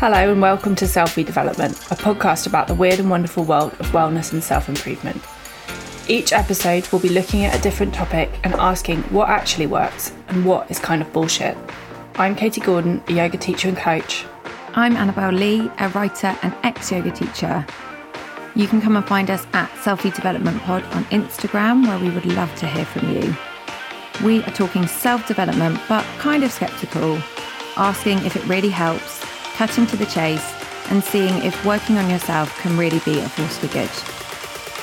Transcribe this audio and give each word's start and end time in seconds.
Hello, 0.00 0.30
and 0.30 0.40
welcome 0.40 0.76
to 0.76 0.84
Selfie 0.84 1.26
Development, 1.26 1.72
a 1.90 1.96
podcast 1.96 2.46
about 2.46 2.68
the 2.68 2.74
weird 2.74 3.00
and 3.00 3.10
wonderful 3.10 3.42
world 3.42 3.72
of 3.80 3.88
wellness 3.88 4.32
and 4.32 4.44
self 4.44 4.68
improvement. 4.68 5.20
Each 6.06 6.32
episode 6.32 6.86
we'll 6.92 7.02
be 7.02 7.08
looking 7.08 7.44
at 7.44 7.58
a 7.58 7.60
different 7.60 7.92
topic 7.92 8.30
and 8.44 8.54
asking 8.54 9.02
what 9.10 9.28
actually 9.28 9.66
works 9.66 10.12
and 10.28 10.44
what 10.44 10.70
is 10.70 10.78
kind 10.78 11.02
of 11.02 11.12
bullshit. 11.12 11.58
I'm 12.14 12.36
Katie 12.36 12.60
Gordon, 12.60 13.02
a 13.08 13.12
yoga 13.12 13.38
teacher 13.38 13.66
and 13.66 13.76
coach. 13.76 14.24
I'm 14.74 14.96
Annabel 14.96 15.32
Lee, 15.32 15.68
a 15.80 15.88
writer 15.88 16.38
and 16.44 16.54
ex 16.62 16.92
yoga 16.92 17.10
teacher. 17.10 17.66
You 18.54 18.68
can 18.68 18.80
come 18.80 18.96
and 18.96 19.04
find 19.04 19.28
us 19.32 19.48
at 19.52 19.68
Selfie 19.70 20.14
Development 20.14 20.62
Pod 20.62 20.84
on 20.94 21.06
Instagram, 21.06 21.84
where 21.88 21.98
we 21.98 22.10
would 22.10 22.26
love 22.36 22.54
to 22.60 22.68
hear 22.68 22.84
from 22.84 23.12
you. 23.12 23.36
We 24.24 24.44
are 24.44 24.52
talking 24.52 24.86
self 24.86 25.26
development, 25.26 25.80
but 25.88 26.04
kind 26.18 26.44
of 26.44 26.52
skeptical, 26.52 27.18
asking 27.76 28.18
if 28.18 28.36
it 28.36 28.46
really 28.46 28.70
helps, 28.70 29.27
cutting 29.58 29.88
to 29.88 29.96
the 29.96 30.06
chase, 30.06 30.54
and 30.88 31.02
seeing 31.02 31.34
if 31.42 31.64
working 31.64 31.98
on 31.98 32.08
yourself 32.08 32.56
can 32.60 32.78
really 32.78 33.00
be 33.00 33.18
a 33.18 33.28
force 33.28 33.58
for 33.58 33.66
good. 33.66 33.90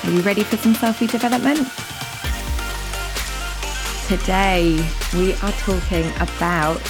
Are 0.04 0.14
you 0.14 0.20
ready 0.20 0.42
for 0.42 0.58
some 0.58 0.74
selfie 0.74 1.10
development? 1.10 1.66
Today, 4.06 4.86
we 5.14 5.32
are 5.32 5.52
talking 5.52 6.04
about 6.20 6.82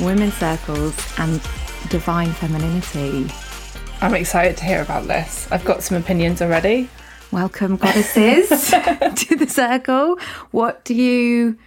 women's 0.00 0.32
circles 0.32 0.96
and 1.18 1.42
divine 1.90 2.32
femininity. 2.32 3.30
I'm 4.00 4.14
excited 4.14 4.56
to 4.56 4.64
hear 4.64 4.80
about 4.80 5.06
this. 5.06 5.46
I've 5.52 5.66
got 5.66 5.82
some 5.82 5.98
opinions 5.98 6.40
already. 6.40 6.88
Welcome, 7.30 7.76
goddesses, 7.76 8.48
to 8.70 9.36
the 9.36 9.46
circle. 9.46 10.18
What 10.52 10.86
do 10.86 10.94
you 10.94 11.58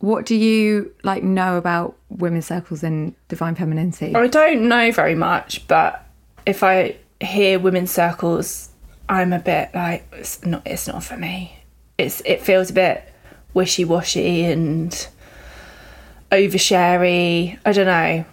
what 0.00 0.26
do 0.26 0.34
you 0.34 0.92
like 1.02 1.22
know 1.22 1.56
about 1.56 1.96
women's 2.08 2.46
circles 2.46 2.82
and 2.82 3.14
divine 3.28 3.54
femininity? 3.54 4.14
I 4.14 4.26
don't 4.26 4.68
know 4.68 4.90
very 4.92 5.14
much, 5.14 5.66
but 5.68 6.04
if 6.46 6.62
I 6.62 6.96
hear 7.20 7.58
women's 7.58 7.90
circles, 7.90 8.70
I'm 9.08 9.32
a 9.32 9.38
bit 9.38 9.70
like 9.74 10.06
it's 10.12 10.44
not 10.44 10.62
it's 10.66 10.88
not 10.88 11.04
for 11.04 11.16
me. 11.16 11.54
It's 11.98 12.22
it 12.24 12.40
feels 12.40 12.70
a 12.70 12.72
bit 12.72 13.12
wishy 13.52 13.84
washy 13.84 14.44
and 14.44 15.08
oversharey. 16.32 17.58
I 17.64 17.72
don't 17.72 17.86
know. 17.86 18.24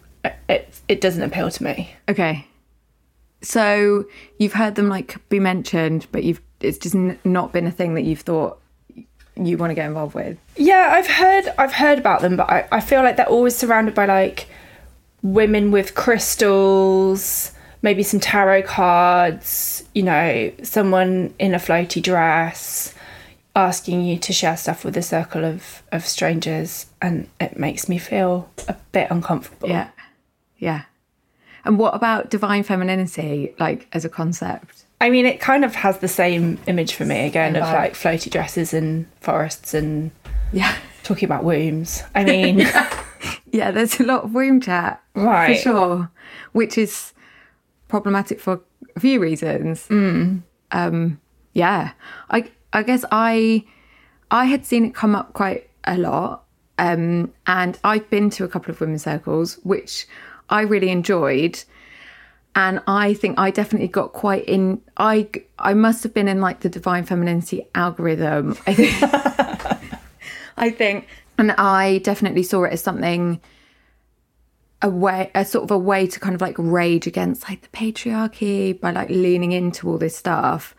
It 0.47 0.81
it 0.87 1.01
doesn't 1.01 1.23
appeal 1.23 1.51
to 1.51 1.63
me. 1.63 1.91
Okay. 2.07 2.47
So 3.41 4.05
you've 4.39 4.53
heard 4.53 4.75
them 4.75 4.87
like 4.87 5.17
be 5.29 5.39
mentioned, 5.39 6.07
but 6.13 6.23
you've 6.23 6.41
it's 6.61 6.77
just 6.77 6.95
n- 6.95 7.19
not 7.25 7.51
been 7.51 7.67
a 7.67 7.71
thing 7.71 7.93
that 7.95 8.03
you've 8.03 8.21
thought 8.21 8.59
you 9.45 9.57
want 9.57 9.71
to 9.71 9.75
get 9.75 9.87
involved 9.87 10.15
with. 10.15 10.37
Yeah, 10.55 10.89
I've 10.91 11.07
heard 11.07 11.53
I've 11.57 11.73
heard 11.73 11.99
about 11.99 12.21
them, 12.21 12.37
but 12.37 12.49
I, 12.49 12.67
I 12.71 12.79
feel 12.79 13.03
like 13.03 13.17
they're 13.17 13.27
always 13.27 13.55
surrounded 13.55 13.93
by 13.93 14.05
like 14.05 14.47
women 15.21 15.71
with 15.71 15.95
crystals, 15.95 17.51
maybe 17.81 18.03
some 18.03 18.19
tarot 18.19 18.63
cards, 18.63 19.83
you 19.93 20.03
know, 20.03 20.51
someone 20.63 21.33
in 21.39 21.53
a 21.53 21.57
floaty 21.57 22.01
dress 22.01 22.93
asking 23.55 24.05
you 24.05 24.19
to 24.19 24.31
share 24.31 24.55
stuff 24.55 24.85
with 24.85 24.95
a 24.95 25.01
circle 25.01 25.43
of, 25.43 25.81
of 25.91 26.05
strangers 26.05 26.85
and 27.01 27.27
it 27.39 27.57
makes 27.57 27.89
me 27.89 27.97
feel 27.97 28.49
a 28.67 28.75
bit 28.91 29.09
uncomfortable. 29.09 29.67
Yeah. 29.67 29.89
Yeah. 30.59 30.83
And 31.65 31.79
what 31.79 31.95
about 31.95 32.29
divine 32.29 32.63
femininity, 32.63 33.55
like 33.59 33.87
as 33.91 34.05
a 34.05 34.09
concept? 34.09 34.85
I 34.99 35.09
mean, 35.09 35.25
it 35.25 35.39
kind 35.39 35.63
of 35.63 35.75
has 35.75 35.99
the 35.99 36.07
same 36.07 36.57
image 36.67 36.95
for 36.95 37.05
me 37.05 37.25
again 37.27 37.53
Same 37.53 37.61
of 37.63 37.69
vibe. 37.69 37.73
like 37.73 37.93
floaty 37.93 38.31
dresses 38.31 38.73
and 38.73 39.05
forests 39.21 39.73
and 39.73 40.11
Yeah. 40.51 40.75
talking 41.03 41.27
about 41.27 41.43
wombs. 41.43 42.03
I 42.15 42.23
mean, 42.31 42.59
Yeah, 43.51 43.71
there's 43.71 43.99
a 43.99 44.03
lot 44.03 44.23
of 44.23 44.33
womb 44.33 44.59
chat. 44.61 45.01
Right. 45.13 45.55
For 45.57 45.61
sure. 45.61 46.11
Which 46.53 46.77
is 46.77 47.13
problematic 47.87 48.39
for 48.39 48.61
a 48.95 48.99
few 48.99 49.19
reasons. 49.19 49.87
Um, 49.89 51.19
yeah. 51.53 51.91
I 52.29 52.49
I 52.73 52.83
guess 52.83 53.05
I 53.11 53.63
I 54.31 54.45
had 54.45 54.65
seen 54.65 54.83
it 54.85 54.93
come 54.95 55.15
up 55.15 55.33
quite 55.33 55.69
a 55.85 55.97
lot. 55.97 56.43
Um, 56.79 57.33
and 57.47 57.79
I've 57.83 58.07
been 58.09 58.29
to 58.31 58.43
a 58.43 58.47
couple 58.47 58.71
of 58.71 58.79
women's 58.81 59.03
circles, 59.03 59.55
which 59.63 60.05
I 60.49 60.61
really 60.61 60.89
enjoyed. 60.89 61.63
And 62.57 62.81
I 62.87 63.13
think 63.13 63.37
I 63.37 63.51
definitely 63.51 63.87
got 63.87 64.13
quite 64.13 64.43
in. 64.45 64.81
I 64.97 65.29
I 65.59 65.75
must 65.75 66.01
have 66.01 66.13
been 66.13 66.27
in 66.27 66.41
like 66.41 66.61
the 66.61 66.69
divine 66.69 67.05
femininity 67.05 67.67
algorithm. 67.75 68.57
I 68.65 68.73
think. 68.73 68.95
I 70.57 70.71
think, 70.71 71.07
and 71.37 71.51
I 71.51 71.99
definitely 71.99 72.41
saw 72.41 72.63
it 72.63 72.73
as 72.73 72.81
something 72.81 73.39
a 74.81 74.89
way 74.89 75.29
a 75.35 75.45
sort 75.45 75.65
of 75.65 75.71
a 75.71 75.77
way 75.77 76.07
to 76.07 76.19
kind 76.19 76.33
of 76.33 76.41
like 76.41 76.55
rage 76.57 77.05
against 77.05 77.47
like 77.47 77.61
the 77.61 77.67
patriarchy 77.69 78.79
by 78.79 78.91
like 78.91 79.09
leaning 79.09 79.51
into 79.51 79.89
all 79.89 79.97
this 79.97 80.15
stuff 80.15 80.75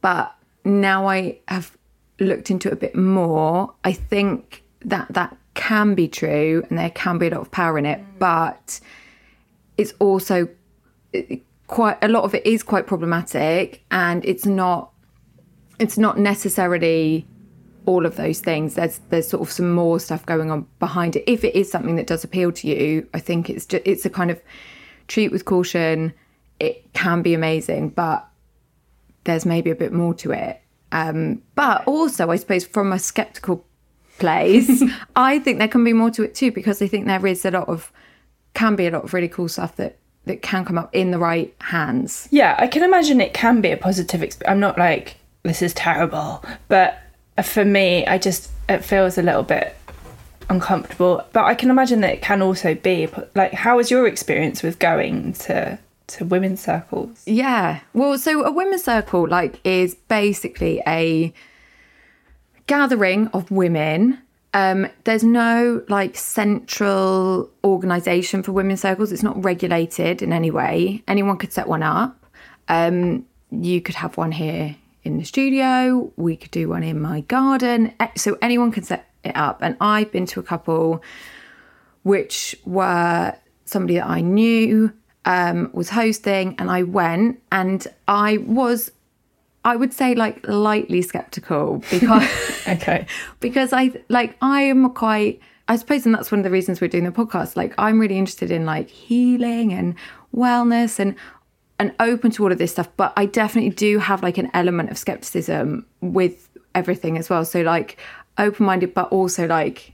but 0.00 0.34
now 0.64 1.06
i 1.06 1.38
have 1.46 1.76
looked 2.18 2.50
into 2.50 2.66
it 2.66 2.72
a 2.72 2.76
bit 2.76 2.96
more 2.96 3.72
i 3.84 3.92
think 3.92 4.64
that 4.80 5.06
that 5.10 5.36
can 5.54 5.94
be 5.94 6.08
true 6.08 6.64
and 6.68 6.76
there 6.76 6.90
can 6.90 7.16
be 7.16 7.28
a 7.28 7.30
lot 7.30 7.40
of 7.40 7.50
power 7.52 7.78
in 7.78 7.86
it 7.86 8.00
mm. 8.00 8.18
but 8.18 8.80
it's 9.76 9.92
also 10.00 10.48
quite 11.66 11.98
a 12.02 12.08
lot 12.08 12.24
of 12.24 12.34
it 12.34 12.44
is 12.46 12.62
quite 12.62 12.86
problematic 12.86 13.84
and 13.90 14.24
it's 14.24 14.46
not 14.46 14.90
it's 15.78 15.96
not 15.96 16.18
necessarily 16.18 17.26
all 17.86 18.04
of 18.04 18.16
those 18.16 18.40
things. 18.40 18.74
There's 18.74 19.00
there's 19.10 19.28
sort 19.28 19.42
of 19.42 19.52
some 19.52 19.72
more 19.72 20.00
stuff 20.00 20.26
going 20.26 20.50
on 20.50 20.66
behind 20.78 21.16
it. 21.16 21.24
If 21.26 21.44
it 21.44 21.54
is 21.54 21.70
something 21.70 21.96
that 21.96 22.06
does 22.06 22.24
appeal 22.24 22.52
to 22.52 22.68
you 22.68 23.08
i 23.14 23.20
think 23.20 23.48
it's 23.48 23.66
just 23.66 23.86
it's 23.86 24.04
a 24.04 24.10
kind 24.10 24.30
of 24.30 24.40
treat 25.06 25.30
with 25.30 25.44
caution. 25.44 26.12
It 26.58 26.92
can 26.92 27.22
be 27.22 27.34
amazing 27.34 27.90
but 27.90 28.26
there's 29.24 29.46
maybe 29.46 29.70
a 29.70 29.74
bit 29.74 29.92
more 29.92 30.14
to 30.14 30.32
it. 30.32 30.60
Um 30.90 31.42
but 31.54 31.86
also 31.86 32.30
i 32.30 32.36
suppose 32.36 32.64
from 32.64 32.92
a 32.92 32.98
skeptical 32.98 33.64
place 34.18 34.82
i 35.16 35.38
think 35.38 35.58
there 35.58 35.68
can 35.68 35.84
be 35.84 35.92
more 35.92 36.10
to 36.10 36.24
it 36.24 36.34
too 36.34 36.50
because 36.50 36.82
i 36.82 36.88
think 36.88 37.06
there 37.06 37.24
is 37.26 37.44
a 37.44 37.50
lot 37.52 37.68
of 37.68 37.92
can 38.54 38.74
be 38.74 38.86
a 38.86 38.90
lot 38.90 39.04
of 39.04 39.14
really 39.14 39.28
cool 39.28 39.48
stuff 39.48 39.76
that 39.76 39.98
that 40.26 40.42
can 40.42 40.64
come 40.64 40.76
up 40.76 40.94
in 40.94 41.10
the 41.10 41.18
right 41.18 41.54
hands 41.60 42.28
yeah, 42.30 42.54
I 42.58 42.66
can 42.66 42.82
imagine 42.82 43.20
it 43.20 43.34
can 43.34 43.60
be 43.60 43.70
a 43.70 43.76
positive 43.76 44.22
experience. 44.22 44.50
I'm 44.50 44.60
not 44.60 44.78
like, 44.78 45.16
this 45.42 45.62
is 45.62 45.72
terrible. 45.74 46.44
But 46.68 46.98
for 47.44 47.64
me, 47.64 48.06
I 48.06 48.18
just, 48.18 48.50
it 48.68 48.84
feels 48.84 49.18
a 49.18 49.22
little 49.22 49.42
bit 49.42 49.76
uncomfortable. 50.50 51.24
But 51.32 51.44
I 51.44 51.54
can 51.54 51.70
imagine 51.70 52.00
that 52.02 52.12
it 52.12 52.22
can 52.22 52.42
also 52.42 52.74
be, 52.74 53.08
like, 53.34 53.52
how 53.52 53.76
was 53.76 53.90
your 53.90 54.06
experience 54.06 54.62
with 54.62 54.78
going 54.78 55.32
to, 55.34 55.78
to 56.08 56.24
women's 56.24 56.60
circles? 56.60 57.22
Yeah. 57.26 57.80
Well, 57.92 58.18
so 58.18 58.44
a 58.44 58.52
women's 58.52 58.84
circle 58.84 59.26
like 59.26 59.60
is 59.64 59.94
basically 59.94 60.82
a 60.86 61.32
gathering 62.66 63.28
of 63.28 63.50
women. 63.50 64.18
Um, 64.54 64.88
there's 65.04 65.24
no 65.24 65.82
like 65.88 66.16
central 66.16 67.50
organization 67.64 68.42
for 68.42 68.52
women's 68.52 68.80
circles. 68.80 69.12
It's 69.12 69.22
not 69.22 69.42
regulated 69.44 70.22
in 70.22 70.32
any 70.32 70.50
way. 70.50 71.02
Anyone 71.06 71.36
could 71.36 71.52
set 71.52 71.68
one 71.68 71.82
up. 71.82 72.24
Um, 72.68 73.26
you 73.50 73.80
could 73.80 73.94
have 73.96 74.16
one 74.16 74.32
here 74.32 74.76
in 75.04 75.18
the 75.18 75.24
studio. 75.24 76.12
We 76.16 76.36
could 76.36 76.50
do 76.50 76.68
one 76.68 76.82
in 76.82 77.00
my 77.00 77.20
garden. 77.22 77.94
So 78.16 78.38
anyone 78.40 78.72
can 78.72 78.84
set 78.84 79.08
it 79.24 79.36
up. 79.36 79.58
And 79.62 79.76
I've 79.80 80.10
been 80.12 80.26
to 80.26 80.40
a 80.40 80.42
couple 80.42 81.02
which 82.02 82.56
were 82.64 83.34
somebody 83.66 83.96
that 83.96 84.06
I 84.06 84.22
knew 84.22 84.92
um, 85.24 85.70
was 85.74 85.90
hosting, 85.90 86.56
and 86.58 86.70
I 86.70 86.84
went, 86.84 87.42
and 87.52 87.86
I 88.06 88.38
was, 88.38 88.90
I 89.68 89.76
would 89.76 89.92
say, 89.92 90.14
like 90.14 90.46
lightly 90.48 91.02
skeptical 91.02 91.82
because 91.90 92.24
Okay. 92.68 93.06
because 93.40 93.72
I 93.72 93.92
like 94.08 94.36
I 94.42 94.62
am 94.62 94.90
quite. 94.90 95.40
I 95.70 95.76
suppose, 95.76 96.06
and 96.06 96.14
that's 96.14 96.30
one 96.32 96.38
of 96.40 96.44
the 96.44 96.50
reasons 96.50 96.80
we're 96.80 96.88
doing 96.88 97.04
the 97.04 97.10
podcast. 97.10 97.54
Like, 97.54 97.74
I'm 97.76 97.98
really 98.00 98.16
interested 98.16 98.50
in 98.50 98.64
like 98.64 98.88
healing 98.88 99.74
and 99.74 99.94
wellness 100.34 100.98
and 100.98 101.14
and 101.78 101.94
open 102.00 102.30
to 102.32 102.42
all 102.44 102.50
of 102.50 102.58
this 102.58 102.72
stuff. 102.72 102.88
But 102.96 103.12
I 103.16 103.26
definitely 103.26 103.70
do 103.70 103.98
have 103.98 104.22
like 104.22 104.38
an 104.38 104.50
element 104.54 104.90
of 104.90 104.96
skepticism 104.96 105.84
with 106.00 106.48
everything 106.74 107.18
as 107.18 107.28
well. 107.28 107.44
So 107.44 107.60
like 107.60 107.98
open 108.38 108.64
minded, 108.66 108.94
but 108.94 109.12
also 109.12 109.46
like 109.46 109.92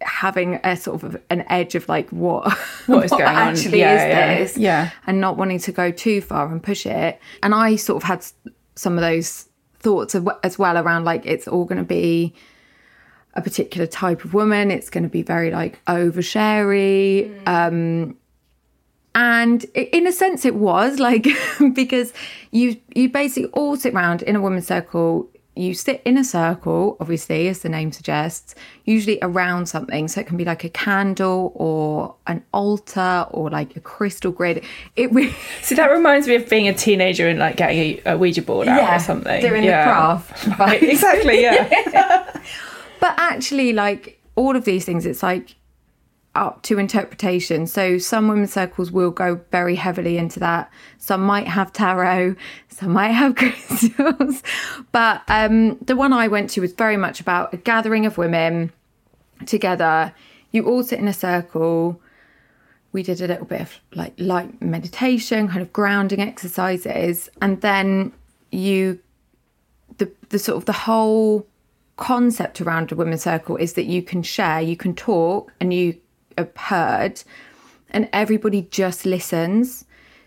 having 0.00 0.58
a 0.64 0.76
sort 0.76 1.04
of 1.04 1.16
an 1.30 1.44
edge 1.48 1.76
of 1.76 1.88
like 1.88 2.10
what 2.10 2.52
What 2.86 3.04
is 3.04 3.12
going 3.12 3.22
on? 3.22 3.36
actually 3.36 3.78
Yeah, 3.78 3.94
is 3.94 4.00
yeah, 4.08 4.38
this 4.38 4.58
yeah. 4.58 4.90
and 5.06 5.20
not 5.20 5.36
wanting 5.36 5.60
to 5.60 5.70
go 5.70 5.92
too 5.92 6.20
far 6.20 6.50
and 6.50 6.60
push 6.60 6.86
it 6.86 7.20
and 7.40 7.54
i 7.54 7.76
sort 7.76 8.02
of 8.02 8.08
had 8.08 8.26
some 8.74 8.96
of 8.96 9.02
those 9.02 9.48
thoughts 9.78 10.14
as 10.42 10.58
well 10.58 10.78
around 10.78 11.04
like 11.04 11.26
it's 11.26 11.48
all 11.48 11.64
going 11.64 11.78
to 11.78 11.84
be 11.84 12.34
a 13.34 13.42
particular 13.42 13.86
type 13.86 14.24
of 14.24 14.34
woman. 14.34 14.70
It's 14.70 14.90
going 14.90 15.04
to 15.04 15.10
be 15.10 15.22
very 15.22 15.50
like 15.50 15.80
oversharey. 15.86 17.32
Um 17.46 18.16
and 19.14 19.64
in 19.74 20.06
a 20.06 20.12
sense 20.12 20.44
it 20.44 20.54
was 20.54 20.98
like 20.98 21.26
because 21.74 22.12
you 22.50 22.80
you 22.94 23.08
basically 23.10 23.50
all 23.50 23.76
sit 23.76 23.94
around 23.94 24.22
in 24.22 24.36
a 24.36 24.40
women's 24.40 24.66
circle 24.66 25.28
you 25.54 25.74
sit 25.74 26.00
in 26.06 26.16
a 26.16 26.24
circle, 26.24 26.96
obviously, 26.98 27.46
as 27.48 27.60
the 27.60 27.68
name 27.68 27.92
suggests, 27.92 28.54
usually 28.84 29.18
around 29.20 29.66
something. 29.66 30.08
So 30.08 30.20
it 30.20 30.26
can 30.26 30.36
be 30.38 30.44
like 30.46 30.64
a 30.64 30.70
candle 30.70 31.52
or 31.54 32.14
an 32.26 32.42
altar 32.54 33.26
or 33.30 33.50
like 33.50 33.76
a 33.76 33.80
crystal 33.80 34.32
grid. 34.32 34.64
It 34.96 35.12
really, 35.12 35.34
See, 35.62 35.74
that 35.74 35.90
reminds 35.90 36.26
me 36.26 36.36
of 36.36 36.48
being 36.48 36.68
a 36.68 36.72
teenager 36.74 37.28
and 37.28 37.38
like 37.38 37.56
getting 37.56 38.00
a, 38.06 38.12
a 38.12 38.16
Ouija 38.18 38.40
board 38.42 38.66
out 38.68 38.94
or 38.94 38.98
something. 38.98 39.42
doing 39.42 39.64
Yeah. 39.64 39.84
the 39.84 39.90
craft. 39.92 40.58
Right, 40.58 40.82
exactly, 40.94 41.42
yeah. 41.42 42.40
But 43.00 43.14
actually, 43.18 43.72
like 43.72 44.20
all 44.36 44.54
of 44.56 44.64
these 44.64 44.84
things, 44.84 45.04
it's 45.06 45.22
like 45.22 45.56
up 46.34 46.62
to 46.62 46.78
interpretation. 46.78 47.66
So 47.66 47.98
some 47.98 48.28
women's 48.28 48.52
circles 48.52 48.90
will 48.90 49.10
go 49.10 49.40
very 49.50 49.74
heavily 49.74 50.16
into 50.16 50.40
that. 50.40 50.70
Some 50.98 51.22
might 51.22 51.46
have 51.46 51.72
tarot, 51.72 52.36
some 52.68 52.92
might 52.92 53.08
have 53.08 53.34
crystals. 53.36 54.42
But 54.92 55.22
um, 55.28 55.76
the 55.78 55.96
one 55.96 56.12
I 56.12 56.28
went 56.28 56.50
to 56.50 56.60
was 56.60 56.72
very 56.72 56.96
much 56.96 57.20
about 57.20 57.52
a 57.52 57.58
gathering 57.58 58.06
of 58.06 58.16
women 58.16 58.72
together. 59.46 60.14
You 60.52 60.64
all 60.64 60.82
sit 60.82 60.98
in 60.98 61.08
a 61.08 61.12
circle. 61.12 62.00
We 62.92 63.02
did 63.02 63.20
a 63.20 63.26
little 63.26 63.46
bit 63.46 63.60
of 63.60 63.80
like 63.94 64.14
light 64.18 64.60
meditation, 64.62 65.48
kind 65.48 65.62
of 65.62 65.72
grounding 65.72 66.20
exercises, 66.20 67.30
and 67.40 67.60
then 67.60 68.12
you 68.50 68.98
the 69.96 70.10
the 70.28 70.38
sort 70.38 70.58
of 70.58 70.66
the 70.66 70.72
whole 70.72 71.46
concept 71.96 72.60
around 72.60 72.92
a 72.92 72.96
women's 72.96 73.22
circle 73.22 73.56
is 73.56 73.74
that 73.74 73.84
you 73.84 74.02
can 74.02 74.22
share, 74.22 74.60
you 74.60 74.76
can 74.76 74.94
talk, 74.94 75.52
and 75.60 75.72
you 75.72 75.96
heard, 76.56 77.22
and 77.90 78.08
everybody 78.12 78.62
just 78.70 79.06
listens. 79.06 79.84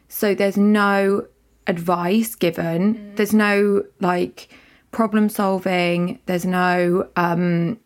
So 0.08 0.36
there's 0.36 0.58
no 0.58 1.28
advice 1.68 2.36
given. 2.36 3.14
There's 3.16 3.34
no 3.34 3.84
like 4.00 4.50
problem 4.92 5.30
solving. 5.30 6.20
There's 6.26 6.46
no 6.46 7.10
um, 7.16 7.80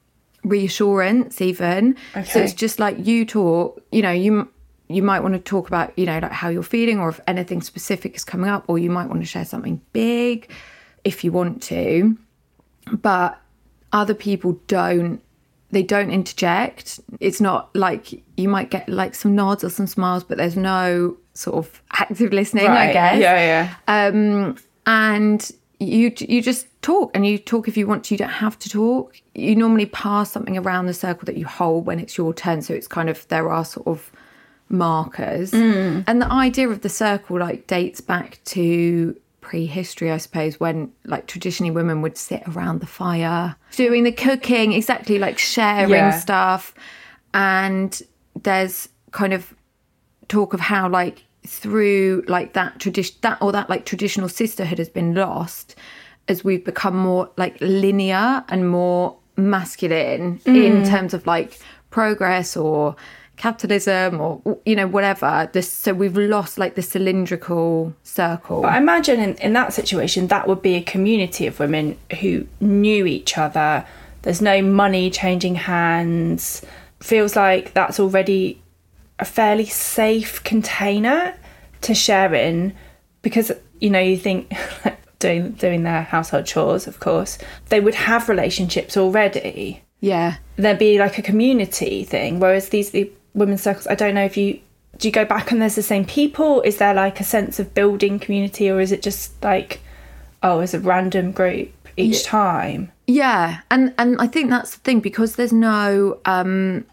reassurance 0.44 1.42
even. 1.42 1.96
So 2.26 2.40
it's 2.40 2.54
just 2.54 2.80
like 2.80 3.06
you 3.06 3.26
talk. 3.26 3.82
You 3.92 4.02
know, 4.02 4.12
you 4.12 4.50
you 4.88 5.04
might 5.04 5.22
want 5.22 5.34
to 5.36 5.40
talk 5.40 5.68
about 5.68 5.98
you 5.98 6.06
know 6.06 6.20
like 6.20 6.32
how 6.32 6.50
you're 6.50 6.64
feeling 6.64 7.00
or 7.00 7.10
if 7.10 7.20
anything 7.28 7.62
specific 7.62 8.16
is 8.16 8.24
coming 8.24 8.50
up, 8.50 8.66
or 8.68 8.78
you 8.78 8.90
might 8.90 9.08
want 9.08 9.22
to 9.22 9.26
share 9.26 9.46
something 9.46 9.82
big 9.94 10.52
if 11.04 11.24
you 11.24 11.32
want 11.32 11.62
to. 11.64 12.18
But 12.92 13.40
other 13.92 14.14
people 14.14 14.60
don't 14.68 15.22
they 15.72 15.84
don't 15.84 16.12
interject. 16.12 17.00
It's 17.20 17.40
not 17.40 17.74
like 17.76 18.24
you 18.38 18.50
might 18.50 18.70
get 18.70 18.90
like 18.90 19.16
some 19.16 19.36
nods 19.36 19.64
or 19.64 19.70
some 19.70 19.88
smiles 19.88 20.24
but 20.24 20.38
there's 20.38 20.58
no 20.58 21.18
sort 21.34 21.58
of 21.58 21.82
active 21.94 22.34
listening 22.34 22.68
i 22.68 22.92
guess. 22.92 23.18
Yeah, 23.20 23.76
yeah. 23.88 24.08
um 24.08 24.58
and 24.86 25.52
you 25.80 26.12
you 26.20 26.42
just 26.42 26.68
talk 26.82 27.12
and 27.14 27.26
you 27.26 27.38
talk 27.38 27.68
if 27.68 27.78
you 27.78 27.88
want 27.88 28.04
to. 28.06 28.14
You 28.14 28.18
don't 28.18 28.30
have 28.30 28.60
to 28.60 28.70
talk. 28.70 29.16
You 29.34 29.56
normally 29.56 29.86
pass 29.86 30.32
something 30.32 30.58
around 30.58 30.88
the 30.88 30.94
circle 30.94 31.26
that 31.26 31.38
you 31.38 31.46
hold 31.46 31.86
when 31.86 32.00
it's 32.00 32.18
your 32.18 32.34
turn 32.34 32.62
so 32.62 32.74
it's 32.74 32.88
kind 32.88 33.10
of 33.10 33.28
there 33.30 33.50
are 33.50 33.64
sort 33.64 33.88
of 33.88 34.12
markers. 34.70 35.54
And 36.08 36.22
the 36.22 36.32
idea 36.32 36.70
of 36.70 36.82
the 36.82 36.90
circle 36.90 37.40
like 37.40 37.68
dates 37.68 38.02
back 38.02 38.40
to 38.46 39.16
prehistory 39.50 40.12
i 40.12 40.18
suppose 40.18 40.60
when 40.60 40.92
like 41.06 41.26
traditionally 41.26 41.72
women 41.72 42.04
would 42.04 42.16
sit 42.16 42.44
around 42.50 42.82
the 42.82 42.86
fire 42.86 43.56
doing 43.76 44.04
the 44.04 44.12
cooking 44.12 44.74
exactly 44.74 45.18
like 45.18 45.40
sharing 45.40 45.90
Yeah. 45.90 46.20
stuff 46.20 46.76
and 47.34 48.00
there's 48.40 48.90
kind 49.10 49.34
of 49.34 49.56
talk 50.28 50.54
of 50.54 50.60
how 50.60 50.88
like 50.88 51.24
through 51.48 52.24
like 52.28 52.54
that 52.54 52.80
tradition 52.80 53.18
that 53.22 53.40
or 53.42 53.52
that 53.52 53.72
like 53.72 53.86
traditional 53.86 54.30
sisterhood 54.30 54.78
has 54.78 54.88
been 54.88 55.16
lost 55.16 55.76
as 56.28 56.44
we've 56.44 56.64
become 56.64 56.96
more 56.96 57.32
like 57.38 57.58
linear 57.60 58.46
and 58.50 58.70
more 58.70 59.18
masculine 59.36 60.40
in 60.46 60.84
mm. 60.84 60.88
terms 60.88 61.16
of 61.16 61.26
like 61.26 61.58
progress 61.90 62.56
or 62.56 62.96
capitalism 63.40 64.20
or 64.20 64.60
you 64.66 64.76
know 64.76 64.86
whatever 64.86 65.50
this 65.54 65.72
so 65.72 65.94
we've 65.94 66.18
lost 66.18 66.60
like 66.60 66.76
the 66.76 66.82
cylindrical 66.82 67.96
circle 68.04 68.62
But 68.64 68.74
I 68.74 68.78
imagine 68.78 69.18
in, 69.22 69.36
in 69.36 69.54
that 69.54 69.72
situation, 69.74 70.28
that 70.28 70.46
would 70.48 70.62
be 70.62 70.76
a 70.76 70.82
community 70.82 71.48
of 71.48 71.58
women 71.58 71.98
who 72.20 72.46
knew 72.60 73.06
each 73.06 73.38
other. 73.38 73.86
There's 74.24 74.42
no 74.42 74.62
money 74.62 75.10
changing 75.10 75.56
hands. 75.56 76.66
Feels 77.00 77.38
like 77.38 77.74
that's 77.74 77.98
already 78.00 78.62
a 79.20 79.26
fairly 79.26 79.66
safe 79.66 80.44
container 80.44 81.34
to 81.82 81.94
share 81.96 82.34
in 82.34 82.76
because, 83.22 83.54
you 83.80 83.90
know, 83.90 84.00
you 84.00 84.18
think 84.18 84.52
doing, 85.20 85.52
doing 85.54 85.84
their 85.84 86.04
household 86.04 86.46
chores, 86.46 86.88
of 86.88 87.00
course, 87.00 87.38
they 87.70 87.80
would 87.80 87.96
have 87.96 88.28
relationships 88.28 88.98
already. 88.98 89.82
yeah 90.02 90.36
There'd 90.58 90.78
be 90.78 91.00
like 91.00 91.18
a 91.18 91.22
community 91.22 92.04
thing. 92.04 92.42
Whereas 92.42 92.68
these 92.70 92.92
the 92.92 93.10
women's 93.34 93.62
circles, 93.62 93.88
I 93.88 93.96
don't 93.96 94.16
know 94.16 94.26
if 94.26 94.38
you 94.38 94.60
do 95.00 95.08
you 95.08 95.12
go 95.12 95.26
back 95.26 95.52
and 95.52 95.62
there's 95.62 95.76
the 95.76 95.82
same 95.82 96.06
people? 96.06 96.62
Is 96.62 96.78
there 96.78 96.94
like 96.94 97.20
a 97.20 97.24
sense 97.24 97.60
of 97.60 97.74
building 97.74 98.20
community, 98.20 98.70
or 98.70 98.80
is 98.80 98.92
it 98.92 99.02
just 99.02 99.42
like, 99.44 99.82
oh, 100.44 100.60
it's 100.60 100.74
a 100.74 100.80
random 100.80 101.32
group 101.32 101.72
each 101.96 102.24
time? 102.24 102.92
Yeah, 103.08 103.62
and 103.72 103.94
and 103.98 104.20
I 104.20 104.28
think 104.28 104.50
that's 104.50 104.76
the 104.76 104.82
thing 104.82 105.00
because 105.00 105.36
there's 105.36 105.54
no, 105.54 106.20
um, 106.26 106.86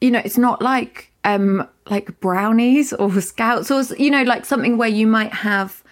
you 0.00 0.10
know, 0.10 0.20
it's 0.24 0.38
not 0.38 0.62
like 0.62 1.10
um 1.24 1.66
like 1.88 2.20
brownies 2.20 2.92
or 2.92 3.20
scouts 3.20 3.70
or 3.70 3.82
you 3.96 4.10
know 4.10 4.22
like 4.22 4.44
something 4.44 4.76
where 4.76 4.88
you 4.88 5.06
might 5.06 5.32
have. 5.32 5.82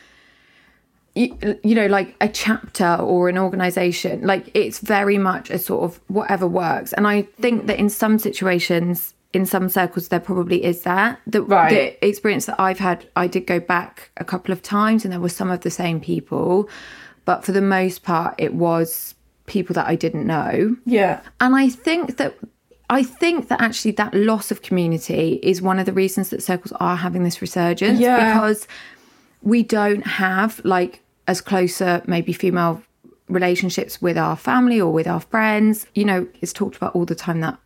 You, 1.15 1.59
you 1.63 1.75
know 1.75 1.89
like 1.89 2.17
a 2.23 2.29
chapter 2.29 2.95
or 2.95 3.29
an 3.29 3.37
organization 3.37 4.27
like 4.27 4.51
it's 4.55 4.79
very 4.79 5.19
much 5.19 5.51
a 5.51 5.59
sort 5.59 5.83
of 5.83 6.01
whatever 6.09 6.47
works 6.49 6.95
and 6.95 7.07
i 7.07 7.21
think 7.39 7.67
that 7.67 7.79
in 7.79 7.91
some 7.91 8.19
situations 8.19 9.13
in 9.33 9.47
some 9.47 9.69
circles 9.69 10.09
there 10.09 10.21
probably 10.21 10.63
is 10.65 10.83
that 10.83 11.19
the, 11.27 11.43
Right. 11.43 11.71
the 12.01 12.07
experience 12.07 12.47
that 12.47 12.61
i've 12.61 12.79
had 12.79 13.07
i 13.17 13.27
did 13.27 13.47
go 13.47 13.61
back 13.61 14.11
a 14.19 14.25
couple 14.25 14.53
of 14.53 14.61
times 14.63 15.05
and 15.05 15.13
there 15.13 15.21
were 15.21 15.29
some 15.29 15.51
of 15.51 15.61
the 15.61 15.71
same 15.71 16.01
people 16.01 16.69
but 17.25 17.45
for 17.45 17.53
the 17.53 17.63
most 17.63 18.03
part 18.03 18.35
it 18.39 18.55
was 18.55 19.15
people 19.47 19.75
that 19.75 19.87
i 19.87 19.95
didn't 19.97 20.27
know 20.27 20.77
Yeah. 20.85 21.21
and 21.41 21.55
I 21.57 21.69
think 21.69 22.17
that 22.19 22.37
I 22.91 23.03
think 23.03 23.49
that 23.49 23.59
actually 23.63 23.93
that 23.93 24.13
loss 24.13 24.51
of 24.51 24.61
community 24.61 25.41
is 25.43 25.63
one 25.63 25.79
of 25.79 25.87
the 25.87 25.95
reasons 25.95 26.29
that 26.29 26.43
circles 26.43 26.73
are 26.79 26.97
having 26.97 27.25
this 27.25 27.41
resurgence 27.41 27.99
Yeah. 27.99 28.35
because 28.35 28.69
we 29.41 29.63
don't 29.63 30.07
have 30.07 30.61
like 30.63 31.01
as 31.27 31.41
closer 31.41 32.03
maybe 32.07 32.35
female 32.35 32.83
relationships 33.29 34.03
with 34.03 34.19
our 34.19 34.37
family 34.37 34.79
or 34.79 34.93
with 34.93 35.07
our 35.07 35.21
friends. 35.21 35.87
You 35.95 36.05
know, 36.05 36.27
it's 36.43 36.53
talked 36.53 36.77
about 36.77 36.95
all 36.95 37.07
the 37.07 37.15
time 37.15 37.41
that 37.41 37.57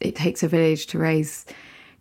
it 0.00 0.14
takes 0.16 0.42
a 0.42 0.48
village 0.48 0.86
to 0.86 0.98
raise 0.98 1.46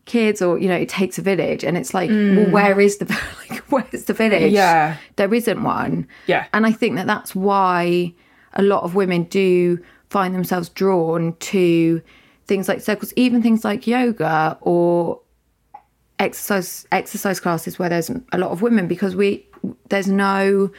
kids 0.06 0.42
or 0.42 0.58
you 0.58 0.68
know 0.68 0.76
it 0.76 0.90
takes 0.90 1.18
a 1.18 1.22
village 1.22 1.64
and 1.64 1.78
it's 1.78 1.94
like 1.94 2.10
well 2.10 2.18
mm. 2.18 2.52
where 2.52 2.80
is 2.82 2.98
the 2.98 3.06
like 3.50 3.60
where's 3.72 4.04
the 4.06 4.14
village 4.14 4.52
Yeah. 4.52 4.98
there 5.16 5.34
isn't 5.34 5.64
one 5.64 6.08
Yeah. 6.28 6.46
and 6.54 6.66
i 6.66 6.72
think 6.72 6.98
that 6.98 7.08
that's 7.08 7.34
why 7.34 8.14
a 8.54 8.62
lot 8.62 8.84
of 8.84 8.96
women 8.96 9.24
do 9.24 9.80
find 10.10 10.36
themselves 10.36 10.68
drawn 10.70 11.36
to 11.40 12.02
things 12.46 12.68
like 12.68 12.82
circles 12.82 13.14
even 13.16 13.42
things 13.42 13.64
like 13.64 13.88
yoga 13.88 14.58
or 14.62 15.22
exercise 16.20 16.86
exercise 16.92 17.40
classes 17.40 17.80
where 17.80 17.90
there's 17.90 18.10
a 18.10 18.38
lot 18.38 18.52
of 18.52 18.62
women 18.62 18.88
because 18.88 19.16
we 19.16 19.48
there's 19.90 20.08
no 20.10 20.70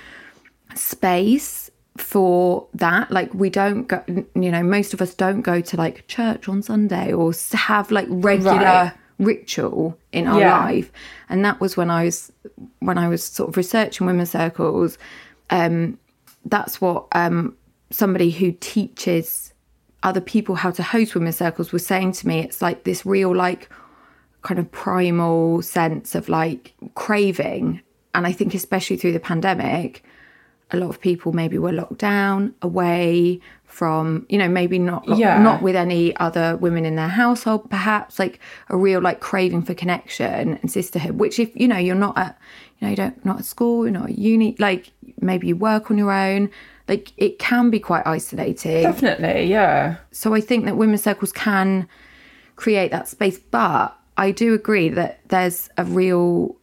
space 0.75 1.64
for 1.97 2.67
that 2.75 3.11
like 3.11 3.33
we 3.35 3.49
don't 3.49 3.85
go 3.87 4.03
you 4.09 4.51
know 4.51 4.63
most 4.65 4.93
of 4.95 5.01
us 5.01 5.15
don't 5.15 5.43
go 5.43 5.61
to 5.61 5.77
like 5.77 6.07
church 6.09 6.49
on 6.49 6.61
sunday 6.61 7.13
or 7.13 7.33
have 7.53 7.91
like 7.93 8.07
regular 8.11 8.51
Right. 8.59 8.93
ritual 9.19 9.97
in 10.11 10.27
our 10.27 10.41
Yeah. 10.41 10.59
life 10.65 10.91
and 11.29 11.45
that 11.45 11.61
was 11.61 11.77
when 11.77 11.91
i 11.91 12.05
was 12.05 12.33
when 12.81 12.99
i 12.99 13.07
was 13.09 13.23
sort 13.23 13.49
of 13.51 13.57
researching 13.57 14.09
women's 14.09 14.31
circles 14.33 14.99
um 15.51 15.97
that's 16.47 16.81
what 16.81 17.07
um 17.13 17.57
somebody 17.91 18.31
who 18.31 18.51
teaches 18.59 19.53
other 20.03 20.21
people 20.21 20.57
how 20.57 20.73
to 20.73 20.83
host 20.83 21.15
women's 21.15 21.37
circles 21.37 21.71
was 21.71 21.87
saying 21.87 22.11
to 22.13 22.27
me 22.27 22.41
it's 22.41 22.61
like 22.61 22.83
this 22.83 23.07
real 23.07 23.33
like 23.35 23.69
kind 24.43 24.59
of 24.59 24.69
primal 24.73 25.63
sense 25.63 26.17
of 26.17 26.29
like 26.29 26.75
craving 26.97 27.81
and 28.17 28.27
i 28.27 28.33
think 28.33 28.53
especially 28.53 28.97
through 28.97 29.13
the 29.13 29.21
pandemic 29.21 30.03
a 30.71 30.77
lot 30.77 30.91
of 30.91 31.01
people 31.01 31.33
maybe 31.33 31.59
were 31.59 31.73
locked 31.73 31.99
down 31.99 32.55
away 32.63 33.41
from 33.65 34.25
you 34.29 34.39
know 34.39 34.49
maybe 34.49 34.79
not 34.79 35.05
Yeah. 35.09 35.39
not 35.43 35.63
with 35.63 35.77
any 35.77 36.15
other 36.17 36.57
women 36.57 36.85
in 36.87 36.95
their 36.97 37.09
household 37.09 37.69
perhaps 37.71 38.19
like 38.19 38.39
a 38.71 38.77
real 38.77 39.01
like 39.01 39.21
craving 39.21 39.63
for 39.63 39.75
connection 39.75 40.59
and 40.63 40.71
sisterhood 40.71 41.19
which 41.19 41.39
if 41.39 41.55
you 41.57 41.67
know 41.69 41.77
you're 41.77 41.95
not 41.97 42.17
at 42.17 42.39
you 42.79 42.87
know 42.87 42.91
you 42.91 42.97
don't 42.97 43.25
not 43.25 43.41
at 43.41 43.45
school 43.45 43.85
you're 43.85 43.93
not 43.93 44.11
at 44.11 44.19
uni 44.19 44.55
like 44.59 44.91
maybe 45.21 45.49
you 45.49 45.57
work 45.57 45.91
on 45.91 45.99
your 45.99 46.13
own 46.13 46.51
like 46.89 47.13
it 47.17 47.39
can 47.39 47.71
be 47.71 47.81
quite 47.81 48.07
isolating 48.07 48.83
Definitely, 48.83 49.47
yeah. 49.47 49.97
so 50.13 50.35
I 50.35 50.41
think 50.41 50.65
that 50.67 50.77
women's 50.77 51.03
circles 51.03 51.33
can 51.33 51.89
create 52.57 52.91
that 52.91 53.09
space, 53.09 53.39
but 53.39 53.97
I 54.17 54.31
do 54.31 54.55
agree 54.55 54.89
that 54.91 55.21
there's 55.29 55.69
a 55.79 55.85
real 55.85 56.57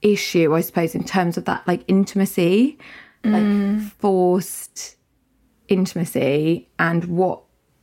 issue, 0.00 0.54
I 0.54 0.62
suppose, 0.62 0.94
in 0.94 1.04
terms 1.04 1.36
of 1.36 1.44
that 1.44 1.66
like 1.68 1.84
intimacy, 1.86 2.78
like 3.24 3.42
mm. 3.42 3.90
forced 3.92 4.96
intimacy 5.68 6.68
and 6.78 7.04
what 7.04 7.42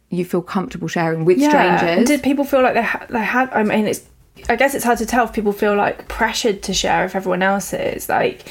you 0.09 0.25
feel 0.25 0.41
comfortable 0.41 0.87
sharing 0.87 1.25
with 1.25 1.41
And 1.41 1.51
strangers. 1.51 2.07
Did 2.07 2.23
people 2.23 2.43
feel 2.43 2.61
like 2.61 2.73
they 2.73 2.83
ha- 2.83 3.05
they 3.09 3.23
had? 3.23 3.49
I 3.51 3.63
mean, 3.63 3.87
it's. 3.87 4.05
I 4.47 4.55
guess 4.55 4.73
it's 4.73 4.85
hard 4.85 4.97
to 4.99 5.05
tell 5.05 5.25
if 5.25 5.33
people 5.33 5.51
feel 5.51 5.75
like 5.75 6.07
pressured 6.07 6.63
to 6.63 6.73
share 6.73 7.03
if 7.05 7.15
everyone 7.15 7.43
else 7.43 7.73
is. 7.73 8.07
Like, 8.07 8.45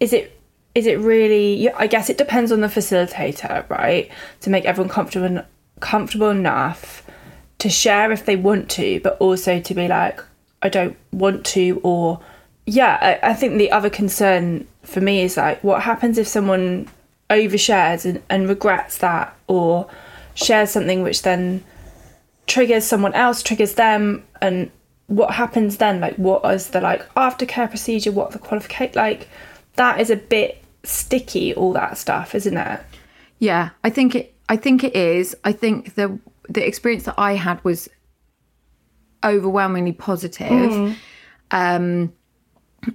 is 0.00 0.12
it 0.12 0.40
is 0.74 0.86
it 0.86 0.98
really? 0.98 1.70
I 1.70 1.86
guess 1.86 2.08
it 2.08 2.18
depends 2.18 2.52
on 2.52 2.60
the 2.60 2.68
facilitator, 2.68 3.68
right? 3.68 4.10
To 4.40 4.50
make 4.50 4.64
everyone 4.64 4.90
comfortable 4.90 5.44
comfortable 5.80 6.30
enough 6.30 7.04
to 7.58 7.68
share 7.68 8.12
if 8.12 8.24
they 8.24 8.36
want 8.36 8.70
to, 8.70 9.00
but 9.00 9.16
also 9.18 9.60
to 9.60 9.74
be 9.74 9.88
like, 9.88 10.20
I 10.62 10.68
don't 10.68 10.96
want 11.12 11.44
to, 11.46 11.80
or 11.82 12.20
yeah. 12.66 13.18
I, 13.22 13.30
I 13.30 13.34
think 13.34 13.58
the 13.58 13.70
other 13.70 13.90
concern 13.90 14.66
for 14.84 15.00
me 15.00 15.22
is 15.22 15.36
like, 15.36 15.62
what 15.64 15.82
happens 15.82 16.18
if 16.18 16.26
someone 16.28 16.88
overshares 17.30 18.04
and, 18.04 18.22
and 18.28 18.48
regrets 18.48 18.98
that, 18.98 19.36
or 19.46 19.88
shares 20.34 20.70
something 20.70 21.02
which 21.02 21.22
then 21.22 21.64
triggers 22.46 22.84
someone 22.84 23.14
else, 23.14 23.42
triggers 23.42 23.74
them, 23.74 24.24
and 24.40 24.70
what 25.06 25.32
happens 25.34 25.78
then? 25.78 26.00
Like, 26.00 26.16
what 26.16 26.44
is 26.52 26.68
the 26.68 26.80
like 26.80 27.08
aftercare 27.14 27.68
procedure? 27.68 28.12
What 28.12 28.30
the 28.30 28.38
qualification? 28.38 28.94
Like, 28.94 29.28
that 29.76 30.00
is 30.00 30.10
a 30.10 30.16
bit 30.16 30.62
sticky. 30.82 31.54
All 31.54 31.72
that 31.72 31.98
stuff, 31.98 32.34
isn't 32.34 32.56
it? 32.56 32.80
Yeah, 33.38 33.70
I 33.82 33.90
think 33.90 34.14
it. 34.14 34.34
I 34.48 34.56
think 34.56 34.84
it 34.84 34.94
is. 34.94 35.36
I 35.44 35.52
think 35.52 35.94
the 35.94 36.18
the 36.48 36.66
experience 36.66 37.04
that 37.04 37.14
I 37.18 37.34
had 37.34 37.62
was 37.64 37.88
overwhelmingly 39.24 39.92
positive. 39.92 40.96
Um, 41.50 42.12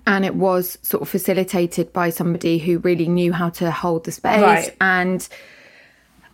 and 0.06 0.26
it 0.26 0.36
was 0.36 0.78
sort 0.82 1.02
of 1.02 1.10
facilitated 1.10 1.92
by 1.94 2.10
somebody 2.10 2.60
who 2.60 2.80
really 2.80 3.08
knew 3.08 3.34
how 3.34 3.50
to 3.50 3.72
hold 3.72 4.06
the 4.06 4.12
space. 4.12 4.42
Right. 4.42 4.76
and 4.82 5.28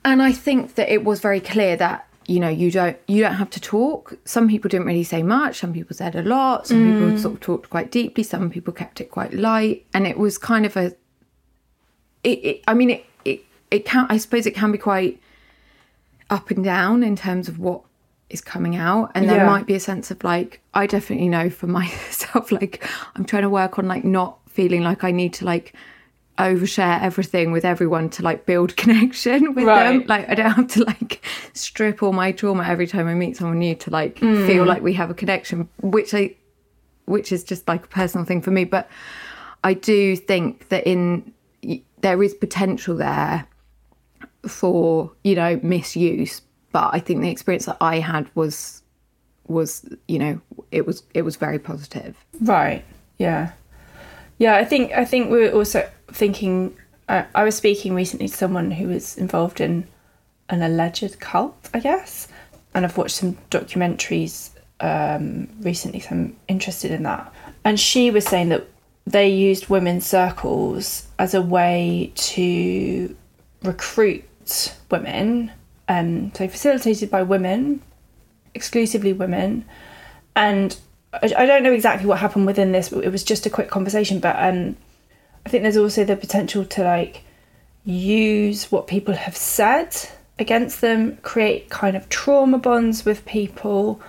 and 0.04 0.22
I 0.22 0.32
think 0.32 0.76
that 0.76 0.92
it 0.92 1.04
was 1.04 1.20
very 1.20 1.40
clear 1.40 1.76
that 1.78 2.08
you 2.28 2.40
know 2.40 2.50
you 2.50 2.72
don't 2.72 2.98
you 3.08 3.24
don't 3.24 3.36
have 3.36 3.50
to 3.52 3.60
talk. 3.60 4.14
Some 4.26 4.48
people 4.48 4.70
didn't 4.70 4.88
really 4.88 5.04
say 5.04 5.24
much. 5.24 5.60
Some 5.60 5.74
people 5.74 5.96
said 5.96 6.16
a 6.16 6.22
lot. 6.22 6.68
Some 6.68 6.78
people 6.78 7.10
mm. 7.10 7.20
sort 7.20 7.34
of 7.36 7.40
talked 7.40 7.70
quite 7.70 7.92
deeply. 7.92 8.24
Some 8.24 8.50
people 8.50 8.74
kept 8.74 9.02
it 9.02 9.12
quite 9.12 9.34
light. 9.34 9.86
And 9.94 10.08
it 10.08 10.18
was 10.18 10.38
kind 10.38 10.66
of 10.66 10.78
a 10.78 10.96
it, 12.24 12.46
it 12.46 12.64
I 12.68 12.74
mean 12.74 12.90
it, 12.92 13.06
it 13.26 13.46
it 13.72 13.86
can 13.86 14.08
I 14.10 14.18
suppose 14.18 14.46
it 14.46 14.56
can 14.56 14.72
be 14.72 14.78
quite 14.78 15.20
up 16.30 16.50
and 16.50 16.64
down 16.64 17.04
in 17.04 17.16
terms 17.16 17.48
of 17.48 17.60
what 17.60 17.82
is 18.30 18.42
coming 18.42 18.76
out 18.76 19.12
and 19.14 19.30
there 19.30 19.38
Yeah. 19.38 19.46
might 19.46 19.66
be 19.66 19.76
a 19.76 19.80
sense 19.80 20.10
of 20.12 20.24
like 20.24 20.62
I 20.74 20.88
definitely 20.88 21.30
know 21.30 21.50
for 21.50 21.68
myself 21.82 22.52
like 22.52 22.88
I'm 23.16 23.26
trying 23.26 23.44
to 23.44 23.50
work 23.50 23.78
on 23.80 23.88
like 23.88 24.04
not 24.04 24.40
feeling 24.48 24.84
like 24.84 25.04
I 25.04 25.12
need 25.12 25.34
to 25.36 25.46
like 25.46 25.74
overshare 26.38 27.02
everything 27.02 27.52
with 27.52 27.64
everyone 27.64 28.10
to 28.10 28.24
like 28.24 28.46
build 28.46 28.76
connection 28.84 29.54
with 29.54 29.66
them. 29.66 30.04
Like 30.08 30.30
I 30.30 30.36
don't 30.36 30.52
have 30.52 30.68
to 30.70 30.84
like 30.84 31.24
strip 31.54 32.04
all 32.04 32.14
my 32.14 32.32
trauma 32.32 32.64
every 32.64 32.88
time 32.88 33.08
I 33.08 33.14
meet 33.14 33.38
someone 33.38 33.60
new 33.60 33.76
to 33.76 33.90
like 33.90 34.20
hmm. 34.20 34.46
feel 34.46 34.66
like 34.66 34.82
we 34.82 34.94
have 34.94 35.10
a 35.10 35.14
connection 35.14 35.70
which 35.82 36.14
I 36.14 36.36
which 37.06 37.32
is 37.32 37.44
just 37.44 37.68
like 37.68 37.86
a 37.86 37.88
personal 37.88 38.26
thing 38.26 38.42
for 38.42 38.52
me. 38.52 38.64
But 38.64 38.90
I 39.64 39.74
do 39.74 40.16
think 40.16 40.70
that 40.70 40.86
in 40.88 41.32
there 42.02 42.22
is 42.22 42.34
potential 42.34 42.96
there 42.96 43.48
for 44.48 45.12
you 45.24 45.36
know 45.36 45.60
misuse 45.64 46.42
but 46.76 46.88
i 46.98 47.00
think 47.06 47.22
the 47.22 47.30
experience 47.36 47.66
that 47.66 47.78
i 47.80 47.96
had 48.12 48.26
was 48.36 48.82
was 49.48 49.70
you 50.08 50.20
know 50.24 50.34
it 50.72 50.84
was 50.88 50.98
it 51.14 51.24
was 51.28 51.36
very 51.46 51.60
positive 51.72 52.14
Right. 52.42 52.84
Yeah. 53.18 53.52
Yeah. 54.38 54.56
I 54.56 54.66
think. 54.66 54.92
I 54.92 55.06
think 55.06 55.30
we 55.32 55.40
were 55.44 55.52
also 55.60 55.80
thinking. 56.12 56.76
Uh, 57.08 57.24
I 57.34 57.44
was 57.44 57.56
speaking 57.56 57.94
recently 57.94 58.28
to 58.28 58.36
someone 58.44 58.72
who 58.72 58.88
was 58.88 59.18
involved 59.18 59.62
in 59.62 59.88
an 60.50 60.62
alleged 60.62 61.20
cult, 61.20 61.70
I 61.74 61.80
guess, 61.80 62.28
and 62.74 62.84
I've 62.84 62.98
watched 62.98 63.16
some 63.16 63.38
documentaries 63.52 64.50
um, 64.80 65.48
recently, 65.62 66.00
so 66.00 66.10
I'm 66.12 66.36
interested 66.48 66.92
in 66.92 67.04
that. 67.04 67.32
And 67.64 67.80
she 67.80 68.12
was 68.12 68.26
saying 68.26 68.50
that 68.50 68.66
they 69.06 69.30
used 69.30 69.70
women's 69.70 70.06
circles 70.06 71.08
as 71.20 71.34
a 71.36 71.42
way 71.42 72.12
to 72.34 73.16
recruit 73.64 74.24
women, 74.90 75.52
um, 75.88 76.32
so 76.34 76.48
facilitated 76.48 77.10
by 77.12 77.24
women, 77.24 77.82
exclusively 78.54 79.14
women, 79.14 79.66
and 80.36 80.78
I, 81.14 81.34
I 81.38 81.46
don't 81.46 81.64
know 81.64 81.74
exactly 81.74 82.08
what 82.08 82.20
happened 82.20 82.46
within 82.46 82.72
this. 82.72 82.90
But 82.90 83.04
it 83.04 83.12
was 83.12 83.24
just 83.24 83.46
a 83.46 83.50
quick 83.50 83.70
conversation, 83.70 84.20
but 84.20 84.36
um, 84.38 84.76
I 85.46 85.50
think 85.50 85.64
there's 85.64 85.78
also 85.78 86.04
the 86.04 86.16
potential 86.16 86.66
to 86.66 86.84
like 86.84 87.24
use 87.84 88.72
what 88.72 88.88
people 88.88 89.14
have 89.14 89.38
said 89.38 89.96
against 90.40 90.82
them, 90.82 91.18
create 91.22 91.70
kind 91.70 91.96
of 91.96 92.10
trauma 92.10 92.58
bonds 92.58 93.06
with 93.06 93.26
people, 93.26 94.02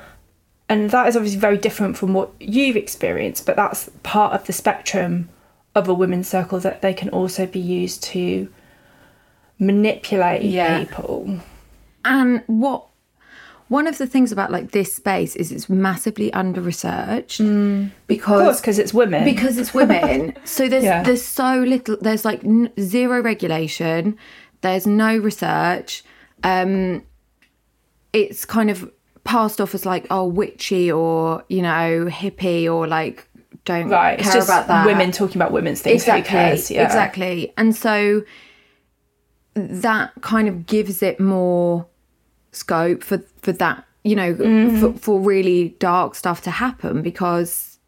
and 0.68 0.90
that 0.90 1.06
is 1.06 1.16
obviously 1.16 1.38
very 1.38 1.58
different 1.58 1.96
from 1.96 2.12
what 2.14 2.30
you've 2.40 2.76
experienced. 2.76 3.46
But 3.46 3.56
that's 3.56 3.90
part 4.02 4.32
of 4.32 4.46
the 4.46 4.52
spectrum 4.52 5.28
of 5.74 5.88
a 5.88 5.94
women's 5.94 6.26
circle 6.26 6.58
that 6.60 6.80
they 6.80 6.94
can 6.94 7.10
also 7.10 7.44
be 7.46 7.60
used 7.60 8.02
to 8.02 8.48
manipulate 9.58 10.42
Yeah. 10.42 10.78
people. 10.84 11.40
And 12.06 12.42
what 12.46 12.86
one 13.68 13.88
of 13.88 13.98
the 13.98 14.06
things 14.06 14.30
about 14.30 14.52
like 14.52 14.70
this 14.70 14.92
space 14.92 15.34
is 15.36 15.50
it's 15.50 15.68
massively 15.68 16.32
under 16.32 16.60
researched 16.60 17.40
Of 17.40 17.90
because 18.06 18.60
because 18.60 18.78
it's 18.78 18.94
women. 18.94 19.24
because 19.24 19.58
it's 19.58 19.74
women 19.74 20.34
so 20.44 20.68
there's 20.68 20.84
Yeah. 20.84 21.02
there's 21.02 21.24
so 21.24 21.58
little 21.60 21.96
there's 22.00 22.24
like 22.24 22.44
n- 22.44 22.70
zero 22.80 23.20
regulation 23.20 24.16
there's 24.60 24.86
no 24.86 25.16
research 25.18 26.04
um 26.44 27.02
it's 28.12 28.44
kind 28.44 28.70
of 28.70 28.90
passed 29.24 29.60
off 29.60 29.74
as 29.74 29.84
like 29.84 30.06
oh 30.10 30.24
witchy 30.24 30.90
or 30.92 31.42
you 31.48 31.60
know 31.60 32.06
hippie 32.08 32.72
or 32.72 32.86
like 32.86 33.28
don't 33.64 33.88
right, 33.88 34.16
care 34.20 34.26
it's 34.28 34.32
just 34.36 34.48
about 34.48 34.68
that 34.68 34.86
women 34.86 35.10
talking 35.10 35.38
about 35.42 35.50
women's 35.50 35.80
things. 35.82 36.02
Exactly? 36.02 36.76
Yeah. 36.76 36.84
exactly 36.84 37.52
and 37.56 37.74
so 37.74 38.22
that 39.56 40.12
kind 40.20 40.46
of 40.48 40.66
gives 40.66 41.02
it 41.02 41.18
more 41.18 41.86
scope 42.56 43.02
for 43.04 43.18
for 43.42 43.52
that 43.52 43.84
you 44.04 44.16
know 44.16 44.34
Mm-hmm. 44.34 44.80
for, 44.80 44.92
for 44.98 45.20
really 45.20 45.70
dark 45.78 46.14
stuff 46.14 46.42
to 46.42 46.50
happen 46.50 47.02
because 47.02 47.78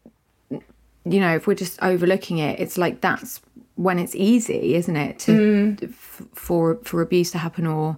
you 0.49 1.19
know 1.19 1.35
if 1.35 1.47
we're 1.47 1.53
just 1.55 1.81
overlooking 1.81 2.37
it 2.39 2.59
it's 2.59 2.77
like 2.77 3.01
that's 3.01 3.41
when 3.75 3.97
it's 3.99 4.13
easy 4.15 4.75
isn't 4.75 4.95
it 4.97 5.17
to 5.19 5.31
Mm. 5.31 5.83
f- 5.89 6.21
for 6.33 6.75
for 6.83 7.01
abuse 7.01 7.31
to 7.31 7.37
happen 7.37 7.65
or 7.65 7.97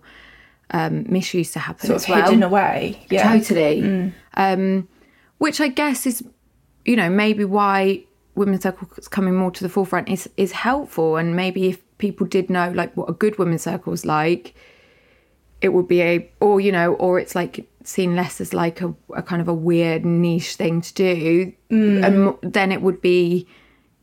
um 0.71 1.05
misuse 1.09 1.51
to 1.53 1.59
happen 1.59 1.87
Sort 1.87 1.95
as 1.97 2.03
of 2.03 2.09
well 2.09 2.23
hidden 2.25 2.43
away. 2.43 2.99
Yeah. 3.09 3.27
Mm. 3.27 3.39
Totally. 3.47 4.13
Um, 4.35 4.87
which 5.39 5.59
I 5.59 5.67
guess 5.67 6.05
is, 6.05 6.23
you 6.85 6.95
know, 6.95 7.09
maybe 7.09 7.43
why 7.43 8.03
women's 8.35 8.63
circles 8.63 9.07
coming 9.09 9.35
more 9.35 9.51
to 9.51 9.63
the 9.63 9.69
forefront 9.69 10.07
is 10.07 10.29
is 10.37 10.51
helpful. 10.53 11.17
And 11.17 11.35
maybe 11.35 11.67
if 11.69 11.79
people 11.97 12.25
did 12.27 12.49
know 12.49 12.71
like 12.71 12.95
what 12.95 13.09
a 13.09 13.13
good 13.13 13.37
women's 13.39 13.63
circle 13.63 13.91
is 13.91 14.05
like, 14.05 14.53
it 15.61 15.69
would 15.69 15.87
be 15.87 16.01
a, 16.01 16.29
or 16.39 16.59
you 16.59 16.71
know, 16.71 16.93
or 16.95 17.19
it's 17.19 17.35
like 17.35 17.65
seen 17.83 18.15
less 18.15 18.39
as 18.41 18.53
like 18.53 18.81
a, 18.81 18.93
a 19.15 19.21
kind 19.23 19.41
of 19.41 19.47
a 19.47 19.53
weird 19.53 20.05
niche 20.05 20.55
thing 20.55 20.81
to 20.81 20.93
do, 20.93 21.53
Mm. 21.71 22.05
and 22.41 22.53
then 22.53 22.71
it 22.71 22.81
would 22.81 23.01
be 23.01 23.47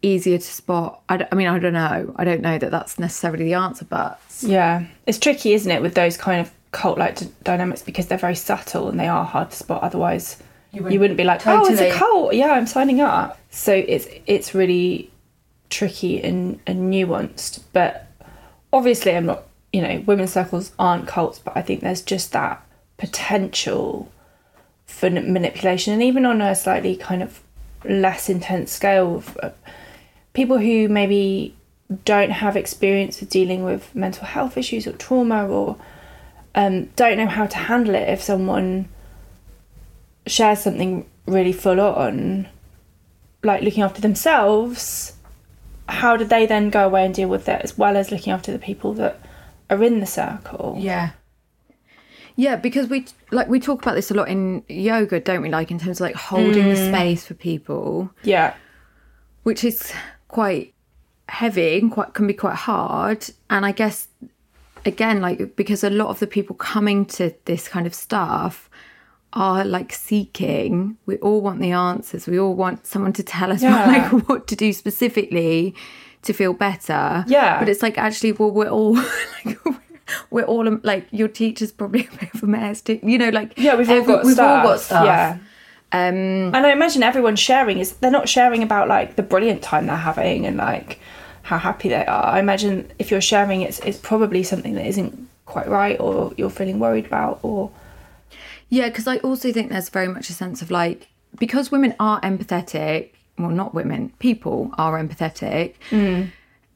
easier 0.02 0.38
to 0.38 0.44
spot. 0.44 1.02
I, 1.08 1.26
I 1.30 1.34
mean, 1.34 1.48
I 1.48 1.58
don't 1.58 1.72
know. 1.72 2.12
I 2.16 2.24
don't 2.24 2.40
know 2.40 2.56
that 2.58 2.70
that's 2.70 2.98
necessarily 2.98 3.44
the 3.44 3.54
answer, 3.54 3.84
but 3.84 4.20
Yeah, 4.40 4.84
it's 5.06 5.18
tricky, 5.18 5.52
isn't 5.54 5.70
it, 5.70 5.82
with 5.82 5.94
those 5.94 6.16
kind 6.16 6.40
of 6.40 6.50
cult-like 6.70 7.16
d- 7.16 7.28
dynamics 7.44 7.82
because 7.82 8.06
they're 8.06 8.18
very 8.18 8.34
subtle 8.36 8.88
and 8.88 9.00
they 9.00 9.08
are 9.08 9.24
hard 9.24 9.50
to 9.50 9.56
spot. 9.56 9.82
Otherwise, 9.82 10.36
you 10.72 10.82
wouldn't, 10.82 11.16
be 11.16 11.24
like, 11.24 11.44
"Oh, 11.46 11.66
it's 11.66 11.80
a 11.80 11.90
cult." 11.92 12.34
Yeah, 12.34 12.52
I'm 12.52 12.66
signing 12.66 13.00
up. 13.00 13.38
So 13.50 13.72
it's 13.74 14.06
it's 14.26 14.54
really 14.54 15.10
tricky 15.70 16.22
and, 16.22 16.60
and 16.66 16.92
nuanced. 16.92 17.60
But 17.72 18.06
obviously, 18.72 19.16
I'm 19.16 19.26
not. 19.26 19.44
You 19.72 19.82
know, 19.82 20.02
women's 20.06 20.32
circles 20.32 20.72
aren't 20.78 21.06
cults, 21.06 21.38
but 21.38 21.56
I 21.56 21.62
think 21.62 21.80
there's 21.80 22.02
just 22.02 22.32
that 22.32 22.64
potential 22.96 24.10
for 24.86 25.10
manipulation, 25.10 25.92
and 25.92 26.02
even 26.02 26.24
on 26.24 26.40
a 26.40 26.54
slightly 26.54 26.96
kind 26.96 27.22
of 27.22 27.42
less 27.84 28.28
intense 28.28 28.72
scale. 28.72 29.22
Uh, 29.42 29.50
people 30.32 30.58
who 30.58 30.88
maybe 30.88 31.54
don't 32.04 32.30
have 32.30 32.56
experience 32.56 33.20
with 33.20 33.30
dealing 33.30 33.64
with 33.64 33.94
mental 33.94 34.26
health 34.26 34.56
issues 34.56 34.86
or 34.86 34.92
trauma 34.92 35.46
or 35.46 35.76
um, 36.54 36.86
don't 36.96 37.16
know 37.16 37.26
how 37.26 37.46
to 37.46 37.56
handle 37.56 37.94
it 37.94 38.08
if 38.08 38.22
someone 38.22 38.88
shares 40.26 40.60
something 40.60 41.06
really 41.26 41.52
full 41.52 41.80
on, 41.80 42.48
like 43.42 43.62
looking 43.62 43.82
after 43.82 44.00
themselves, 44.00 45.14
how 45.88 46.16
do 46.16 46.24
they 46.24 46.46
then 46.46 46.70
go 46.70 46.84
away 46.84 47.04
and 47.04 47.14
deal 47.14 47.28
with 47.28 47.48
it 47.48 47.60
as 47.62 47.78
well 47.78 47.96
as 47.96 48.10
looking 48.10 48.32
after 48.32 48.52
the 48.52 48.58
people 48.58 48.92
that 48.94 49.20
are 49.70 49.82
in 49.82 50.00
the 50.00 50.06
circle? 50.06 50.76
Yeah. 50.78 51.10
Yeah, 52.36 52.54
because 52.54 52.88
we 52.88 53.04
like 53.32 53.48
we 53.48 53.58
talk 53.58 53.82
about 53.82 53.96
this 53.96 54.12
a 54.12 54.14
lot 54.14 54.28
in 54.28 54.62
yoga, 54.68 55.18
don't 55.18 55.42
we? 55.42 55.48
Like 55.48 55.72
in 55.72 55.78
terms 55.80 55.98
of 55.98 56.02
like 56.02 56.14
holding 56.14 56.68
the 56.68 56.76
mm. 56.76 56.88
space 56.88 57.26
for 57.26 57.34
people, 57.34 58.10
Yeah. 58.22 58.54
which 59.42 59.64
is 59.64 59.92
quite 60.28 60.72
heavy 61.28 61.78
and 61.80 61.90
quite 61.90 62.14
can 62.14 62.28
be 62.28 62.34
quite 62.34 62.54
hard. 62.54 63.28
And 63.50 63.66
I 63.66 63.72
guess 63.72 64.06
again, 64.86 65.20
like 65.20 65.56
because 65.56 65.82
a 65.82 65.90
lot 65.90 66.10
of 66.10 66.20
the 66.20 66.28
people 66.28 66.54
coming 66.54 67.04
to 67.06 67.34
this 67.46 67.66
kind 67.66 67.88
of 67.88 67.94
stuff 67.94 68.70
are 69.32 69.64
like 69.64 69.92
seeking. 69.92 70.96
We 71.06 71.16
all 71.16 71.40
want 71.40 71.60
the 71.60 71.72
answers. 71.72 72.28
We 72.28 72.38
all 72.38 72.54
want 72.54 72.86
someone 72.86 73.12
to 73.14 73.24
tell 73.24 73.50
us 73.50 73.62
Yeah. 73.64 73.84
like 73.86 74.28
what 74.28 74.46
to 74.46 74.54
do 74.54 74.72
specifically 74.72 75.74
to 76.22 76.32
feel 76.32 76.52
better. 76.52 77.24
Yeah. 77.28 77.58
But 77.58 77.68
it's 77.68 77.82
like 77.82 77.98
actually, 77.98 78.32
well, 78.32 78.50
we're 78.50 78.68
all 78.68 78.94
like. 79.44 79.58
We're 80.30 80.44
all 80.44 80.64
like 80.84 81.06
your 81.10 81.28
teacher's 81.28 81.70
probably 81.70 82.06
a 82.12 82.16
bit 82.16 82.32
of 82.34 82.42
a 82.42 82.46
mess 82.46 82.80
too. 82.80 82.98
You 83.02 83.18
know, 83.18 83.28
like 83.28 83.52
Yeah, 83.58 83.74
we've 83.76 83.90
all 83.90 83.96
every- 83.96 84.14
got 84.14 84.24
we've 84.24 84.34
stuff. 84.34 84.64
all 84.64 84.70
got 84.72 84.80
stuff. 84.80 85.04
Yeah. 85.04 85.38
Um, 85.92 86.54
And 86.54 86.56
I 86.56 86.72
imagine 86.72 87.02
everyone 87.02 87.36
sharing 87.36 87.78
is 87.78 87.92
they're 87.96 88.10
not 88.10 88.26
sharing 88.28 88.62
about 88.62 88.88
like 88.88 89.16
the 89.16 89.22
brilliant 89.22 89.60
time 89.60 89.86
they're 89.86 89.96
having 89.96 90.46
and 90.46 90.56
like 90.56 90.98
how 91.42 91.58
happy 91.58 91.90
they 91.90 92.06
are. 92.06 92.24
I 92.24 92.38
imagine 92.40 92.90
if 92.98 93.10
you're 93.10 93.20
sharing 93.20 93.60
it's 93.60 93.80
it's 93.80 93.98
probably 93.98 94.42
something 94.42 94.74
that 94.74 94.86
isn't 94.86 95.28
quite 95.44 95.68
right 95.68 95.98
or 96.00 96.32
you're 96.38 96.48
feeling 96.50 96.78
worried 96.78 97.04
about 97.04 97.40
or 97.42 97.70
Yeah, 98.70 98.88
because 98.88 99.06
I 99.06 99.18
also 99.18 99.52
think 99.52 99.70
there's 99.70 99.90
very 99.90 100.08
much 100.08 100.30
a 100.30 100.32
sense 100.32 100.62
of 100.62 100.70
like 100.70 101.08
because 101.38 101.70
women 101.70 101.94
are 102.00 102.18
empathetic. 102.22 103.10
Well, 103.38 103.50
not 103.50 103.74
women, 103.74 104.12
people 104.18 104.70
are 104.78 104.98
empathetic, 104.98 105.74
mm. 105.90 106.30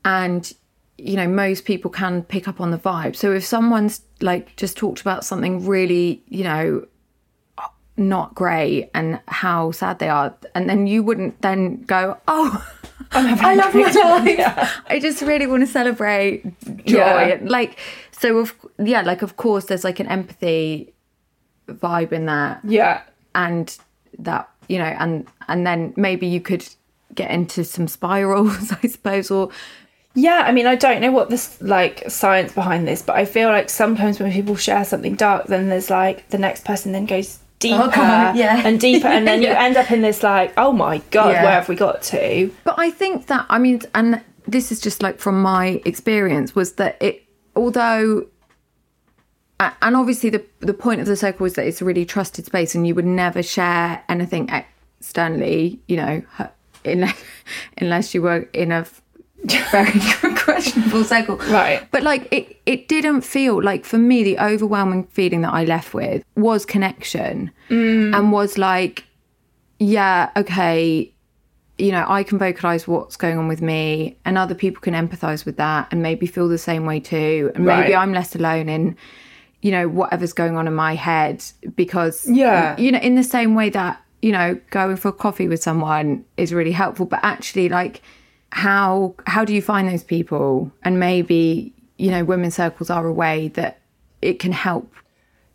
and 0.04 0.52
you 0.98 1.16
know 1.16 1.26
most 1.26 1.64
people 1.64 1.90
can 1.90 2.22
pick 2.22 2.46
up 2.46 2.60
on 2.60 2.70
the 2.70 2.78
vibe. 2.78 3.16
So 3.16 3.32
if 3.32 3.44
someone's 3.44 4.02
like 4.20 4.54
just 4.56 4.76
talked 4.76 5.00
about 5.00 5.24
something 5.24 5.66
really, 5.66 6.22
you 6.28 6.44
know, 6.44 6.86
not 7.96 8.34
great 8.34 8.90
and 8.94 9.20
how 9.28 9.72
sad 9.72 9.98
they 9.98 10.08
are, 10.08 10.34
and 10.54 10.68
then 10.68 10.86
you 10.86 11.02
wouldn't 11.02 11.40
then 11.42 11.82
go, 11.82 12.18
oh. 12.28 12.68
I 13.14 13.54
love 13.54 13.74
my 13.74 13.90
life. 13.90 14.82
I 14.86 14.98
just 14.98 15.20
really 15.20 15.46
want 15.46 15.62
to 15.62 15.66
celebrate 15.66 16.44
joy. 16.86 16.96
Yeah. 16.96 17.38
Like 17.42 17.78
so, 18.12 18.38
of 18.38 18.54
yeah, 18.78 19.02
like 19.02 19.20
of 19.20 19.36
course, 19.36 19.66
there's 19.66 19.84
like 19.84 20.00
an 20.00 20.06
empathy 20.06 20.94
vibe 21.68 22.12
in 22.12 22.26
that 22.26 22.60
yeah. 22.64 23.02
and 23.34 23.76
that 24.18 24.48
you 24.68 24.78
know 24.78 24.84
and 24.84 25.26
and 25.48 25.66
then 25.66 25.92
maybe 25.96 26.26
you 26.26 26.40
could 26.40 26.66
get 27.14 27.30
into 27.30 27.64
some 27.64 27.86
spirals 27.88 28.72
i 28.82 28.86
suppose 28.88 29.30
or 29.30 29.50
Yeah, 30.14 30.42
I 30.46 30.52
mean, 30.52 30.66
I 30.66 30.74
don't 30.76 31.00
know 31.00 31.10
what 31.10 31.30
this 31.30 31.56
like 31.62 32.10
science 32.10 32.52
behind 32.52 32.86
this, 32.86 33.00
but 33.00 33.16
I 33.16 33.24
feel 33.24 33.48
like 33.48 33.70
sometimes 33.70 34.20
when 34.20 34.30
people 34.30 34.56
share 34.56 34.84
something 34.84 35.14
dark, 35.16 35.46
then 35.46 35.68
there's 35.70 35.88
like 35.88 36.28
the 36.28 36.36
next 36.38 36.66
person 36.66 36.92
then 36.92 37.06
goes 37.06 37.38
oh, 37.40 37.46
deeper 37.60 37.90
God, 37.96 38.36
yeah. 38.42 38.60
and 38.66 38.78
deeper, 38.78 39.08
and 39.08 39.26
then 39.26 39.40
you 39.46 39.48
end 39.48 39.76
up 39.78 39.90
in 39.90 40.02
this 40.02 40.22
like, 40.22 40.52
oh 40.58 40.72
my 40.72 40.98
god, 41.10 41.30
Yeah. 41.32 41.42
where 41.44 41.52
have 41.52 41.68
we 41.68 41.76
got 41.76 42.02
to? 42.12 42.50
but 42.64 42.74
i 42.78 42.90
think 42.90 43.26
that 43.28 43.46
i 43.48 43.58
mean 43.58 43.80
and 43.94 44.20
this 44.46 44.70
is 44.72 44.80
just 44.80 45.02
like 45.02 45.18
from 45.18 45.40
my 45.40 45.80
experience 45.86 46.54
was 46.54 46.72
that 46.74 46.96
it 47.00 47.22
although 47.56 48.26
and 49.60 49.96
obviously 49.96 50.28
the 50.30 50.44
the 50.60 50.74
point 50.74 51.00
of 51.00 51.06
the 51.06 51.16
circle 51.16 51.46
is 51.46 51.54
that 51.54 51.66
it's 51.66 51.80
a 51.80 51.84
really 51.84 52.04
trusted 52.04 52.44
space 52.44 52.74
and 52.74 52.86
you 52.86 52.94
would 52.94 53.06
never 53.06 53.42
share 53.42 54.02
anything 54.08 54.50
externally 55.02 55.80
you 55.88 55.96
know 55.96 56.22
unless 56.84 57.18
unless 57.78 58.14
you 58.14 58.22
were 58.22 58.48
in 58.52 58.70
a 58.70 58.86
very 59.72 59.90
questionable 60.36 61.02
circle 61.02 61.36
Right. 61.50 61.84
but 61.90 62.04
like 62.04 62.28
it 62.30 62.60
it 62.66 62.86
didn't 62.86 63.22
feel 63.22 63.60
like 63.60 63.84
for 63.84 63.98
me 63.98 64.22
the 64.22 64.38
overwhelming 64.38 65.04
feeling 65.08 65.40
that 65.40 65.52
i 65.52 65.64
left 65.64 65.92
with 65.92 66.22
was 66.36 66.64
connection 66.64 67.50
mm. 67.68 68.16
and 68.16 68.30
was 68.30 68.56
like 68.58 69.04
yeah 69.80 70.30
okay 70.36 71.12
you 71.78 71.90
know 71.90 72.04
i 72.08 72.22
can 72.22 72.38
vocalize 72.38 72.86
what's 72.86 73.16
going 73.16 73.36
on 73.36 73.48
with 73.48 73.60
me 73.60 74.16
and 74.24 74.38
other 74.38 74.54
people 74.54 74.80
can 74.80 74.94
empathize 74.94 75.44
with 75.44 75.56
that 75.56 75.88
and 75.90 76.00
maybe 76.00 76.26
feel 76.28 76.46
the 76.48 76.58
same 76.58 76.86
way 76.86 77.00
too 77.00 77.50
and 77.56 77.64
maybe 77.64 77.92
i'm 77.96 78.12
less 78.12 78.36
alone 78.36 78.68
in 78.68 78.96
you 79.62 79.70
know 79.72 79.88
whatever's 79.88 80.32
going 80.32 80.56
on 80.56 80.66
in 80.68 80.74
my 80.74 80.94
head 80.94 81.42
because 81.74 82.28
Yeah. 82.28 82.76
you 82.78 82.92
know 82.92 82.98
in 83.00 83.16
the 83.16 83.24
same 83.24 83.56
way 83.56 83.70
that 83.70 84.00
you 84.22 84.32
know 84.32 84.58
going 84.70 84.96
for 84.96 85.12
coffee 85.12 85.48
with 85.48 85.62
someone 85.62 86.24
is 86.36 86.54
really 86.54 86.72
helpful 86.72 87.04
but 87.04 87.20
actually 87.22 87.68
like 87.68 88.00
how 88.50 89.14
how 89.26 89.44
do 89.44 89.54
you 89.54 89.60
find 89.60 89.88
those 89.88 90.04
people 90.04 90.72
and 90.82 90.98
maybe 90.98 91.72
you 91.98 92.10
know 92.10 92.24
women's 92.24 92.54
circles 92.54 92.88
are 92.88 93.06
a 93.06 93.12
way 93.12 93.48
that 93.48 93.80
it 94.20 94.38
can 94.38 94.52
help 94.52 94.92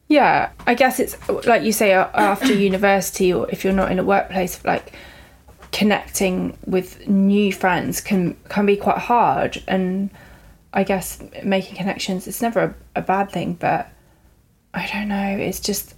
Yeah, 0.09 0.51
I 0.65 0.73
guess 0.73 0.99
it's 0.99 1.17
like 1.45 1.63
you 1.63 1.73
say 1.73 1.91
after 1.91 2.53
university, 2.71 3.33
or 3.33 3.49
if 3.49 3.63
you're 3.63 3.73
not 3.73 3.91
in 3.91 3.99
a 3.99 4.03
workplace, 4.03 4.63
like 4.63 4.93
connecting 5.71 6.57
with 6.65 7.07
new 7.07 7.51
friends 7.51 7.99
can 7.99 8.35
can 8.47 8.65
be 8.65 8.77
quite 8.77 8.99
hard. 8.99 9.61
And 9.67 10.09
I 10.73 10.83
guess 10.83 11.21
making 11.43 11.75
connections 11.75 12.27
it's 12.27 12.41
never 12.41 12.61
a, 12.61 12.75
a 12.95 13.01
bad 13.01 13.31
thing, 13.31 13.53
but 13.53 13.89
I 14.73 14.89
don't 14.93 15.09
know. 15.09 15.37
It's 15.37 15.59
just 15.59 15.93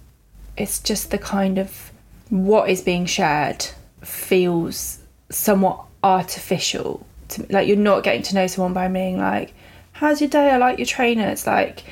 it's 0.56 0.80
just 0.80 1.12
the 1.12 1.18
kind 1.18 1.58
of 1.58 1.89
what 2.30 2.70
is 2.70 2.80
being 2.80 3.06
shared 3.06 3.66
feels 4.02 4.98
somewhat 5.30 5.84
artificial. 6.02 7.06
To 7.28 7.42
me. 7.42 7.46
Like 7.50 7.68
you're 7.68 7.76
not 7.76 8.02
getting 8.02 8.22
to 8.22 8.34
know 8.34 8.46
someone 8.46 8.72
by 8.72 8.88
being 8.88 9.18
like, 9.18 9.52
"How's 9.92 10.20
your 10.20 10.30
day? 10.30 10.50
I 10.50 10.56
like 10.56 10.78
your 10.78 10.86
trainer." 10.86 11.28
It's 11.28 11.46
like 11.46 11.84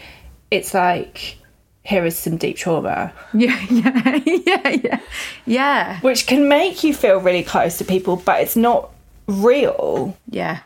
it's 0.50 0.74
like 0.74 1.36
here 1.84 2.04
is 2.04 2.18
some 2.18 2.36
deep 2.36 2.56
trauma, 2.56 3.12
yeah 3.32 3.58
yeah 3.70 4.20
yeah 4.26 4.68
yeah 4.68 5.00
yeah 5.46 6.00
which 6.00 6.26
can 6.26 6.46
make 6.48 6.84
you 6.84 6.92
feel 6.92 7.18
really 7.18 7.42
close 7.42 7.78
to 7.78 7.84
people, 7.84 8.16
but 8.16 8.40
it's 8.40 8.56
not 8.56 8.90
real. 9.26 10.16
yeah 10.30 10.60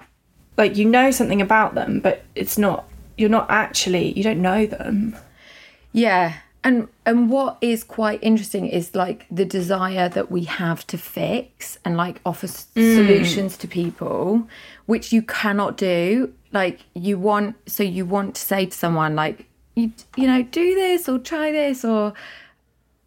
Like 0.56 0.76
you 0.76 0.84
know 0.84 1.10
something 1.10 1.40
about 1.42 1.74
them, 1.74 2.00
but 2.00 2.22
it's 2.34 2.58
not. 2.58 2.88
You're 3.16 3.28
not 3.28 3.46
actually. 3.50 4.12
You 4.16 4.22
don't 4.22 4.42
know 4.42 4.66
them. 4.66 5.16
Yeah. 5.92 6.34
And 6.64 6.86
and 7.04 7.28
what 7.28 7.58
is 7.60 7.82
quite 7.82 8.20
interesting 8.22 8.66
is 8.68 8.94
like 8.94 9.26
the 9.30 9.44
desire 9.44 10.08
that 10.08 10.30
we 10.30 10.44
have 10.44 10.86
to 10.88 10.96
fix 10.98 11.76
and 11.84 11.96
like 11.96 12.20
offer 12.24 12.46
s- 12.46 12.66
mm. 12.76 12.94
solutions 12.94 13.56
to 13.58 13.66
people, 13.66 14.46
which 14.86 15.12
you 15.12 15.22
cannot 15.22 15.76
do. 15.76 16.32
Like 16.52 16.80
you 16.94 17.18
want, 17.18 17.56
so 17.66 17.82
you 17.82 18.04
want 18.06 18.36
to 18.36 18.40
say 18.40 18.66
to 18.66 18.76
someone 18.76 19.16
like, 19.16 19.46
you 19.74 19.90
you 20.16 20.26
know, 20.28 20.42
do 20.42 20.74
this 20.76 21.08
or 21.08 21.18
try 21.18 21.50
this 21.50 21.84
or 21.84 22.12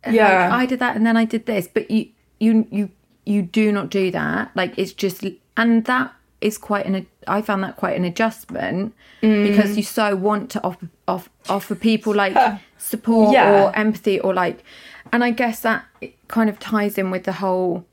Yeah. 0.05 0.49
like, 0.49 0.51
I 0.61 0.65
did 0.65 0.79
that 0.79 0.95
and 0.97 1.05
then 1.05 1.15
I 1.15 1.25
did 1.25 1.45
this, 1.45 1.67
but 1.67 1.89
you 1.89 2.09
you 2.39 2.67
you 2.71 2.89
you 3.25 3.41
do 3.41 3.71
not 3.71 3.89
do 3.89 4.11
that. 4.11 4.51
Like 4.55 4.77
it's 4.77 4.91
just 4.91 5.23
and 5.55 5.85
that 5.85 6.13
is 6.41 6.57
quite 6.57 6.85
an 6.85 6.95
I 7.27 7.41
found 7.41 7.63
that 7.63 7.77
quite 7.77 7.95
an 7.97 8.05
adjustment 8.05 8.93
mm. 9.21 9.47
because 9.47 9.77
you 9.77 9.83
so 9.83 10.15
want 10.15 10.49
to 10.51 10.63
offer 10.63 10.89
off, 11.07 11.29
offer 11.49 11.75
people 11.75 12.13
like 12.23 12.35
support 12.77 13.33
Yeah. 13.33 13.63
or 13.63 13.75
empathy 13.75 14.19
or 14.19 14.33
like 14.33 14.63
and 15.11 15.23
I 15.23 15.31
guess 15.31 15.59
that 15.61 15.85
kind 16.27 16.49
of 16.49 16.59
ties 16.59 16.97
in 16.97 17.11
with 17.11 17.23
the 17.23 17.33
whole 17.33 17.85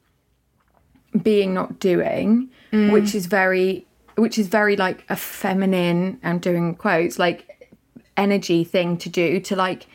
being 1.22 1.52
not 1.52 1.78
doing 1.78 2.50
mm. 2.72 2.92
which 2.92 3.14
is 3.14 3.26
very 3.26 3.86
which 4.16 4.38
is 4.38 4.48
very 4.48 4.76
like 4.76 5.04
a 5.08 5.16
feminine 5.16 6.18
I'm 6.22 6.38
doing 6.38 6.74
quotes 6.74 7.18
like 7.18 7.70
energy 8.16 8.64
thing 8.64 8.96
to 8.98 9.08
do 9.08 9.40
to 9.40 9.56
like 9.56 9.86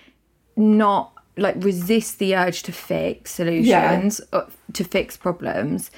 not 0.56 1.14
like 1.38 1.56
resist 1.58 2.18
the 2.20 2.36
urge 2.36 2.64
to 2.64 2.72
fix 2.72 3.36
solutions 3.36 4.22
or 4.34 4.48
to 4.74 4.84
fix 4.84 5.16
problems 5.18 5.92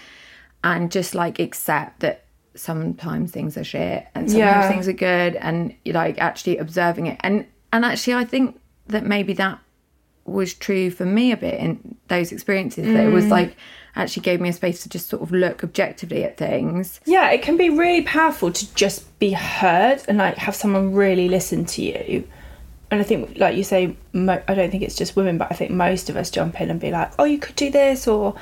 and 0.63 0.91
just 0.91 1.15
like 1.15 1.39
accept 1.39 2.01
that 2.01 2.25
sometimes 2.55 3.31
things 3.31 3.57
are 3.57 3.63
shit 3.63 4.07
and 4.15 4.29
sometimes 4.29 4.37
Yeah. 4.65 4.69
things 4.69 4.87
are 4.87 4.93
good 4.93 5.35
and 5.35 5.73
like 5.85 6.19
actually 6.19 6.57
observing 6.57 7.07
it 7.07 7.17
and 7.21 7.45
and 7.71 7.85
actually 7.85 8.15
I 8.15 8.25
think 8.25 8.59
that 8.87 9.05
maybe 9.05 9.33
that 9.33 9.59
was 10.25 10.53
true 10.53 10.91
for 10.91 11.05
me 11.05 11.31
a 11.31 11.37
bit 11.37 11.59
in 11.59 11.95
those 12.07 12.31
experiences 12.31 12.85
that 12.85 13.05
it 13.05 13.11
was 13.11 13.25
mm. 13.25 13.31
like 13.31 13.55
actually 13.95 14.21
gave 14.21 14.39
me 14.39 14.49
a 14.49 14.53
space 14.53 14.83
to 14.83 14.89
just 14.89 15.09
sort 15.09 15.21
of 15.21 15.31
look 15.31 15.63
objectively 15.63 16.23
at 16.23 16.37
things 16.37 16.99
Yeah, 17.05 17.29
it 17.31 17.41
can 17.41 17.57
be 17.57 17.69
really 17.69 18.03
powerful 18.03 18.51
to 18.51 18.75
just 18.75 19.17
be 19.19 19.31
heard 19.31 20.01
and 20.07 20.17
like 20.17 20.37
have 20.37 20.55
someone 20.55 20.93
really 20.93 21.27
listen 21.29 21.65
to 21.65 21.81
you. 21.81 22.27
And 22.91 22.99
I 22.99 23.03
think, 23.03 23.37
like 23.37 23.55
you 23.55 23.63
say, 23.63 23.95
mo- 24.13 24.41
I 24.47 24.55
don't 24.55 24.71
think 24.71 24.81
it's 24.81 24.95
just 24.95 25.15
women, 25.15 25.37
but 25.37 25.51
I 25.51 25.55
think 25.55 25.69
most 25.69 26.09
of 26.09 26.17
us 26.17 26.31
jump 26.31 26.59
in 26.59 26.71
and 26.71 26.79
be 26.79 26.89
like, 26.89 27.11
"Oh, 27.19 27.23
you 27.23 27.37
could 27.37 27.55
do 27.55 27.69
this," 27.69 28.07
or 28.07 28.33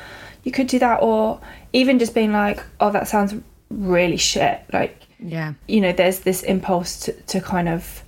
"You 0.43 0.53
could 0.53 0.67
do 0.67 0.79
that," 0.79 1.01
or 1.01 1.41
even 1.73 1.99
just 1.99 2.13
being 2.15 2.31
like, 2.31 2.63
"Oh, 2.79 2.89
that 2.91 3.09
sounds 3.09 3.33
really 3.69 4.17
shit." 4.17 4.61
Like, 4.73 5.01
yeah 5.19 5.53
you 5.67 5.81
know, 5.81 5.91
there's 5.91 6.19
this 6.19 6.43
impulse 6.43 6.99
to, 7.01 7.11
to 7.13 7.41
kind 7.41 7.67
of 7.69 8.03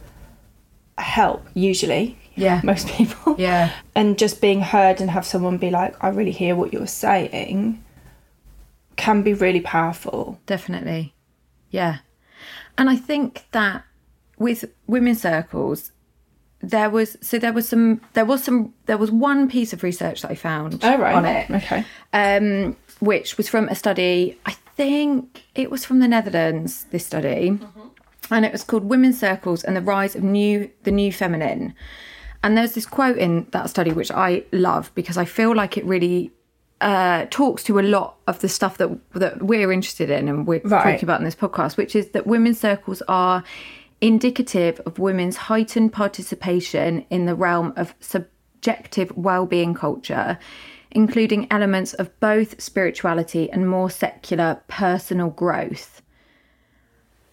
help. 0.98 1.45
Usually, 1.54 2.17
Yeah. 2.36 2.62
most 2.63 2.88
people, 2.88 3.36
yeah 3.39 3.72
and 3.95 4.17
just 4.17 4.41
being 4.41 4.62
heard 4.62 5.02
and 5.02 5.10
have 5.12 5.26
someone 5.26 5.58
be 5.58 5.69
like, 5.69 5.95
"I 6.04 6.10
really 6.10 6.32
hear 6.32 6.56
what 6.56 6.72
you're 6.74 6.88
saying," 6.88 7.84
can 8.95 9.22
be 9.24 9.34
really 9.34 9.62
powerful. 9.62 10.39
definitely 10.45 11.13
yeah 11.72 11.98
and 12.78 12.89
i 12.89 12.95
think 12.95 13.45
that 13.52 13.84
with 14.39 14.65
women's 14.88 15.22
circles 15.22 15.91
there 16.62 16.89
was 16.89 17.15
so 17.22 17.38
there 17.39 17.54
was 17.54 17.67
some 17.69 18.02
there 18.13 18.26
was 18.26 18.43
some 18.43 18.74
there 18.88 18.98
was 18.98 19.12
one 19.12 19.48
piece 19.48 19.72
of 19.72 19.84
research 19.84 20.22
that 20.22 20.32
i 20.32 20.36
found 20.36 20.84
Oh, 20.84 20.98
right. 20.98 21.15
on 21.15 21.26
it 21.26 21.50
Okay. 21.52 21.86
um, 22.12 22.76
which 23.00 23.38
was 23.38 23.48
from 23.48 23.69
a 23.69 23.76
study 23.76 24.38
i 24.45 24.56
think 24.79 25.43
it 25.55 25.69
was 25.69 25.83
from 25.83 25.99
the 25.99 26.07
netherlands 26.07 26.85
this 26.91 27.05
study 27.05 27.59
and 28.31 28.45
it 28.45 28.51
was 28.53 28.63
called 28.63 28.85
Women's 28.85 29.19
Circles 29.19 29.61
and 29.65 29.75
the 29.75 29.81
Rise 29.81 30.15
of 30.15 30.23
New 30.23 30.69
the 30.83 30.91
New 30.91 31.11
Feminine. 31.11 31.73
And 32.43 32.57
there's 32.57 32.73
this 32.75 32.85
quote 32.85 33.17
in 33.17 33.45
that 33.51 33.69
study 33.69 33.91
which 33.91 34.09
I 34.11 34.43
love 34.53 34.91
because 34.95 35.17
I 35.17 35.25
feel 35.25 35.53
like 35.53 35.77
it 35.77 35.83
really 35.83 36.31
uh, 36.79 37.25
talks 37.29 37.61
to 37.65 37.77
a 37.79 37.85
lot 37.97 38.15
of 38.27 38.39
the 38.39 38.47
stuff 38.47 38.77
that 38.77 38.89
that 39.23 39.43
we're 39.43 39.71
interested 39.73 40.09
in 40.09 40.29
and 40.29 40.47
we're 40.47 40.61
Right. 40.63 40.83
talking 40.93 41.03
about 41.03 41.19
in 41.19 41.25
this 41.25 41.35
podcast, 41.35 41.75
which 41.75 41.93
is 41.93 42.05
that 42.11 42.25
women's 42.25 42.59
circles 42.59 43.01
are 43.09 43.43
indicative 43.99 44.79
of 44.85 44.97
women's 44.97 45.35
heightened 45.51 45.91
participation 45.91 47.05
in 47.09 47.25
the 47.25 47.35
realm 47.35 47.73
of 47.75 47.93
subjective 47.99 49.11
well-being 49.17 49.73
culture, 49.73 50.39
including 50.91 51.47
elements 51.52 51.93
of 51.93 52.17
both 52.19 52.62
spirituality 52.62 53.52
and 53.52 53.69
more 53.69 53.89
secular 53.89 54.62
personal 54.67 55.30
growth. 55.30 56.02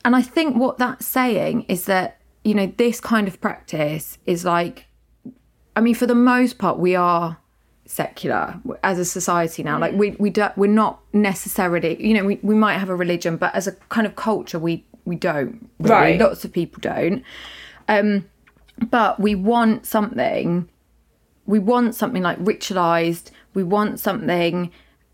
And 0.05 0.15
I 0.15 0.23
think 0.23 0.57
what 0.57 0.79
that's 0.79 1.07
saying 1.07 1.65
is 1.69 1.87
that, 1.87 2.19
you 2.45 2.55
know, 2.55 2.73
this 2.77 3.01
kind 3.01 3.27
of 3.27 3.41
practice 3.41 4.19
is 4.27 4.45
like, 4.45 4.87
I 5.75 5.81
mean, 5.81 5.95
for 5.95 6.07
the 6.07 6.15
most 6.15 6.59
part, 6.59 6.79
we 6.79 6.95
are 6.95 7.39
secular 7.87 8.61
as 8.83 8.99
a 8.99 9.05
society 9.05 9.63
now. 9.63 9.79
Like 9.79 9.95
we 9.95 10.11
we 10.19 10.31
don't 10.31 10.57
we're 10.57 10.67
not 10.69 11.01
necessarily, 11.13 12.01
you 12.05 12.15
know, 12.15 12.25
we, 12.25 12.39
we 12.43 12.55
might 12.55 12.79
have 12.79 12.89
a 12.89 12.95
religion, 12.95 13.37
but 13.37 13.55
as 13.55 13.67
a 13.67 13.73
kind 13.89 14.07
of 14.07 14.17
culture, 14.17 14.59
we 14.59 14.85
we 15.05 15.17
don't. 15.17 15.71
Really. 15.79 15.95
Right. 15.95 16.21
Lots 16.21 16.45
of 16.45 16.53
people 16.53 16.81
don't. 16.81 17.25
Um, 17.89 18.29
but 18.91 19.19
we 19.19 19.35
want 19.35 19.87
something. 19.87 20.69
We 21.47 21.59
want 21.59 21.95
something 21.95 22.23
like 22.23 22.39
ritualized. 22.39 23.31
We 23.57 23.65
want 23.65 23.99
something 23.99 24.71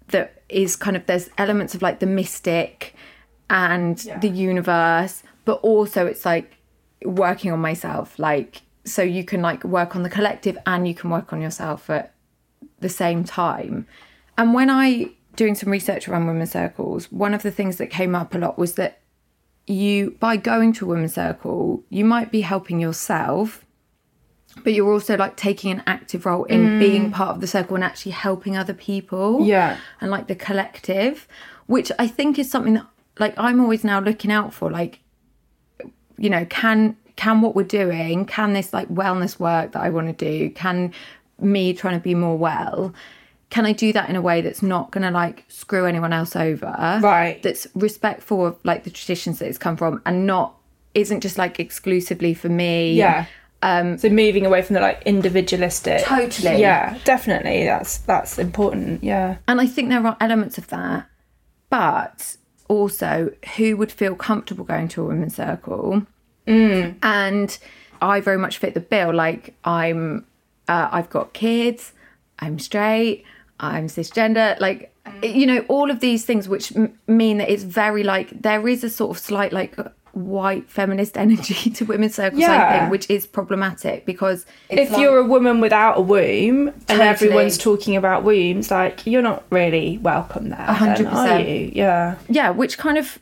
that 0.08 0.42
is 0.48 0.74
kind 0.76 0.96
of 0.96 1.06
there's 1.06 1.30
elements 1.38 1.74
of 1.74 1.80
like 1.80 2.00
the 2.00 2.06
mystic 2.06 2.94
and 3.48 3.96
the 4.20 4.28
universe, 4.28 5.22
but 5.44 5.60
also 5.62 6.06
it's 6.06 6.26
like 6.26 6.56
working 7.04 7.52
on 7.52 7.60
myself. 7.60 8.18
Like 8.18 8.62
so 8.84 9.02
you 9.02 9.24
can 9.24 9.42
like 9.42 9.62
work 9.62 9.94
on 9.94 10.02
the 10.02 10.10
collective 10.10 10.58
and 10.66 10.88
you 10.88 10.94
can 10.94 11.08
work 11.08 11.32
on 11.32 11.40
yourself 11.40 11.88
at 11.88 12.14
the 12.80 12.88
same 12.88 13.22
time. 13.22 13.86
And 14.36 14.54
when 14.54 14.68
I 14.70 15.12
doing 15.36 15.54
some 15.54 15.70
research 15.70 16.08
around 16.08 16.26
women's 16.26 16.50
circles, 16.50 17.10
one 17.12 17.34
of 17.34 17.42
the 17.42 17.50
things 17.50 17.76
that 17.76 17.88
came 17.88 18.14
up 18.14 18.34
a 18.34 18.38
lot 18.38 18.58
was 18.58 18.74
that 18.74 19.00
you 19.66 20.16
by 20.18 20.36
going 20.36 20.72
to 20.74 20.86
a 20.86 20.88
women's 20.88 21.14
circle, 21.14 21.84
you 21.90 22.04
might 22.04 22.32
be 22.32 22.40
helping 22.40 22.80
yourself, 22.80 23.64
but 24.62 24.72
you're 24.72 24.92
also 24.92 25.16
like 25.16 25.36
taking 25.36 25.72
an 25.72 25.82
active 25.86 26.26
role 26.26 26.44
in 26.44 26.60
mm. 26.60 26.78
being 26.78 27.10
part 27.10 27.34
of 27.34 27.40
the 27.40 27.46
circle 27.46 27.74
and 27.74 27.84
actually 27.84 28.12
helping 28.12 28.56
other 28.56 28.74
people. 28.74 29.44
Yeah. 29.44 29.78
And 30.00 30.10
like 30.10 30.26
the 30.28 30.34
collective, 30.34 31.26
which 31.66 31.90
I 31.98 32.06
think 32.06 32.38
is 32.38 32.50
something 32.50 32.74
that 32.74 32.86
like 33.18 33.34
I'm 33.38 33.60
always 33.60 33.84
now 33.84 34.00
looking 34.00 34.30
out 34.30 34.52
for. 34.52 34.70
Like, 34.70 35.00
you 36.18 36.30
know, 36.30 36.44
can 36.46 36.96
can 37.16 37.40
what 37.40 37.54
we're 37.54 37.62
doing, 37.64 38.24
can 38.24 38.52
this 38.52 38.72
like 38.72 38.88
wellness 38.88 39.38
work 39.38 39.72
that 39.72 39.82
I 39.82 39.90
want 39.90 40.06
to 40.16 40.24
do, 40.24 40.50
can 40.50 40.92
me 41.38 41.72
trying 41.72 41.94
to 41.94 42.02
be 42.02 42.14
more 42.14 42.36
well, 42.36 42.94
can 43.50 43.66
I 43.66 43.72
do 43.72 43.92
that 43.92 44.08
in 44.08 44.16
a 44.16 44.22
way 44.22 44.40
that's 44.40 44.62
not 44.62 44.90
going 44.92 45.02
to 45.02 45.10
like 45.10 45.44
screw 45.48 45.84
anyone 45.84 46.12
else 46.12 46.34
over? 46.34 47.00
Right. 47.02 47.42
That's 47.42 47.66
respectful 47.74 48.46
of 48.46 48.58
like 48.64 48.84
the 48.84 48.90
traditions 48.90 49.40
that 49.40 49.48
it's 49.48 49.58
come 49.58 49.76
from 49.76 50.00
and 50.06 50.26
not 50.26 50.56
isn't 50.94 51.20
just 51.20 51.36
like 51.36 51.60
exclusively 51.60 52.32
for 52.32 52.48
me. 52.48 52.94
Yeah. 52.94 53.26
Um, 53.62 53.96
so 53.96 54.08
moving 54.08 54.44
away 54.44 54.62
from 54.62 54.74
the 54.74 54.80
like 54.80 55.02
individualistic. 55.06 56.02
Totally. 56.04 56.60
Yeah, 56.60 56.98
definitely. 57.04 57.64
That's 57.64 57.98
that's 57.98 58.38
important. 58.38 59.04
Yeah. 59.04 59.36
And 59.46 59.60
I 59.60 59.66
think 59.66 59.88
there 59.88 60.04
are 60.04 60.16
elements 60.20 60.58
of 60.58 60.66
that, 60.68 61.08
but 61.70 62.36
also 62.68 63.30
who 63.56 63.76
would 63.76 63.92
feel 63.92 64.16
comfortable 64.16 64.64
going 64.64 64.88
to 64.88 65.02
a 65.02 65.04
women's 65.04 65.36
circle. 65.36 66.04
And 66.46 67.56
I 68.00 68.20
very 68.20 68.38
much 68.38 68.58
fit 68.58 68.74
the 68.74 68.80
bill. 68.80 69.14
Like 69.14 69.54
I'm, 69.64 70.26
uh, 70.68 70.88
I've 70.90 71.08
got 71.08 71.32
kids, 71.32 71.92
I'm 72.40 72.58
straight, 72.58 73.24
I'm 73.60 73.86
cisgender. 73.86 74.58
Like 74.58 74.92
you 75.22 75.46
know, 75.46 75.64
all 75.68 75.90
of 75.90 76.00
these 76.00 76.24
things 76.24 76.48
which 76.48 76.74
m- 76.74 76.98
mean 77.06 77.38
that 77.38 77.48
it's 77.50 77.62
very 77.62 78.02
like 78.02 78.30
there 78.42 78.66
is 78.68 78.82
a 78.82 78.90
sort 78.90 79.16
of 79.16 79.22
slight 79.22 79.52
like 79.52 79.76
white 80.12 80.68
feminist 80.70 81.16
energy 81.26 81.70
to 81.70 81.84
women's 81.84 82.14
circles. 82.14 82.42
I 82.44 82.78
think, 82.78 82.90
which 82.90 83.08
is 83.10 83.26
problematic 83.26 84.06
because 84.06 84.46
it's 84.68 84.82
if 84.82 84.90
like- 84.90 85.00
you're 85.00 85.18
a 85.18 85.24
woman 85.24 85.60
without 85.60 85.98
a 85.98 86.00
womb 86.00 86.68
and 86.88 87.02
everyone's 87.02 87.58
talking 87.58 87.96
about 87.96 88.24
wombs, 88.24 88.70
like 88.70 89.06
you're 89.06 89.22
not 89.22 89.44
really 89.50 89.98
welcome 89.98 90.50
there. 90.50 90.64
A 90.66 90.74
hundred 90.74 91.08
percent. 91.08 91.74
Yeah. 91.74 92.16
yeah 92.28 92.50
which 92.50 92.78
kind 92.78 92.98
of 92.98 93.18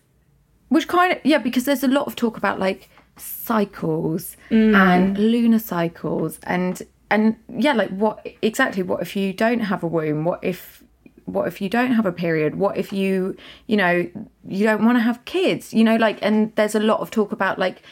which 0.68 0.88
kind 0.88 1.12
of 1.12 1.18
yeah 1.24 1.38
because 1.38 1.64
there's 1.64 1.84
a 1.84 1.88
lot 1.88 2.06
of 2.06 2.16
talk 2.16 2.36
about 2.36 2.58
like 2.58 2.88
cycles 3.16 4.36
mm. 4.50 4.74
and 4.74 5.18
lunar 5.18 5.58
cycles 5.58 6.38
and 6.44 6.82
and 7.10 7.36
yeah 7.48 7.72
like 7.72 7.90
what 7.90 8.26
exactly 8.40 8.82
what 8.82 9.02
if 9.02 9.14
you 9.14 9.32
don't 9.32 9.60
have 9.60 9.82
a 9.82 9.86
womb 9.86 10.24
what 10.24 10.42
if 10.42 10.82
what 11.32 11.48
if 11.48 11.60
you 11.60 11.68
don't 11.68 11.92
have 11.92 12.06
a 12.06 12.12
period? 12.12 12.56
What 12.56 12.76
if 12.76 12.92
you 12.92 13.36
you 13.66 13.76
know 13.76 14.08
you 14.46 14.64
don't 14.64 14.84
want 14.84 14.96
to 14.98 15.02
have 15.02 15.24
kids? 15.24 15.72
You 15.72 15.84
know 15.84 15.96
like 15.96 16.18
and 16.22 16.54
there's 16.56 16.74
a 16.74 16.80
lot 16.80 17.00
of 17.00 17.10
talk 17.10 17.32
about 17.32 17.58
like 17.58 17.82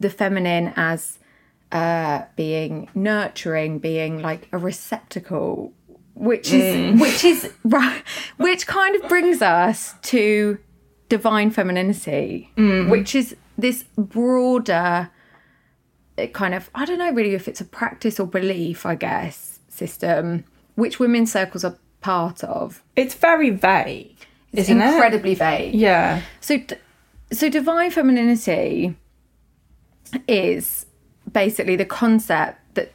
the 0.00 0.10
feminine 0.10 0.72
as 0.76 1.18
uh 1.70 2.22
being 2.34 2.88
nurturing 2.94 3.78
being 3.78 4.22
like 4.22 4.48
a 4.52 4.58
receptacle 4.58 5.72
which 6.14 6.52
is 6.52 6.98
which 7.00 7.24
is 7.24 7.52
right 7.64 8.02
which 8.38 8.66
kind 8.66 8.96
of 8.96 9.08
brings 9.08 9.42
us 9.42 9.94
to 10.00 10.58
divine 11.10 11.50
femininity 11.50 12.50
which 12.90 13.14
is 13.14 13.36
this 13.58 13.84
broader 13.98 15.10
uh, 16.16 16.26
kind 16.28 16.54
of 16.54 16.70
i 16.74 16.84
don't 16.86 16.98
know 16.98 17.12
really 17.12 17.34
if 17.34 17.46
it's 17.48 17.60
a 17.60 17.64
practice 17.64 18.18
or 18.18 18.26
belief 18.26 18.86
i 18.86 18.94
guess 18.94 19.60
system 19.68 20.44
which 20.74 20.98
women's 20.98 21.30
circles 21.30 21.64
are 21.64 21.76
part 22.00 22.42
of 22.44 22.82
It's 22.96 23.14
very 23.14 23.50
vague, 23.50 24.16
isn't 24.52 24.80
it? 24.80 24.84
incredibly 24.92 25.34
vague 25.34 25.74
Yeah. 25.74 26.22
so, 26.40 26.58
so 27.32 27.48
divine 27.48 27.90
femininity 27.90 28.94
is 30.26 30.86
basically 31.30 31.76
the 31.76 31.84
concept 31.84 32.58
that 32.74 32.92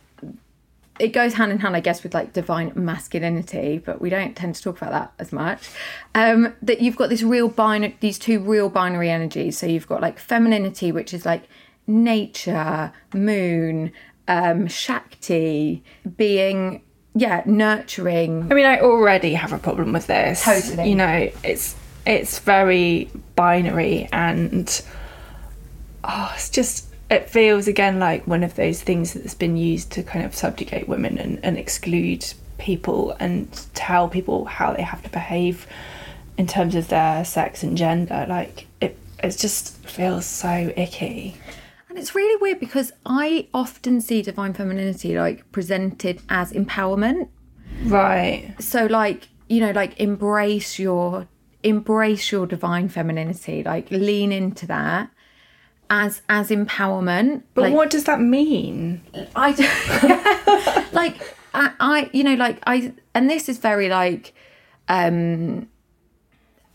it 0.99 1.07
goes 1.09 1.33
hand 1.33 1.51
in 1.51 1.59
hand, 1.59 1.75
I 1.75 1.79
guess, 1.79 2.03
with 2.03 2.13
like 2.13 2.33
divine 2.33 2.71
masculinity, 2.75 3.81
but 3.83 3.99
we 3.99 4.09
don't 4.09 4.35
tend 4.35 4.55
to 4.55 4.61
talk 4.61 4.77
about 4.79 4.91
that 4.91 5.13
as 5.19 5.31
much. 5.33 5.69
Um, 6.13 6.53
that 6.61 6.81
you've 6.81 6.95
got 6.95 7.09
this 7.09 7.23
real 7.23 7.49
binary, 7.49 7.97
these 7.99 8.19
two 8.19 8.39
real 8.39 8.69
binary 8.69 9.09
energies. 9.09 9.57
So 9.57 9.65
you've 9.65 9.87
got 9.87 10.01
like 10.01 10.19
femininity, 10.19 10.91
which 10.91 11.13
is 11.13 11.25
like 11.25 11.43
nature, 11.87 12.93
moon, 13.13 13.91
um, 14.27 14.67
Shakti, 14.67 15.83
being 16.15 16.83
yeah, 17.15 17.43
nurturing. 17.45 18.47
I 18.51 18.55
mean, 18.55 18.65
I 18.65 18.79
already 18.79 19.33
have 19.33 19.53
a 19.53 19.59
problem 19.59 19.93
with 19.93 20.07
this. 20.07 20.43
Totally. 20.43 20.89
You 20.89 20.95
know, 20.95 21.31
it's 21.43 21.75
it's 22.05 22.39
very 22.39 23.09
binary 23.35 24.09
and 24.11 24.81
oh, 26.03 26.31
it's 26.35 26.49
just 26.49 26.87
it 27.09 27.29
feels 27.29 27.67
again 27.67 27.99
like 27.99 28.25
one 28.25 28.43
of 28.43 28.55
those 28.55 28.81
things 28.81 29.13
that's 29.13 29.35
been 29.35 29.55
used 29.55 29.91
to 29.91 30.03
kind 30.03 30.25
of 30.25 30.33
subjugate 30.35 30.87
women 30.87 31.17
and, 31.17 31.39
and 31.43 31.57
exclude 31.57 32.33
people 32.57 33.15
and 33.19 33.47
tell 33.73 34.09
people 34.09 34.45
how 34.45 34.73
they 34.73 34.81
have 34.81 35.03
to 35.03 35.09
behave 35.09 35.67
in 36.37 36.47
terms 36.47 36.73
of 36.73 36.87
their 36.87 37.23
sex 37.23 37.61
and 37.61 37.77
gender. 37.77 38.25
Like 38.27 38.65
it 38.81 38.97
it 39.23 39.37
just 39.37 39.77
feels 39.85 40.25
so 40.25 40.73
icky. 40.75 41.35
And 41.93 42.01
it's 42.01 42.15
really 42.15 42.35
weird 42.41 42.59
because 42.59 42.91
I 43.05 43.49
often 43.53 44.01
see 44.01 44.23
divine 44.23 44.53
femininity 44.53 45.15
like 45.15 45.51
presented 45.51 46.23
as 46.27 46.51
empowerment. 46.51 47.29
Right. 47.83 48.55
So 48.57 48.87
like, 48.87 49.27
you 49.47 49.59
know, 49.59 49.69
like 49.69 49.99
embrace 49.99 50.79
your 50.79 51.27
embrace 51.61 52.31
your 52.31 52.47
divine 52.47 52.89
femininity, 52.89 53.61
like 53.61 53.91
lean 53.91 54.31
into 54.31 54.65
that 54.65 55.11
as 55.91 56.23
as 56.29 56.49
empowerment. 56.49 57.43
But 57.53 57.65
like, 57.65 57.73
what 57.75 57.91
does 57.91 58.05
that 58.05 58.19
mean? 58.19 59.03
I 59.35 59.51
do, 59.51 59.61
like 60.93 61.21
I, 61.53 61.73
I 61.79 62.09
you 62.11 62.23
know 62.23 62.33
like 62.33 62.57
I 62.65 62.91
and 63.13 63.29
this 63.29 63.47
is 63.47 63.59
very 63.59 63.87
like 63.87 64.33
um 64.87 65.69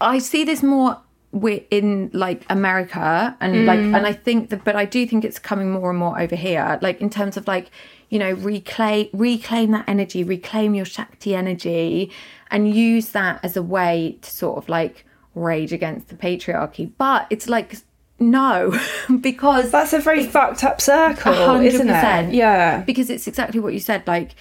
I 0.00 0.20
see 0.20 0.44
this 0.44 0.62
more 0.62 1.02
wi- 1.32 1.64
in 1.70 2.10
like 2.12 2.44
America 2.50 3.36
and 3.40 3.66
like 3.66 3.78
and 3.78 4.06
I 4.06 4.12
think 4.12 4.50
that 4.50 4.64
but 4.64 4.76
I 4.76 4.84
do 4.84 5.06
think 5.06 5.24
it's 5.24 5.38
coming 5.38 5.70
more 5.70 5.90
and 5.90 5.98
more 5.98 6.18
over 6.20 6.36
here 6.36 6.78
like 6.82 7.00
in 7.00 7.10
terms 7.10 7.36
of 7.36 7.46
like 7.46 7.70
you 8.08 8.18
know 8.18 8.32
reclaim 8.32 9.08
reclaim 9.12 9.70
that 9.72 9.84
energy 9.88 10.24
reclaim 10.24 10.74
your 10.74 10.84
shakti 10.86 11.34
energy 11.34 12.10
and 12.50 12.74
use 12.74 13.10
that 13.10 13.40
as 13.42 13.56
a 13.56 13.62
way 13.62 14.18
to 14.22 14.30
sort 14.30 14.56
of 14.58 14.68
like 14.68 15.04
rage 15.34 15.72
against 15.72 16.08
the 16.08 16.14
patriarchy 16.14 16.90
but 16.98 17.26
it's 17.30 17.48
like 17.48 17.76
no 18.18 18.76
because 19.20 19.70
That's 19.70 19.92
a 19.92 20.00
very 20.00 20.24
fucked 20.26 20.64
up 20.64 20.80
circle, 20.80 21.32
a 21.32 21.46
hundred 21.46 21.66
isn't 21.66 21.88
it? 21.88 22.34
Yeah. 22.34 22.80
because 22.80 23.10
it's 23.10 23.28
exactly 23.28 23.60
what 23.60 23.72
you 23.74 23.78
said. 23.78 24.02
Like, 24.08 24.34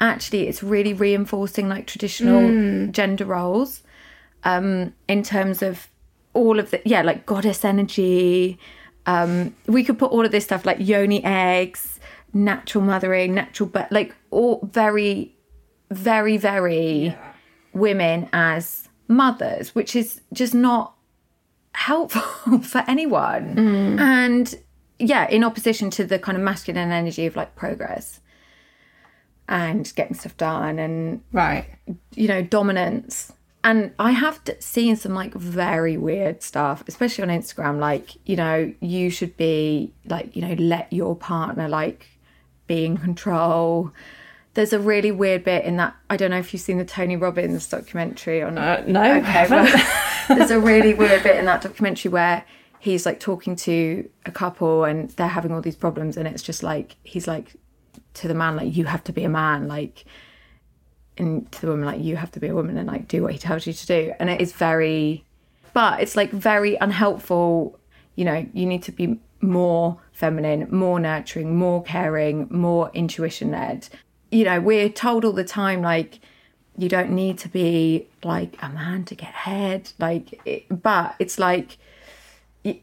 actually, 0.00 0.48
it's 0.48 0.62
really 0.62 0.94
reinforcing 0.94 1.68
like 1.68 1.86
traditional 1.86 2.40
Hmm. 2.40 2.90
gender 2.90 3.26
roles, 3.26 3.82
um, 4.44 4.94
in 5.08 5.22
terms 5.22 5.60
of 5.62 5.88
all 6.34 6.58
of 6.58 6.70
the 6.70 6.80
yeah, 6.84 7.02
like 7.02 7.26
goddess 7.26 7.64
energy, 7.64 8.58
Um, 9.06 9.54
we 9.66 9.82
could 9.84 9.98
put 9.98 10.12
all 10.12 10.24
of 10.24 10.30
this 10.30 10.44
stuff 10.44 10.64
like 10.64 10.78
yoni 10.80 11.22
eggs, 11.24 11.98
natural 12.32 12.84
mothering, 12.84 13.34
natural, 13.34 13.68
but 13.68 13.90
like 13.90 14.14
all 14.30 14.60
very, 14.72 15.34
very, 15.90 16.36
very 16.36 17.14
women 17.74 18.28
as 18.32 18.88
mothers, 19.08 19.74
which 19.74 19.96
is 19.96 20.20
just 20.32 20.54
not 20.54 20.94
helpful 21.74 22.58
for 22.62 22.84
anyone. 22.86 23.98
And 23.98 24.54
yeah, 24.98 25.28
in 25.28 25.42
opposition 25.44 25.90
to 25.90 26.04
the 26.04 26.18
kind 26.18 26.38
of 26.38 26.44
masculine 26.44 26.92
energy 26.92 27.26
of 27.26 27.34
like 27.34 27.56
progress 27.56 28.20
and 29.48 29.92
getting 29.96 30.14
stuff 30.14 30.36
done 30.36 30.78
and 30.78 31.22
Right. 31.32 31.66
you 32.14 32.28
know, 32.28 32.42
dominance. 32.42 33.32
And 33.64 33.92
I 33.98 34.10
have 34.10 34.40
seen 34.58 34.96
some 34.96 35.14
like 35.14 35.34
very 35.34 35.96
weird 35.96 36.42
stuff, 36.42 36.82
especially 36.88 37.22
on 37.22 37.30
Instagram. 37.30 37.78
Like, 37.78 38.10
you 38.26 38.34
know, 38.34 38.72
you 38.80 39.08
should 39.08 39.36
be 39.36 39.92
like, 40.06 40.34
you 40.34 40.42
know, 40.42 40.54
let 40.54 40.92
your 40.92 41.14
partner 41.14 41.68
like 41.68 42.08
be 42.66 42.84
in 42.84 42.96
control. 42.96 43.92
There's 44.54 44.72
a 44.72 44.80
really 44.80 45.12
weird 45.12 45.44
bit 45.44 45.64
in 45.64 45.76
that. 45.76 45.94
I 46.10 46.16
don't 46.16 46.30
know 46.30 46.38
if 46.38 46.52
you've 46.52 46.60
seen 46.60 46.78
the 46.78 46.84
Tony 46.84 47.16
Robbins 47.16 47.68
documentary 47.68 48.42
on. 48.42 48.58
Uh, 48.58 48.82
no, 48.86 49.18
Okay, 49.18 49.46
well, 49.48 49.84
there's 50.28 50.50
a 50.50 50.58
really 50.60 50.92
weird 50.92 51.22
bit 51.22 51.36
in 51.36 51.44
that 51.44 51.62
documentary 51.62 52.10
where 52.10 52.44
he's 52.80 53.06
like 53.06 53.20
talking 53.20 53.54
to 53.54 54.08
a 54.26 54.32
couple 54.32 54.84
and 54.84 55.10
they're 55.10 55.28
having 55.28 55.52
all 55.52 55.62
these 55.62 55.76
problems, 55.76 56.16
and 56.16 56.26
it's 56.26 56.42
just 56.42 56.62
like 56.62 56.96
he's 57.04 57.28
like 57.28 57.54
to 58.14 58.28
the 58.28 58.34
man 58.34 58.56
like 58.56 58.76
you 58.76 58.84
have 58.84 59.02
to 59.04 59.12
be 59.12 59.24
a 59.24 59.28
man 59.28 59.68
like 59.68 60.04
and 61.18 61.50
to 61.52 61.60
the 61.62 61.66
woman 61.68 61.84
like 61.84 62.00
you 62.00 62.16
have 62.16 62.30
to 62.32 62.40
be 62.40 62.48
a 62.48 62.54
woman 62.54 62.76
and 62.76 62.86
like 62.86 63.08
do 63.08 63.22
what 63.22 63.32
he 63.32 63.38
tells 63.38 63.66
you 63.66 63.72
to 63.72 63.86
do. 63.86 64.12
And 64.18 64.30
it 64.30 64.40
is 64.40 64.52
very 64.52 65.24
but 65.74 66.00
it's 66.00 66.16
like 66.16 66.30
very 66.30 66.76
unhelpful. 66.76 67.78
You 68.14 68.24
know 68.24 68.46
you 68.52 68.66
need 68.66 68.82
to 68.84 68.92
be 68.92 69.18
more 69.40 69.98
feminine 70.12 70.68
more 70.70 71.00
nurturing 71.00 71.56
more 71.56 71.82
caring 71.82 72.46
more 72.48 72.92
intuition 72.94 73.50
led 73.50 73.88
you 74.30 74.44
know 74.44 74.60
we're 74.60 74.88
told 74.88 75.24
all 75.24 75.32
the 75.32 75.42
time 75.42 75.82
like 75.82 76.20
you 76.76 76.88
don't 76.88 77.10
need 77.10 77.38
to 77.38 77.48
be 77.48 78.06
like 78.24 78.56
a 78.62 78.68
man 78.68 79.04
to 79.04 79.14
get 79.14 79.30
ahead 79.30 79.90
like 79.98 80.40
it, 80.46 80.82
but 80.82 81.14
it's 81.18 81.38
like 81.38 81.76
it, 82.64 82.82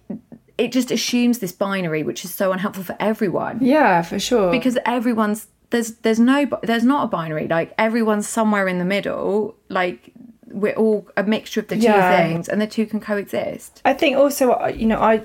it 0.58 0.72
just 0.72 0.92
assumes 0.92 1.40
this 1.40 1.52
binary 1.52 2.04
which 2.04 2.24
is 2.24 2.34
so 2.34 2.52
unhelpful 2.52 2.84
for 2.84 2.96
everyone. 3.00 3.60
Yeah, 3.62 4.02
for 4.02 4.20
sure. 4.20 4.52
because 4.52 4.78
everyone's 4.86 5.48
there's 5.72 5.96
there's 5.98 6.20
no 6.20 6.46
there's 6.64 6.84
not 6.84 7.04
a 7.06 7.08
binary 7.08 7.48
like 7.48 7.74
everyone's 7.78 8.28
somewhere 8.28 8.68
in 8.68 8.80
the 8.80 8.86
middle 8.86 9.56
like 9.70 10.12
we're 10.48 10.74
all 10.74 11.08
a 11.16 11.24
mixture 11.24 11.60
of 11.60 11.68
the 11.68 11.76
two 11.76 11.82
Yeah. 11.84 12.10
things 12.28 12.50
and 12.50 12.60
the 12.60 12.66
two 12.68 12.86
can 12.88 13.00
coexist 13.00 13.82
I 13.86 13.94
think 13.94 14.18
also, 14.18 14.52
uh, 14.54 14.68
you 14.76 14.88
know, 14.88 15.00
I 15.00 15.22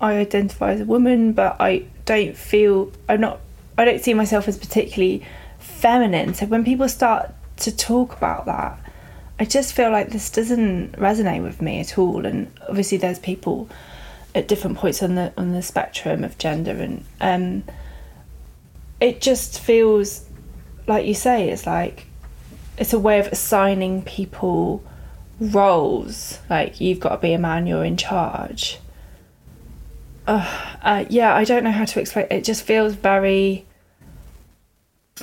I 0.00 0.14
identify 0.14 0.72
as 0.72 0.80
a 0.80 0.84
woman, 0.86 1.34
but 1.34 1.56
I 1.60 1.84
don't 2.06 2.34
feel 2.34 2.90
I'm 3.06 3.20
not. 3.20 3.38
I 3.76 3.84
don't 3.84 4.02
see 4.02 4.14
myself 4.14 4.48
as 4.48 4.56
particularly 4.56 5.22
feminine. 5.58 6.32
So 6.32 6.46
when 6.46 6.64
people 6.64 6.88
start 6.88 7.32
to 7.58 7.76
talk 7.76 8.16
about 8.16 8.46
that, 8.46 8.78
I 9.38 9.44
just 9.44 9.74
feel 9.74 9.90
like 9.90 10.08
this 10.08 10.30
doesn't 10.30 10.92
resonate 10.92 11.42
with 11.42 11.60
me 11.60 11.80
at 11.80 11.98
all. 11.98 12.24
And 12.24 12.50
obviously, 12.66 12.96
there's 12.96 13.18
people 13.18 13.68
at 14.34 14.48
different 14.48 14.78
points 14.78 15.02
on 15.02 15.16
the 15.16 15.34
on 15.36 15.52
the 15.52 15.60
spectrum 15.60 16.24
of 16.24 16.38
gender, 16.38 16.72
and 16.72 17.04
um, 17.20 17.64
it 19.00 19.20
just 19.20 19.60
feels 19.60 20.24
like 20.86 21.06
you 21.06 21.14
say, 21.14 21.50
it's 21.50 21.66
like 21.66 22.06
it's 22.76 22.92
a 22.92 22.98
way 22.98 23.18
of 23.18 23.26
assigning 23.28 24.02
people 24.02 24.82
roles. 25.40 26.38
Like 26.48 26.80
you've 26.80 27.00
got 27.00 27.10
to 27.10 27.18
be 27.18 27.32
a 27.32 27.38
man 27.38 27.66
you're 27.66 27.84
in 27.84 27.96
charge. 27.96 28.78
Uh, 30.26 30.76
uh, 30.82 31.04
yeah 31.08 31.34
i 31.34 31.42
don't 31.42 31.64
know 31.64 31.72
how 31.72 31.84
to 31.84 31.98
explain 31.98 32.26
it 32.30 32.44
just 32.44 32.62
feels 32.62 32.94
very 32.94 33.66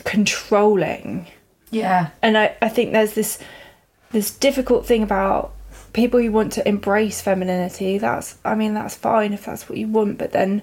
controlling. 0.03 1.27
Yeah. 1.69 2.09
And 2.21 2.37
I, 2.37 2.57
I 2.61 2.67
think 2.67 2.91
there's 2.91 3.13
this 3.13 3.39
this 4.11 4.31
difficult 4.31 4.85
thing 4.85 5.03
about 5.03 5.53
people 5.93 6.19
who 6.19 6.31
want 6.31 6.51
to 6.53 6.67
embrace 6.67 7.21
femininity 7.21 7.97
that's 7.97 8.37
i 8.43 8.53
mean 8.53 8.73
that's 8.73 8.95
fine 8.95 9.33
if 9.33 9.45
that's 9.45 9.67
what 9.69 9.77
you 9.77 9.87
want 9.87 10.17
but 10.17 10.31
then 10.31 10.61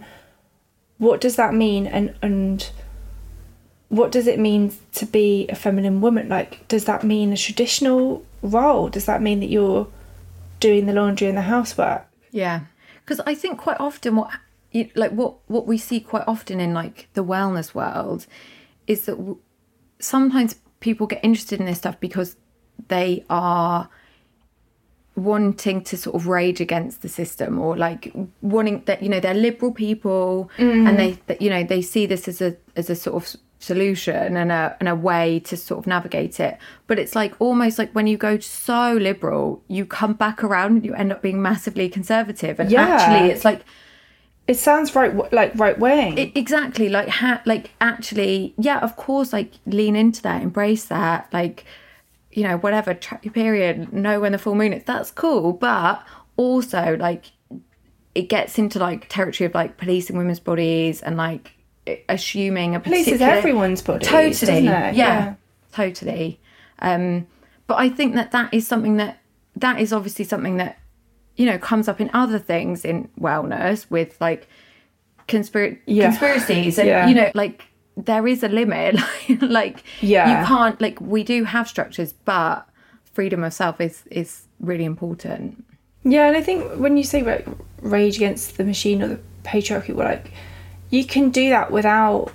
what 0.98 1.20
does 1.20 1.36
that 1.36 1.54
mean? 1.54 1.86
And 1.86 2.14
and 2.22 2.70
what 3.88 4.10
does 4.10 4.26
it 4.26 4.38
mean 4.38 4.72
to 4.92 5.06
be 5.06 5.46
a 5.48 5.54
feminine 5.54 6.00
woman? 6.00 6.28
Like 6.28 6.66
does 6.68 6.84
that 6.86 7.04
mean 7.04 7.32
a 7.32 7.36
traditional 7.36 8.24
role? 8.42 8.88
Does 8.88 9.06
that 9.06 9.22
mean 9.22 9.40
that 9.40 9.48
you're 9.48 9.86
doing 10.60 10.86
the 10.86 10.92
laundry 10.92 11.28
and 11.28 11.36
the 11.36 11.42
housework? 11.42 12.06
Yeah. 12.30 12.60
Because 13.04 13.20
i 13.26 13.34
think 13.34 13.58
quite 13.58 13.78
often 13.78 14.16
what 14.16 14.30
you- 14.72 14.90
like 14.94 15.12
what 15.12 15.34
what 15.46 15.66
we 15.66 15.76
see 15.78 16.00
quite 16.00 16.24
often 16.26 16.58
in 16.60 16.72
like 16.72 17.08
the 17.14 17.22
wellness 17.24 17.74
world 17.74 18.26
is 18.86 19.04
that 19.06 19.16
w- 19.16 19.38
sometimes 19.98 20.56
people 20.80 21.06
get 21.06 21.22
interested 21.22 21.60
in 21.60 21.66
this 21.66 21.78
stuff 21.78 22.00
because 22.00 22.36
they 22.88 23.24
are 23.30 23.88
wanting 25.16 25.80
to 25.84 25.96
sort 25.96 26.16
of 26.16 26.26
rage 26.26 26.60
against 26.60 27.02
the 27.02 27.08
system 27.08 27.58
or 27.58 27.76
like 27.76 28.12
wanting 28.42 28.82
that 28.86 29.00
you 29.02 29.08
know 29.08 29.20
they're 29.20 29.32
liberal 29.32 29.70
people 29.70 30.50
mm. 30.58 30.88
and 30.88 30.98
they 30.98 31.12
that, 31.26 31.40
you 31.40 31.48
know 31.48 31.62
they 31.62 31.80
see 31.80 32.04
this 32.04 32.26
as 32.26 32.40
a 32.40 32.56
as 32.74 32.90
a 32.90 32.96
sort 32.96 33.14
of 33.22 33.40
solution 33.58 34.36
and 34.36 34.52
a 34.52 34.76
and 34.78 34.88
a 34.88 34.94
way 34.94 35.40
to 35.40 35.56
sort 35.56 35.78
of 35.78 35.86
navigate 35.86 36.38
it. 36.40 36.58
But 36.86 36.98
it's 36.98 37.14
like 37.14 37.34
almost 37.40 37.78
like 37.78 37.92
when 37.92 38.06
you 38.06 38.16
go 38.18 38.38
so 38.38 38.92
liberal 38.92 39.62
you 39.68 39.86
come 39.86 40.12
back 40.12 40.44
around 40.44 40.72
and 40.76 40.84
you 40.84 40.94
end 40.94 41.12
up 41.12 41.22
being 41.22 41.40
massively 41.40 41.88
conservative. 41.88 42.60
And 42.60 42.70
Yeah. 42.70 42.82
actually 42.86 43.30
it's 43.30 43.44
like 43.44 43.62
it 44.46 44.58
sounds 44.58 44.94
right 44.94 45.14
like 45.32 45.52
right 45.58 45.78
wing. 45.78 46.18
I- 46.18 46.32
exactly. 46.34 46.88
Like 46.90 47.08
ha- 47.08 47.40
like 47.46 47.70
actually 47.80 48.54
yeah 48.58 48.80
of 48.80 48.96
course 48.96 49.32
like 49.32 49.52
lean 49.64 49.96
into 49.96 50.20
that 50.22 50.42
embrace 50.42 50.84
that 50.86 51.28
like 51.32 51.64
you 52.32 52.42
know 52.42 52.58
whatever 52.58 52.92
track 52.92 53.24
your 53.24 53.32
period 53.32 53.92
know 53.92 54.20
when 54.20 54.32
the 54.32 54.38
full 54.38 54.54
moon 54.54 54.74
is. 54.74 54.84
That's 54.84 55.10
cool. 55.10 55.52
But 55.54 56.04
also 56.36 56.96
like 57.00 57.26
it 58.14 58.28
gets 58.28 58.58
into 58.58 58.78
like 58.78 59.08
territory 59.08 59.46
of 59.46 59.54
like 59.54 59.78
policing 59.78 60.16
women's 60.18 60.40
bodies 60.40 61.00
and 61.00 61.16
like 61.16 61.52
assuming 62.08 62.74
a 62.74 62.80
police 62.80 63.08
is 63.08 63.20
everyone's 63.20 63.82
body 63.82 64.04
totally 64.04 64.66
it? 64.66 64.94
yeah, 64.94 65.34
totally 65.72 66.40
um 66.80 67.26
but 67.66 67.74
i 67.78 67.88
think 67.88 68.14
that 68.14 68.30
that 68.32 68.52
is 68.54 68.66
something 68.66 68.96
that 68.96 69.18
that 69.56 69.80
is 69.80 69.92
obviously 69.92 70.24
something 70.24 70.56
that 70.56 70.78
you 71.36 71.44
know 71.46 71.58
comes 71.58 71.88
up 71.88 72.00
in 72.00 72.10
other 72.14 72.38
things 72.38 72.84
in 72.84 73.08
wellness 73.20 73.90
with 73.90 74.18
like 74.20 74.48
conspir- 75.28 75.78
Yeah. 75.86 76.06
conspiracies 76.08 76.78
and 76.78 76.88
Yeah. 76.88 77.06
you 77.08 77.14
know 77.14 77.30
like 77.34 77.64
there 77.96 78.26
is 78.26 78.42
a 78.42 78.48
limit 78.48 78.96
like 79.40 79.84
Yeah. 80.00 80.40
you 80.40 80.46
can't 80.46 80.80
like 80.80 81.00
we 81.00 81.22
do 81.22 81.44
have 81.44 81.68
structures 81.68 82.12
but 82.12 82.66
freedom 83.12 83.44
of 83.44 83.52
self 83.52 83.80
is 83.80 84.02
is 84.10 84.46
really 84.60 84.84
important 84.84 85.64
Yeah, 86.04 86.26
and 86.28 86.36
I 86.36 86.42
think 86.42 86.60
when 86.78 86.96
you 86.96 87.04
say 87.04 87.22
like 87.22 87.46
rage 87.80 88.16
against 88.16 88.56
the 88.58 88.64
machine 88.64 89.02
or 89.02 89.08
the 89.08 89.20
patriarchy, 89.42 89.94
well, 89.94 90.08
like 90.08 90.32
you 90.94 91.04
can 91.04 91.30
do 91.30 91.50
that 91.50 91.70
without 91.70 92.32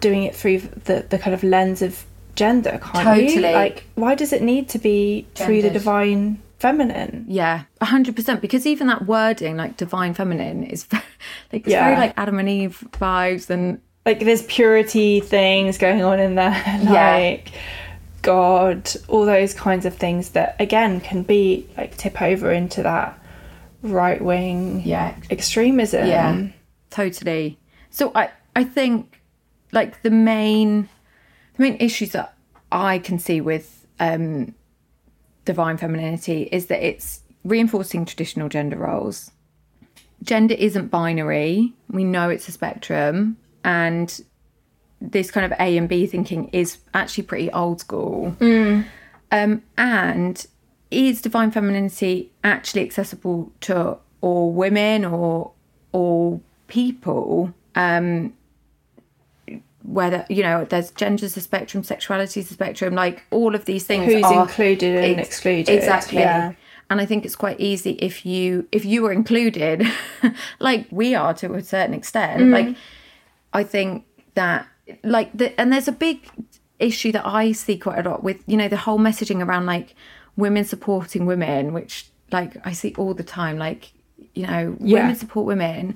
doing 0.00 0.22
it 0.28 0.34
through 0.36 0.58
the 0.88 0.96
the 1.12 1.18
kind 1.18 1.34
of 1.34 1.42
lens 1.42 1.80
of 1.82 2.04
gender, 2.34 2.78
can't 2.82 3.20
you? 3.22 3.28
Totally. 3.28 3.52
Like, 3.52 3.84
why 3.94 4.14
does 4.14 4.32
it 4.32 4.42
need 4.42 4.68
to 4.74 4.78
be 4.78 5.26
through 5.34 5.62
the 5.62 5.70
divine 5.70 6.40
feminine? 6.58 7.24
yeah 7.28 7.64
100% 7.80 8.40
because 8.40 8.66
even 8.66 8.86
that 8.88 9.06
wording 9.06 9.56
like 9.56 9.76
divine 9.76 10.12
feminine 10.14 10.64
is 10.64 10.84
very, 10.84 11.02
like 11.52 11.62
it's 11.62 11.70
Yeah. 11.74 11.84
very 11.86 11.96
like 12.04 12.14
adam 12.16 12.38
and 12.40 12.48
eve 12.48 12.82
vibes 12.92 13.48
and 13.50 13.80
Like, 14.06 14.20
there's 14.20 14.42
purity 14.42 15.20
things 15.20 15.78
going 15.78 16.02
on 16.02 16.18
in 16.20 16.34
there, 16.34 16.50
Yeah. 16.82 17.16
like 17.16 17.52
God, 18.22 18.90
all 19.08 19.24
those 19.24 19.54
kinds 19.54 19.86
of 19.86 19.94
things 19.94 20.30
that 20.30 20.56
again 20.58 21.00
can 21.00 21.22
be 21.22 21.66
like 21.76 21.96
tip 21.96 22.20
over 22.20 22.50
into 22.52 22.82
that 22.82 23.18
right 23.82 24.20
wing 24.20 24.82
yeah 24.84 25.14
extremism. 25.30 26.06
Yeah, 26.06 26.48
totally. 26.90 27.57
So 27.90 28.12
I 28.14 28.30
I 28.54 28.64
think 28.64 29.20
like 29.72 30.02
the 30.02 30.10
main 30.10 30.88
the 31.56 31.62
main 31.62 31.76
issues 31.76 32.12
that 32.12 32.34
I 32.70 32.98
can 32.98 33.18
see 33.18 33.40
with 33.40 33.86
um 34.00 34.54
divine 35.44 35.76
femininity 35.76 36.48
is 36.52 36.66
that 36.66 36.86
it's 36.86 37.22
reinforcing 37.44 38.04
traditional 38.04 38.48
gender 38.48 38.76
roles. 38.76 39.30
Gender 40.22 40.54
isn't 40.54 40.88
binary. 40.88 41.72
We 41.90 42.04
know 42.04 42.28
it's 42.28 42.48
a 42.48 42.52
spectrum 42.52 43.36
and 43.64 44.20
this 45.00 45.30
kind 45.30 45.46
of 45.50 45.58
A 45.60 45.76
and 45.76 45.88
B 45.88 46.06
thinking 46.06 46.48
is 46.48 46.78
actually 46.92 47.24
pretty 47.24 47.50
old 47.52 47.80
school. 47.80 48.36
Um, 49.30 49.62
and 49.76 50.46
is 50.90 51.20
divine 51.22 51.50
femininity 51.50 52.32
actually 52.42 52.82
accessible 52.82 53.52
to 53.62 53.98
all 54.20 54.52
women 54.52 55.04
or 55.04 55.52
all 55.92 56.42
people? 56.66 57.54
Um, 57.78 58.32
whether 59.82 60.26
you 60.28 60.42
know, 60.42 60.64
there's 60.64 60.90
genders 60.90 61.36
a 61.36 61.40
spectrum, 61.40 61.82
sexuality 61.82 62.40
is 62.40 62.50
a 62.50 62.54
spectrum, 62.54 62.94
like 62.94 63.22
all 63.30 63.54
of 63.54 63.64
these 63.64 63.86
things 63.86 64.12
Who's 64.12 64.22
are 64.24 64.42
included 64.42 64.96
and 65.04 65.18
Ex- 65.20 65.28
excluded. 65.28 65.68
Exactly. 65.70 66.18
Yeah. 66.18 66.52
and 66.90 67.00
I 67.00 67.06
think 67.06 67.24
it's 67.24 67.36
quite 67.36 67.58
easy 67.60 67.92
if 67.92 68.26
you 68.26 68.66
if 68.72 68.84
you 68.84 69.02
were 69.02 69.12
included, 69.12 69.86
like 70.60 70.86
we 70.90 71.14
are 71.14 71.32
to 71.34 71.54
a 71.54 71.62
certain 71.62 71.94
extent. 71.94 72.50
Like 72.50 72.76
I 73.52 73.62
think 73.64 74.04
that 74.34 74.66
like 75.02 75.30
the, 75.36 75.58
and 75.60 75.72
there's 75.72 75.88
a 75.88 75.92
big 75.92 76.28
issue 76.78 77.12
that 77.12 77.26
I 77.26 77.52
see 77.52 77.78
quite 77.78 78.04
a 78.04 78.08
lot 78.10 78.22
with 78.22 78.42
you 78.46 78.56
know 78.56 78.68
the 78.68 78.76
whole 78.76 78.98
messaging 78.98 79.44
around 79.44 79.64
like 79.66 79.94
women 80.36 80.64
supporting 80.64 81.24
women, 81.24 81.72
which 81.72 82.08
like 82.30 82.56
I 82.66 82.72
see 82.72 82.94
all 82.98 83.14
the 83.14 83.24
time. 83.24 83.56
Like 83.58 83.92
you 84.34 84.46
know 84.46 84.76
Yeah. 84.80 85.00
women 85.00 85.16
support 85.16 85.46
women, 85.46 85.94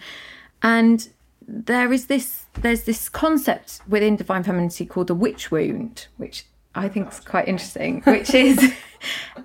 and 0.62 1.06
there 1.46 1.92
is 1.92 2.06
this 2.06 2.46
there's 2.54 2.84
this 2.84 3.08
concept 3.08 3.80
within 3.88 4.16
divine 4.16 4.42
femininity 4.42 4.86
called 4.86 5.06
the 5.06 5.14
witch 5.14 5.50
wound, 5.50 6.06
which 6.16 6.44
I 6.74 6.88
think 6.88 7.12
is 7.12 7.20
quite 7.20 7.48
interesting, 7.48 8.02
which 8.06 8.34
is 8.34 8.72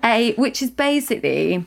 a 0.04 0.34
which 0.34 0.62
is 0.62 0.70
basically 0.70 1.64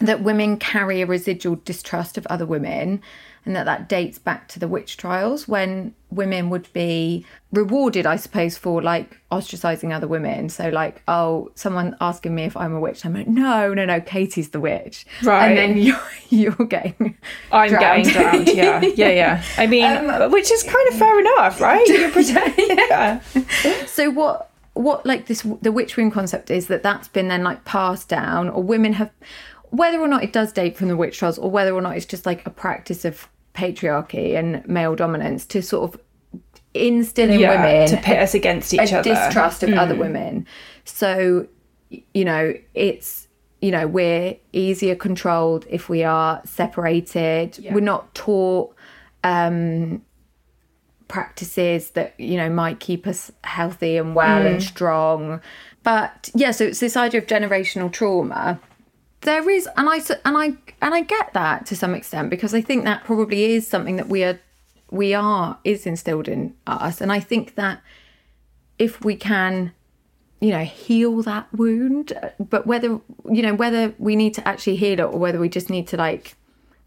that 0.00 0.22
women 0.22 0.58
carry 0.58 1.00
a 1.00 1.06
residual 1.06 1.56
distrust 1.64 2.18
of 2.18 2.26
other 2.26 2.46
women 2.46 3.00
and 3.46 3.54
that 3.54 3.64
that 3.64 3.88
dates 3.88 4.18
back 4.18 4.48
to 4.48 4.58
the 4.58 4.66
witch 4.68 4.96
trials 4.96 5.46
when 5.48 5.94
women 6.10 6.48
would 6.50 6.72
be 6.72 7.24
rewarded 7.52 8.06
i 8.06 8.16
suppose 8.16 8.56
for 8.56 8.80
like 8.82 9.20
ostracizing 9.32 9.92
other 9.92 10.06
women 10.06 10.48
so 10.48 10.68
like 10.68 11.02
oh 11.08 11.50
someone 11.54 11.96
asking 12.00 12.34
me 12.34 12.44
if 12.44 12.56
i'm 12.56 12.72
a 12.72 12.80
witch 12.80 13.04
i'm 13.04 13.12
like 13.14 13.26
no 13.26 13.74
no 13.74 13.84
no 13.84 14.00
katie's 14.00 14.50
the 14.50 14.60
witch 14.60 15.04
Right. 15.22 15.48
and 15.48 15.58
then 15.58 15.76
you're 15.78 16.00
you're 16.30 16.66
getting 16.68 17.16
I'm 17.52 17.68
drowned. 17.70 18.04
getting 18.06 18.12
drowned. 18.12 18.48
Yeah, 18.48 18.80
yeah, 18.96 19.08
yeah. 19.08 19.42
I 19.58 19.66
mean, 19.66 19.84
Um, 19.84 20.30
which 20.30 20.50
is 20.50 20.62
kind 20.62 20.88
of 20.88 20.94
fair 20.94 21.18
enough, 21.20 21.60
right? 21.60 21.86
You're 21.86 22.10
pretending. 22.18 22.76
yeah. 22.78 23.20
so 23.86 24.10
what 24.10 24.50
what 24.72 25.06
like 25.06 25.26
this 25.26 25.42
the 25.62 25.70
witch 25.70 25.96
wound 25.96 26.12
concept 26.12 26.50
is 26.50 26.66
that 26.66 26.82
that's 26.82 27.06
been 27.08 27.28
then 27.28 27.44
like 27.44 27.64
passed 27.64 28.08
down 28.08 28.48
or 28.48 28.62
women 28.62 28.94
have 28.94 29.10
whether 29.70 30.00
or 30.00 30.08
not 30.08 30.22
it 30.24 30.32
does 30.32 30.52
date 30.52 30.76
from 30.76 30.88
the 30.88 30.96
witch 30.96 31.18
trials 31.18 31.38
or 31.38 31.50
whether 31.50 31.72
or 31.72 31.80
not 31.82 31.96
it's 31.96 32.06
just 32.06 32.26
like 32.26 32.44
a 32.46 32.50
practice 32.50 33.04
of 33.04 33.28
patriarchy 33.54 34.36
and 34.36 34.66
male 34.68 34.94
dominance 34.96 35.46
to 35.46 35.62
sort 35.62 35.94
of 35.94 36.00
instill 36.74 37.30
in 37.30 37.40
Yeah, 37.40 37.54
women 37.62 37.88
to 37.88 37.96
pit 37.96 38.18
us 38.18 38.34
against 38.34 38.74
each 38.74 38.92
other. 38.92 39.08
Mm. 39.08 39.26
distrust 39.26 39.62
of 39.62 39.72
other 39.74 39.94
women. 39.94 40.46
So 40.84 41.46
you 42.12 42.24
know 42.24 42.54
it's 42.74 43.28
you 43.62 43.70
know 43.70 43.86
we're 43.86 44.36
easier 44.52 44.96
controlled 44.96 45.66
if 45.70 45.88
we 45.88 46.02
are 46.02 46.42
separated. 46.44 47.64
We're 47.70 47.80
not 47.80 48.14
taught 48.14 48.74
um 49.22 50.02
practices 51.06 51.90
that 51.90 52.14
you 52.18 52.36
know 52.36 52.50
might 52.50 52.80
keep 52.80 53.06
us 53.06 53.30
healthy 53.44 53.96
and 53.96 54.14
well 54.14 54.44
and 54.44 54.62
strong. 54.62 55.40
But 55.84 56.30
yeah 56.34 56.50
so 56.50 56.64
it's 56.64 56.80
this 56.80 56.96
idea 56.96 57.20
of 57.20 57.26
generational 57.28 57.92
trauma. 57.92 58.58
There 59.20 59.48
is 59.48 59.68
and 59.76 59.88
i 59.88 60.00
and 60.24 60.36
i 60.36 60.52
and 60.84 60.94
i 60.94 61.00
get 61.00 61.32
that 61.32 61.66
to 61.66 61.74
some 61.74 61.94
extent 61.94 62.30
because 62.30 62.54
i 62.54 62.60
think 62.60 62.84
that 62.84 63.02
probably 63.04 63.44
is 63.54 63.66
something 63.66 63.96
that 63.96 64.08
we 64.08 64.22
are 64.22 64.38
we 64.90 65.12
are 65.14 65.58
is 65.64 65.86
instilled 65.86 66.28
in 66.28 66.54
us 66.66 67.00
and 67.00 67.10
i 67.10 67.18
think 67.18 67.54
that 67.56 67.80
if 68.78 69.04
we 69.04 69.16
can 69.16 69.72
you 70.40 70.50
know 70.50 70.64
heal 70.64 71.22
that 71.22 71.46
wound 71.54 72.12
but 72.38 72.66
whether 72.66 72.88
you 73.30 73.42
know 73.42 73.54
whether 73.54 73.94
we 73.98 74.14
need 74.14 74.34
to 74.34 74.46
actually 74.46 74.76
heal 74.76 74.98
it 75.00 75.02
or 75.02 75.18
whether 75.18 75.38
we 75.40 75.48
just 75.48 75.70
need 75.70 75.86
to 75.88 75.96
like 75.96 76.36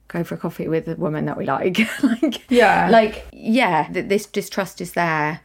go 0.10 0.24
for 0.24 0.36
a 0.36 0.38
coffee 0.38 0.68
with 0.68 0.88
a 0.88 0.96
woman 0.96 1.26
that 1.26 1.38
we 1.38 1.46
like 1.46 1.80
like 2.04 2.50
Yeah. 2.50 2.90
like 2.90 3.26
yeah 3.34 3.88
th- 3.92 4.08
this 4.08 4.26
distrust 4.26 4.80
is 4.80 4.94
there 4.94 5.42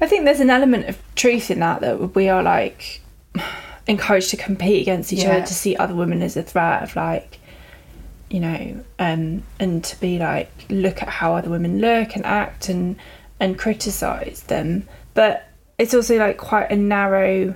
I 0.00 0.06
think 0.06 0.24
there's 0.24 0.40
an 0.40 0.48
element 0.50 0.88
of 0.88 0.98
truth 1.14 1.50
in 1.50 1.60
that 1.60 1.80
that 1.82 2.14
we 2.14 2.28
are 2.30 2.42
like 2.42 3.02
encouraged 3.86 4.30
to 4.30 4.36
compete 4.36 4.80
against 4.82 5.12
each 5.12 5.22
Yeah. 5.22 5.32
other 5.36 5.46
to 5.46 5.54
see 5.54 5.76
other 5.76 5.94
women 5.94 6.22
as 6.22 6.36
a 6.36 6.42
threat 6.42 6.82
of 6.82 6.96
like 6.96 7.38
you 8.30 8.38
know 8.40 8.84
um 9.00 9.42
and 9.58 9.82
to 9.82 9.98
be 10.00 10.18
like 10.18 10.50
look 10.70 11.02
at 11.02 11.08
how 11.08 11.34
other 11.34 11.50
women 11.50 11.80
look 11.80 12.14
and 12.14 12.24
act 12.24 12.68
and 12.68 12.96
and 13.40 13.58
criticize 13.58 14.42
them. 14.44 14.88
But 15.14 15.48
it's 15.78 15.94
also 15.94 16.16
like 16.18 16.36
quite 16.38 16.70
a 16.70 16.76
narrow 16.76 17.54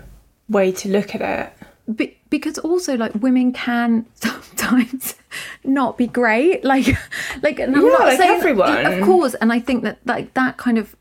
way 0.48 0.72
to 0.72 0.88
look 0.88 1.14
at 1.14 1.20
it. 1.20 1.96
Be- 1.96 2.16
because 2.30 2.58
also 2.58 2.96
like 2.96 3.14
women 3.14 3.52
can 3.52 4.06
sometimes 4.14 5.14
not 5.62 5.96
be 5.98 6.06
great. 6.06 6.64
Like 6.64 6.86
like 7.42 7.60
and 7.60 7.76
I'm 7.76 7.82
Yeah, 7.84 7.88
not 7.90 8.00
like 8.00 8.18
saying 8.18 8.38
everyone. 8.38 8.86
of 8.86 9.04
course. 9.04 9.34
And 9.34 9.52
i 9.52 9.60
think 9.60 9.84
that 9.84 9.98
like 10.06 10.34
that 10.34 10.56
kind 10.56 10.78
of 10.78 10.96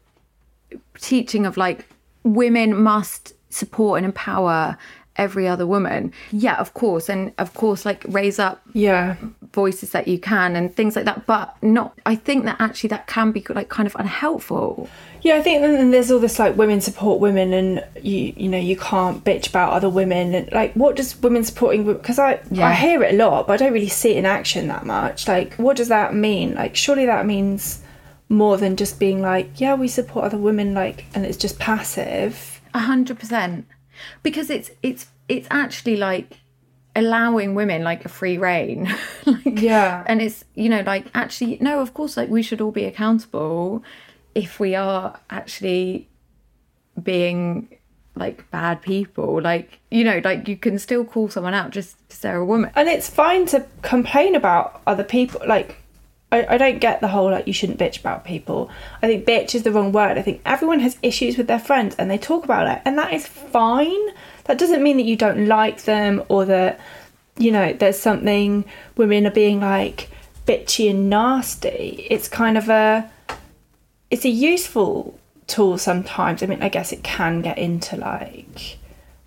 teaching 1.00 1.46
of 1.46 1.58
like 1.58 1.86
women 2.24 2.76
must 2.76 3.34
support 3.50 3.98
and 3.98 4.06
empower 4.06 4.78
every 5.16 5.48
other 5.48 5.68
woman 5.68 6.12
yeah 6.32 6.56
of 6.56 6.74
course 6.74 7.08
and 7.08 7.32
of 7.38 7.54
course 7.54 7.86
like 7.86 8.04
raise 8.08 8.40
up 8.40 8.62
yeah 8.74 9.16
voices 9.54 9.92
that 9.92 10.08
you 10.08 10.18
can 10.18 10.56
and 10.56 10.76
things 10.76 10.96
like 10.96 11.06
that 11.06 11.26
but 11.28 11.56
not 11.62 11.98
i 12.08 12.16
think 12.16 12.46
that 12.46 12.56
actually 12.60 12.88
that 12.88 13.06
can 13.06 13.32
be 13.32 13.44
like 13.50 13.70
kind 13.70 13.86
of 13.86 13.96
unhelpful 14.00 14.90
Yeah, 15.22 15.38
I 15.38 15.42
think 15.42 15.62
then 15.62 15.92
there's 15.92 16.12
all 16.12 16.20
this 16.20 16.38
like 16.38 16.58
women 16.58 16.82
support 16.82 17.22
women, 17.22 17.54
and 17.54 17.82
you 18.02 18.34
you 18.36 18.50
know 18.50 18.58
you 18.58 18.76
can't 18.76 19.24
bitch 19.24 19.48
about 19.48 19.72
other 19.72 19.90
women, 19.90 20.34
and 20.36 20.52
like 20.52 20.74
what 20.74 20.98
does 20.98 21.16
women 21.22 21.44
supporting 21.46 21.86
because 21.86 22.20
I 22.20 22.42
Yeah. 22.52 22.68
I 22.68 22.74
hear 22.74 23.02
it 23.04 23.14
a 23.14 23.18
lot, 23.18 23.48
but 23.48 23.54
I 23.54 23.58
don't 23.58 23.72
really 23.72 23.88
see 24.02 24.12
it 24.12 24.18
in 24.18 24.26
action 24.26 24.68
that 24.68 24.86
much. 24.86 25.26
Like, 25.28 25.56
what 25.56 25.78
does 25.78 25.88
that 25.88 26.14
mean? 26.14 26.56
Like, 26.56 26.76
surely 26.76 27.06
that 27.06 27.26
means 27.26 27.80
more 28.28 28.58
than 28.58 28.76
just 28.76 29.00
being 29.00 29.22
like, 29.22 29.62
yeah, 29.62 29.76
we 29.76 29.88
support 29.88 30.26
other 30.26 30.38
women, 30.50 30.74
like, 30.74 31.06
and 31.16 31.26
it's 31.26 31.38
just 31.38 31.58
passive. 31.58 32.60
A 32.74 32.80
hundred 32.80 33.18
percent, 33.20 33.66
because 34.24 34.50
it's 34.50 34.72
it's 34.82 35.08
it's 35.30 35.48
actually 35.52 35.98
like 35.98 36.40
allowing 36.96 37.56
women 37.56 37.84
like 37.84 38.06
a 38.06 38.10
free 38.10 38.38
reign, 38.38 38.94
like 39.26 39.60
Yeah. 39.62 40.04
and 40.06 40.22
it's 40.22 40.46
you 40.56 40.70
know 40.70 40.82
like 40.86 41.06
actually 41.16 41.58
no, 41.62 41.80
of 41.82 41.94
course 41.94 42.18
like 42.18 42.30
we 42.30 42.44
should 42.44 42.62
all 42.62 42.72
be 42.72 42.86
accountable 42.86 43.84
if 44.36 44.60
we 44.60 44.76
are 44.76 45.20
actually 45.30 46.08
being 47.02 47.68
like 48.16 48.50
bad 48.52 48.82
people, 48.82 49.42
like 49.42 49.80
you 49.90 50.04
know 50.04 50.22
like 50.24 50.48
you 50.48 50.56
can 50.56 50.78
still 50.78 51.04
call 51.04 51.30
someone 51.30 51.54
out 51.56 51.72
just 51.72 51.98
because 52.08 52.20
they're 52.20 52.38
a 52.38 52.46
woman. 52.46 52.72
And 52.76 52.88
it's 52.88 53.10
fine 53.10 53.46
to 53.48 53.66
complain 53.82 54.36
about 54.36 54.82
other 54.86 55.04
people. 55.04 55.42
Like, 55.48 55.78
I, 56.34 56.56
I 56.56 56.58
don't 56.58 56.80
get 56.80 57.00
the 57.00 57.08
whole 57.08 57.30
like 57.30 57.46
you 57.46 57.54
shouldn't 57.54 57.78
bitch 57.80 58.00
about 58.00 58.26
people. 58.26 58.72
I 59.04 59.08
think 59.08 59.26
bitch 59.26 59.54
is 59.54 59.62
the 59.62 59.72
wrong 59.72 59.92
word. 59.92 60.18
I 60.18 60.24
think 60.24 60.42
everyone 60.46 60.80
has 60.80 60.98
issues 61.04 61.38
with 61.38 61.46
their 61.48 61.60
friends 61.60 61.96
and 61.96 62.10
they 62.10 62.18
talk 62.18 62.44
about 62.44 62.68
it, 62.68 62.82
and 62.86 62.98
that 62.98 63.14
is 63.14 63.28
fine. 63.28 64.04
That 64.46 64.58
doesn't 64.58 64.82
mean 64.82 64.98
that 64.98 65.06
you 65.06 65.16
don't 65.16 65.48
like 65.48 65.84
them 65.84 66.24
or 66.30 66.46
that, 66.46 66.80
you 67.38 67.52
know, 67.52 67.72
there's 67.74 68.00
something 68.00 68.66
women 68.98 69.28
are 69.28 69.32
being 69.32 69.62
like 69.62 70.10
bitchy 70.48 70.90
and 70.90 71.10
nasty. 71.10 72.08
It's 72.10 72.28
kind 72.28 72.58
of 72.58 72.68
a, 72.68 73.10
it's 74.10 74.26
a 74.26 74.30
useful 74.30 75.18
tool 75.46 75.78
sometimes. 75.78 76.42
I 76.42 76.48
mean, 76.48 76.64
I 76.64 76.70
guess 76.70 76.92
it 76.92 77.04
can 77.04 77.42
get 77.42 77.58
into 77.60 77.96
like 77.96 78.80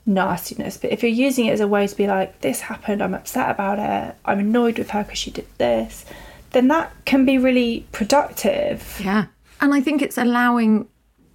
nastiness, 0.05 0.77
but 0.77 0.91
if 0.91 1.03
you're 1.03 1.11
using 1.11 1.47
it 1.47 1.53
as 1.53 1.61
a 1.61 1.69
way 1.69 1.87
to 1.87 1.97
be 1.97 2.07
like, 2.07 2.41
this 2.41 2.61
happened, 2.61 3.03
I'm 3.03 3.15
upset 3.15 3.51
about 3.51 3.79
it, 3.79 4.17
I'm 4.25 4.41
annoyed 4.41 4.79
with 4.79 4.91
her 4.91 5.03
because 5.05 5.19
she 5.19 5.31
did 5.31 5.47
this, 5.59 6.05
then 6.51 6.69
that 6.69 6.93
can 7.05 7.25
be 7.25 7.39
really 7.39 7.87
productive. 7.93 9.01
Yeah. 9.03 9.27
And 9.61 9.75
I 9.75 9.81
think 9.81 10.03
it's 10.03 10.19
allowing 10.19 10.89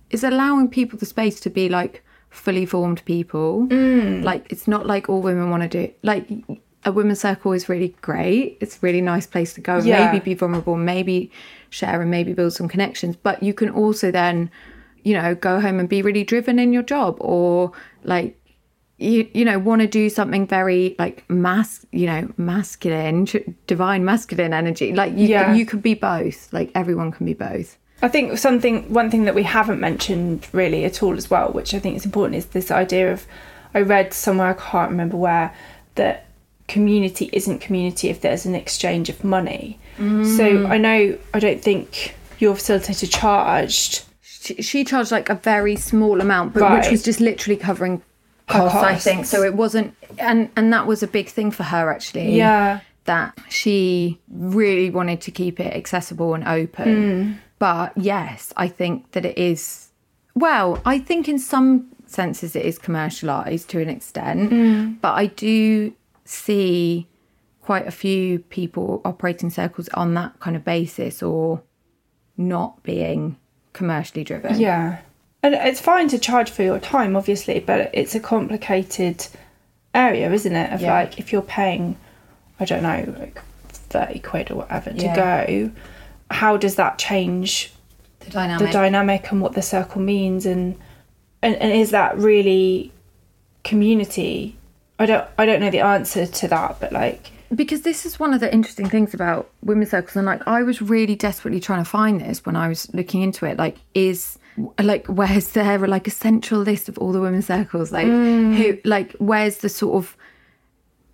it's 0.09 0.23
allowing 0.23 0.67
people 0.67 0.99
the 0.99 1.05
space 1.05 1.39
to 1.39 1.49
be 1.49 1.69
like 1.69 2.03
fully 2.29 2.65
formed 2.65 3.03
people. 3.05 3.67
Mm. 3.67 4.23
Like 4.23 4.51
it's 4.51 4.67
not 4.67 4.85
like 4.85 5.09
all 5.09 5.21
women 5.21 5.49
want 5.49 5.63
to 5.63 5.69
do 5.69 5.93
like 6.03 6.27
a 6.83 6.91
women's 6.91 7.19
circle 7.19 7.53
is 7.53 7.69
really 7.69 7.95
great. 8.01 8.57
It's 8.59 8.77
a 8.77 8.79
really 8.81 9.01
nice 9.01 9.27
place 9.27 9.53
to 9.53 9.61
go. 9.61 9.77
Yeah. 9.77 10.11
Maybe 10.11 10.23
be 10.23 10.33
vulnerable, 10.33 10.75
maybe 10.75 11.31
share 11.69 12.01
and 12.01 12.09
maybe 12.09 12.33
build 12.33 12.53
some 12.53 12.67
connections. 12.67 13.15
But 13.15 13.43
you 13.43 13.53
can 13.53 13.69
also 13.69 14.11
then, 14.11 14.49
you 15.03 15.13
know, 15.13 15.35
go 15.35 15.59
home 15.59 15.79
and 15.79 15.87
be 15.87 16.01
really 16.01 16.23
driven 16.23 16.57
in 16.57 16.73
your 16.73 16.83
job 16.83 17.17
or 17.19 17.71
like 18.03 18.40
you 19.01 19.27
you 19.33 19.43
know 19.43 19.57
want 19.59 19.81
to 19.81 19.87
do 19.87 20.09
something 20.09 20.45
very 20.47 20.95
like 20.99 21.23
mas 21.29 21.85
you 21.91 22.05
know 22.05 22.31
masculine 22.37 23.27
divine 23.67 24.05
masculine 24.05 24.53
energy 24.53 24.93
like 24.93 25.13
you 25.17 25.27
Yeah. 25.27 25.53
you 25.53 25.65
could 25.65 25.81
be 25.81 25.93
both 25.95 26.51
like 26.53 26.71
everyone 26.75 27.11
can 27.11 27.25
be 27.25 27.33
both 27.33 27.77
I 28.03 28.07
think 28.07 28.39
something, 28.39 28.91
one 28.91 29.11
thing 29.11 29.25
that 29.25 29.35
we 29.35 29.43
haven't 29.43 29.79
mentioned 29.79 30.47
really 30.53 30.85
at 30.85 31.03
all 31.03 31.15
as 31.15 31.29
well, 31.29 31.51
which 31.51 31.75
I 31.75 31.77
think 31.77 31.95
is 31.97 32.03
important, 32.03 32.35
is 32.35 32.47
this 32.47 32.71
idea 32.71 33.13
of, 33.13 33.27
I 33.75 33.81
read 33.81 34.11
somewhere, 34.11 34.47
I 34.47 34.53
can't 34.53 34.89
remember 34.89 35.17
where, 35.17 35.53
that 35.93 36.25
community 36.67 37.29
isn't 37.31 37.59
community 37.61 38.09
if 38.09 38.21
there's 38.21 38.43
an 38.47 38.55
exchange 38.55 39.07
of 39.09 39.23
money. 39.23 39.77
Mm. 39.99 40.25
So 40.35 40.65
I 40.65 40.79
know, 40.79 41.15
I 41.35 41.39
don't 41.39 41.61
think 41.61 42.15
your 42.39 42.55
facilitator 42.55 43.07
charged 43.07 44.03
she, 44.23 44.55
she 44.63 44.83
charged 44.83 45.11
like 45.11 45.29
a 45.29 45.35
very 45.35 45.75
small 45.75 46.19
amount 46.21 46.53
but 46.55 46.63
Right. 46.63 46.79
which 46.81 46.89
was 46.91 47.03
just 47.03 47.19
literally 47.21 47.55
covering 47.57 48.01
costs, 48.51 48.77
i 48.83 48.95
think 48.95 49.25
so 49.25 49.43
it 49.43 49.53
wasn't 49.55 49.93
and 50.19 50.49
and 50.55 50.71
that 50.73 50.85
was 50.87 51.01
a 51.03 51.07
big 51.07 51.27
thing 51.27 51.51
for 51.51 51.63
her 51.63 51.91
actually 51.91 52.35
Yeah. 52.35 52.79
that 53.05 53.37
she 53.49 54.19
really 54.29 54.89
wanted 54.89 55.21
to 55.21 55.31
keep 55.31 55.59
it 55.59 55.73
accessible 55.75 56.33
and 56.33 56.43
open 56.47 56.89
Hmm. 57.23 57.31
but 57.59 57.93
yes 57.97 58.53
i 58.57 58.67
think 58.67 59.11
that 59.11 59.25
it 59.25 59.37
is 59.37 59.89
well 60.35 60.81
i 60.85 60.99
think 60.99 61.27
in 61.27 61.39
some 61.39 61.87
senses 62.05 62.55
it 62.55 62.65
is 62.65 62.77
commercialized 62.77 63.69
to 63.69 63.81
an 63.81 63.89
extent 63.89 64.49
Hmm. 64.51 64.93
but 65.01 65.13
i 65.13 65.25
do 65.27 65.93
see 66.25 67.07
quite 67.61 67.87
a 67.87 67.91
few 67.91 68.39
people 68.39 69.01
operating 69.05 69.49
circles 69.49 69.87
on 69.93 70.13
that 70.15 70.39
kind 70.39 70.55
of 70.55 70.63
basis 70.65 71.21
or 71.23 71.61
not 72.37 72.81
being 72.83 73.37
commercially 73.73 74.23
driven. 74.23 74.59
Yeah. 74.59 74.97
And 75.43 75.55
it's 75.55 75.81
fine 75.81 76.07
to 76.09 76.19
charge 76.19 76.49
for 76.51 76.63
your 76.63 76.79
time, 76.79 77.15
obviously, 77.15 77.59
but 77.59 77.89
it's 77.93 78.13
a 78.13 78.19
complicated 78.19 79.25
area, 79.95 80.31
isn't 80.31 80.55
it? 80.55 80.71
Of 80.71 80.81
Yeah. 80.81 80.93
like, 80.93 81.17
if 81.19 81.31
you're 81.31 81.41
paying, 81.41 81.97
I 82.59 82.65
don't 82.65 82.83
know, 82.83 83.15
like 83.19 83.39
30 83.69 84.19
quid 84.19 84.51
or 84.51 84.55
whatever 84.55 84.91
to 84.91 84.95
Yeah. 85.03 85.15
go, 85.15 85.71
how 86.29 86.57
does 86.57 86.75
that 86.75 86.97
change 86.97 87.73
The 88.19 88.29
dynamic. 88.31 88.67
the 88.67 88.73
dynamic 88.73 89.31
and 89.31 89.41
what 89.41 89.53
the 89.53 89.61
circle 89.63 90.01
means? 90.01 90.45
And, 90.45 90.75
and, 91.41 91.55
and 91.55 91.71
is 91.71 91.89
that 91.91 92.17
really 92.19 92.91
community? 93.63 94.55
I 94.99 95.05
don't, 95.07 95.27
I 95.37 95.45
don't 95.47 95.59
know 95.59 95.71
the 95.71 95.79
answer 95.79 96.27
to 96.27 96.47
that, 96.49 96.79
but 96.79 96.91
like, 96.91 97.31
because 97.53 97.81
this 97.81 98.05
is 98.05 98.19
one 98.19 98.33
of 98.33 98.39
the 98.39 98.53
interesting 98.53 98.87
things 98.87 99.13
about 99.13 99.49
women's 99.61 99.89
circles 99.91 100.15
and 100.15 100.25
like 100.25 100.41
i 100.47 100.63
was 100.63 100.81
really 100.81 101.15
desperately 101.17 101.59
trying 101.59 101.83
to 101.83 101.89
find 101.89 102.21
this 102.21 102.45
when 102.45 102.55
i 102.55 102.69
was 102.69 102.89
looking 102.93 103.21
into 103.21 103.45
it 103.45 103.57
like 103.57 103.75
is 103.93 104.39
like 104.81 105.05
where's 105.07 105.49
there 105.49 105.77
like 105.79 106.07
a 106.07 106.11
central 106.11 106.61
list 106.61 106.89
of 106.89 106.97
all 106.97 107.11
the 107.11 107.21
women's 107.21 107.47
circles 107.47 107.91
like 107.91 108.07
mm. 108.07 108.55
who 108.55 108.77
like 108.83 109.13
where's 109.13 109.59
the 109.59 109.69
sort 109.69 109.95
of 109.95 110.17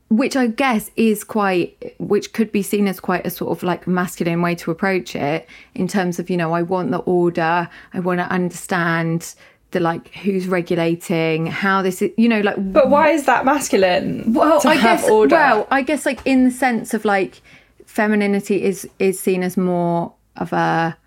which 0.09 0.35
i 0.35 0.47
guess 0.47 0.89
is 0.95 1.23
quite 1.23 1.95
which 1.99 2.33
could 2.33 2.51
be 2.51 2.63
seen 2.63 2.87
as 2.87 2.99
quite 2.99 3.25
a 3.25 3.29
sort 3.29 3.51
of 3.51 3.61
like 3.63 3.87
masculine 3.87 4.41
way 4.41 4.55
to 4.55 4.71
approach 4.71 5.15
it 5.15 5.47
in 5.75 5.87
terms 5.87 6.17
of 6.17 6.29
you 6.29 6.37
know 6.37 6.53
i 6.53 6.61
want 6.61 6.91
the 6.91 6.99
order 6.99 7.69
i 7.93 7.99
want 7.99 8.19
to 8.19 8.25
understand 8.29 9.35
the 9.71 9.79
like 9.79 10.13
who's 10.15 10.47
regulating 10.47 11.45
how 11.45 11.81
this 11.81 12.01
is 12.01 12.11
you 12.17 12.29
know 12.29 12.39
like 12.41 12.55
but 12.71 12.89
why 12.89 13.09
is 13.09 13.25
that 13.25 13.43
masculine? 13.45 14.33
well, 14.33 14.61
to 14.61 14.69
I 14.69 14.75
have 14.75 15.01
guess. 15.01 15.09
order? 15.09 15.35
Well, 15.35 15.67
I 15.69 15.81
guess 15.81 16.05
like 16.05 16.21
in 16.25 16.45
the 16.45 16.51
sense 16.51 16.93
of 16.93 17.03
like 17.03 17.41
femininity 17.85 18.63
is 18.63 18.87
is 18.99 19.19
seen 19.19 19.43
as 19.43 19.57
more 19.57 20.13
of 20.37 20.53
a 20.53 20.97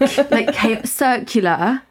like 0.00 0.52
cha- 0.52 0.82
circular, 0.84 1.82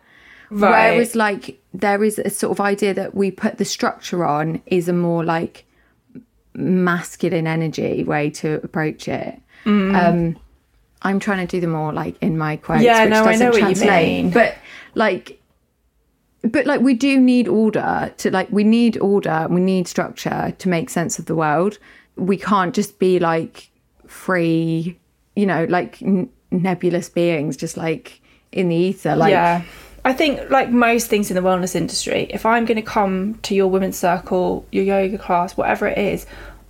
right. 0.49 0.91
whereas 0.91 1.16
like 1.16 1.62
there 1.74 2.03
is 2.03 2.20
a 2.20 2.30
sort 2.30 2.51
of 2.51 2.62
idea 2.62 2.93
that 2.93 3.16
we 3.16 3.32
put 3.32 3.58
the 3.58 3.66
structure 3.66 4.24
on 4.26 4.62
is 4.66 4.88
a 4.88 4.93
more 4.93 5.24
like 5.24 5.66
masculine 6.53 7.47
energy 7.47 8.03
way 8.03 8.30
to 8.30 8.56
approach 8.64 9.08
it. 9.08 9.39
Um, 9.66 10.38
I'm 11.01 11.20
trying 11.20 11.45
to 11.45 11.58
do 11.58 11.60
them 11.60 11.76
all 11.76 11.91
like 11.93 12.16
in 12.22 12.38
my 12.38 12.58
quotes. 12.58 12.82
Mm. 12.82 12.86
Yeah, 12.86 13.03
which 13.03 13.10
no, 13.12 13.24
I 13.24 13.32
doesn't 13.32 13.39
know 13.39 13.51
what 13.51 13.56
you 13.58 13.76
translate. 13.76 14.24
mean. 14.24 14.32
But 14.32 14.56
like 14.93 15.41
but 16.43 16.66
like 16.68 16.82
we 16.82 16.93
do 16.93 17.20
need 17.20 17.47
order 17.47 18.14
to 18.18 18.30
like 18.32 18.49
we 18.51 18.64
need 18.64 18.97
order 18.99 19.47
we 19.49 19.62
need 19.62 19.88
structure 19.88 20.53
to 20.60 20.70
make 20.70 20.89
sense 20.91 21.18
of 21.18 21.26
the 21.26 21.34
world 21.36 21.80
we 22.18 22.38
can't 22.38 22.76
just 22.76 22.99
be 22.99 23.18
like 23.18 23.72
free 24.06 24.97
you 25.36 25.45
know 25.45 25.66
like 25.66 26.01
n- 26.03 26.30
nebulous 26.62 27.10
beings 27.10 27.58
just 27.58 27.78
like 27.78 28.22
in 28.51 28.70
the 28.70 28.76
ether 28.76 29.16
like 29.16 29.32
yeah. 29.32 29.64
I 30.06 30.14
think, 30.14 30.51
like 30.51 30.70
most 30.70 31.08
things 31.08 31.32
in 31.32 31.36
the 31.36 31.41
wellness 31.41 31.76
industry, 31.76 32.28
if 32.30 32.45
I'm 32.45 32.66
going 32.66 32.76
to 32.76 32.84
come 32.84 33.39
to 33.41 33.56
your 33.56 33.68
women's 33.68 33.97
circle, 33.97 34.64
your 34.72 34.84
yoga 34.84 35.18
class, 35.18 35.58
whatever 35.58 35.88
it 35.88 35.97
is, 35.97 36.28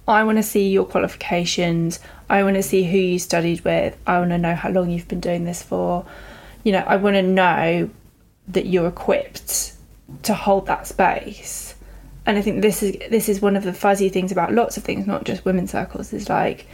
I 0.07 0.23
want 0.23 0.38
to 0.38 0.43
see 0.43 0.69
your 0.69 0.86
qualifications. 0.86 1.99
I 2.29 2.43
want 2.43 2.55
to 2.55 2.63
see 2.63 2.83
who 2.83 2.97
you 2.97 3.19
studied 3.19 3.65
with. 3.65 3.97
I 4.07 4.19
want 4.19 4.31
to 4.31 4.38
know 4.38 4.55
how 4.55 4.69
long 4.69 4.89
you've 4.89 5.09
been 5.09 5.19
doing 5.19 5.43
this 5.43 5.61
for. 5.61 6.05
You 6.63 6.71
know, 6.71 6.83
I 6.88 6.95
want 6.95 7.15
to 7.15 7.21
know 7.21 7.89
that 8.47 8.67
you're 8.67 8.88
equipped 8.88 9.73
to 10.23 10.33
hold 10.33 10.67
that 10.67 10.88
space. 10.88 11.75
And 12.25 12.38
I 12.38 12.41
think 12.41 12.61
this 12.61 12.81
is 12.81 12.95
this 13.09 13.27
is 13.27 13.41
one 13.41 13.57
of 13.57 13.63
the 13.63 13.73
fuzzy 13.73 14.07
things 14.07 14.31
about 14.31 14.53
lots 14.53 14.77
of 14.77 14.83
things, 14.86 15.05
not 15.05 15.25
just 15.25 15.43
women's 15.43 15.71
circles. 15.71 16.13
Is 16.13 16.29
like, 16.29 16.67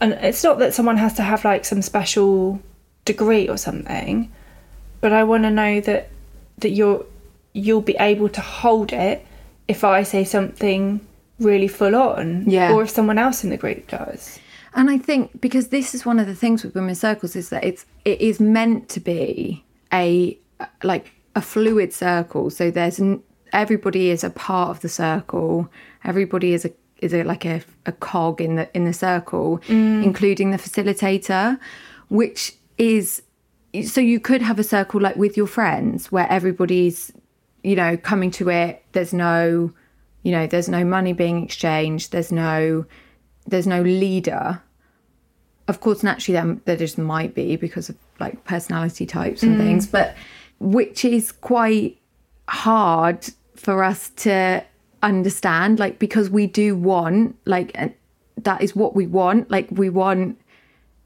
and 0.00 0.12
it's 0.14 0.42
not 0.42 0.58
that 0.58 0.74
someone 0.74 0.96
has 0.96 1.14
to 1.14 1.22
have 1.22 1.44
like 1.44 1.64
some 1.64 1.82
special 1.82 2.60
degree 3.04 3.48
or 3.48 3.56
something 3.56 4.30
but 5.00 5.12
I 5.12 5.24
want 5.24 5.44
to 5.44 5.50
know 5.50 5.80
that 5.80 6.10
that 6.58 6.70
you're 6.70 7.04
you'll 7.52 7.80
be 7.80 7.96
able 7.98 8.28
to 8.28 8.40
hold 8.40 8.92
it 8.92 9.26
if 9.68 9.82
I 9.84 10.02
say 10.02 10.24
something 10.24 11.00
really 11.38 11.68
full 11.68 11.96
on, 11.96 12.44
Yeah. 12.46 12.72
or 12.72 12.82
if 12.82 12.90
someone 12.90 13.18
else 13.18 13.42
in 13.44 13.50
the 13.50 13.56
group 13.56 13.88
does. 13.88 14.38
And 14.74 14.90
I 14.90 14.98
think 14.98 15.40
because 15.40 15.68
this 15.68 15.94
is 15.94 16.04
one 16.06 16.18
of 16.20 16.26
the 16.26 16.34
things 16.34 16.62
with 16.62 16.74
women's 16.74 17.00
circles 17.00 17.34
is 17.34 17.48
that 17.48 17.64
it's 17.64 17.86
it 18.04 18.20
is 18.20 18.38
meant 18.40 18.88
to 18.90 19.00
be 19.00 19.64
a 19.92 20.38
like 20.82 21.12
a 21.34 21.40
fluid 21.40 21.92
circle. 21.92 22.50
So 22.50 22.70
there's 22.70 23.00
everybody 23.52 24.10
is 24.10 24.22
a 24.22 24.30
part 24.30 24.70
of 24.70 24.80
the 24.80 24.88
circle. 24.88 25.68
Everybody 26.04 26.52
is 26.52 26.64
a 26.64 26.70
is 27.00 27.12
a 27.14 27.22
like 27.24 27.44
a, 27.44 27.62
a 27.86 27.92
cog 27.92 28.40
in 28.40 28.56
the 28.56 28.68
in 28.74 28.84
the 28.84 28.92
circle, 28.92 29.58
mm. 29.66 30.04
including 30.04 30.50
the 30.50 30.56
facilitator, 30.56 31.58
which 32.08 32.56
is 32.78 33.22
so 33.84 34.00
you 34.00 34.20
could 34.20 34.42
have 34.42 34.58
a 34.58 34.64
circle 34.64 35.00
like 35.00 35.16
with 35.16 35.36
your 35.36 35.46
friends 35.46 36.10
where 36.10 36.30
everybody's 36.30 37.12
you 37.62 37.76
know 37.76 37.96
coming 37.96 38.30
to 38.32 38.48
it. 38.50 38.84
There's 38.92 39.12
no 39.12 39.72
you 40.22 40.32
know 40.32 40.46
there's 40.46 40.68
no 40.68 40.84
money 40.84 41.12
being 41.12 41.42
exchanged. 41.42 42.12
There's 42.12 42.32
no 42.32 42.84
there's 43.46 43.66
no 43.66 43.82
leader. 43.82 44.62
Of 45.68 45.80
course 45.80 46.02
naturally 46.02 46.40
there, 46.40 46.58
there 46.64 46.76
just 46.76 46.98
might 46.98 47.34
be 47.34 47.56
because 47.56 47.88
of 47.88 47.96
like 48.18 48.44
personality 48.44 49.06
types 49.06 49.42
and 49.42 49.56
mm. 49.56 49.64
things 49.64 49.86
but 49.86 50.14
which 50.58 51.04
is 51.04 51.32
quite 51.32 51.96
hard 52.48 53.24
for 53.54 53.84
us 53.84 54.10
to 54.10 54.64
understand 55.02 55.78
like 55.78 55.98
because 55.98 56.28
we 56.30 56.46
do 56.46 56.76
want 56.76 57.36
like 57.44 57.76
that 58.42 58.62
is 58.62 58.74
what 58.76 58.94
we 58.94 59.06
want 59.06 59.50
like 59.50 59.66
we 59.70 59.88
want 59.90 60.38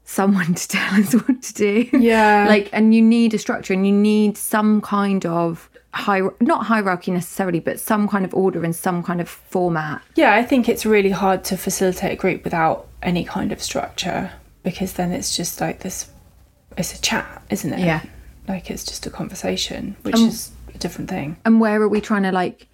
someone 0.03 0.53
to 0.61 0.67
tell 0.67 0.99
us 1.01 1.13
what 1.13 1.41
to 1.41 1.53
do 1.53 1.89
Yeah. 1.97 2.45
like 2.49 2.69
and 2.73 2.93
you 2.93 3.01
need 3.01 3.33
a 3.33 3.37
structure 3.37 3.73
and 3.73 3.85
you 3.87 3.93
need 3.93 4.37
some 4.37 4.81
kind 4.81 5.25
of 5.25 5.69
high 5.93 6.21
not 6.41 6.65
hierarchy 6.65 7.11
necessarily 7.11 7.59
but 7.61 7.79
some 7.79 8.07
kind 8.07 8.25
of 8.25 8.33
order 8.33 8.63
and 8.65 8.75
some 8.75 9.01
kind 9.01 9.21
of 9.21 9.29
format 9.29 10.01
Yeah, 10.15 10.33
I 10.35 10.43
think 10.43 10.67
it's 10.67 10.85
really 10.85 11.11
hard 11.11 11.43
to 11.45 11.57
facilitate 11.57 12.11
a 12.11 12.15
group 12.17 12.43
without 12.43 12.87
any 13.01 13.23
kind 13.23 13.51
of 13.53 13.63
structure 13.63 14.31
because 14.63 14.93
then 14.93 15.11
it's 15.11 15.35
just 15.37 15.61
like 15.61 15.79
this. 15.81 16.09
It's 16.77 16.93
a 16.97 17.01
chat, 17.01 17.43
isn't 17.51 17.71
it? 17.71 17.79
Yeah. 17.79 18.01
Like 18.47 18.69
it's 18.69 18.83
just 18.83 19.05
a 19.05 19.09
conversation, 19.09 19.95
which 20.01 20.15
Um, 20.15 20.27
is 20.27 20.51
a 20.73 20.77
different 20.77 21.09
thing. 21.09 21.37
and 21.45 21.61
where 21.61 21.81
are 21.81 21.87
we 21.87 22.01
trying 22.01 22.23
to 22.23 22.31
like 22.31 22.67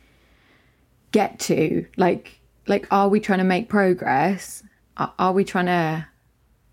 get 1.12 1.39
to? 1.39 1.86
Like 1.97 2.39
like 2.68 2.88
are 2.91 3.09
we 3.09 3.20
trying 3.20 3.39
to 3.39 3.45
make 3.45 3.70
progress? 3.70 4.64
Are, 4.97 5.14
are 5.20 5.34
we 5.34 5.43
trying 5.43 5.68
to 5.68 6.07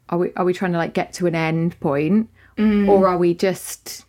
are 0.09 0.19
we 0.19 0.33
are 0.35 0.45
we 0.45 0.55
trying 0.55 0.73
to 0.73 0.79
like 0.79 0.95
get 0.95 1.13
to 1.15 1.27
an 1.27 1.35
end 1.35 1.79
point? 1.81 2.29
Mm. 2.57 2.89
Or 2.89 3.09
are 3.09 3.19
we 3.19 3.35
just 3.35 4.05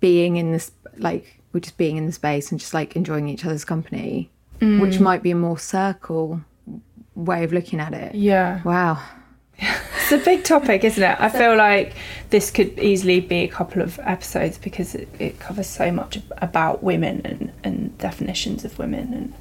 being 0.00 0.36
in 0.36 0.52
this 0.52 0.70
like 0.96 1.40
we're 1.52 1.60
just 1.60 1.76
being 1.76 1.96
in 1.96 2.06
the 2.06 2.12
space 2.12 2.50
and 2.50 2.60
just 2.60 2.74
like 2.74 2.96
enjoying 2.96 3.28
each 3.28 3.44
other's 3.44 3.64
company? 3.64 4.30
Mm. 4.60 4.80
Which 4.80 5.00
might 5.00 5.22
be 5.22 5.30
a 5.30 5.36
more 5.36 5.58
circle 5.58 6.40
way 7.14 7.44
of 7.44 7.52
looking 7.52 7.80
at 7.80 7.92
it. 7.92 8.14
Yeah. 8.14 8.62
wow. 8.62 9.02
It's 10.10 10.22
a 10.22 10.24
big 10.24 10.42
topic, 10.42 10.84
isn't 10.84 11.02
it? 11.02 11.20
I 11.20 11.28
feel 11.28 11.54
like 11.54 11.92
this 12.30 12.50
could 12.50 12.78
easily 12.78 13.20
be 13.20 13.40
a 13.40 13.48
couple 13.48 13.82
of 13.82 13.98
episodes 14.04 14.56
because 14.56 14.94
it, 14.94 15.06
it 15.18 15.38
covers 15.38 15.66
so 15.66 15.92
much 15.92 16.18
about 16.38 16.82
women 16.82 17.20
and, 17.26 17.52
and 17.62 17.98
definitions 17.98 18.64
of 18.64 18.78
women 18.78 19.12
and 19.12 19.34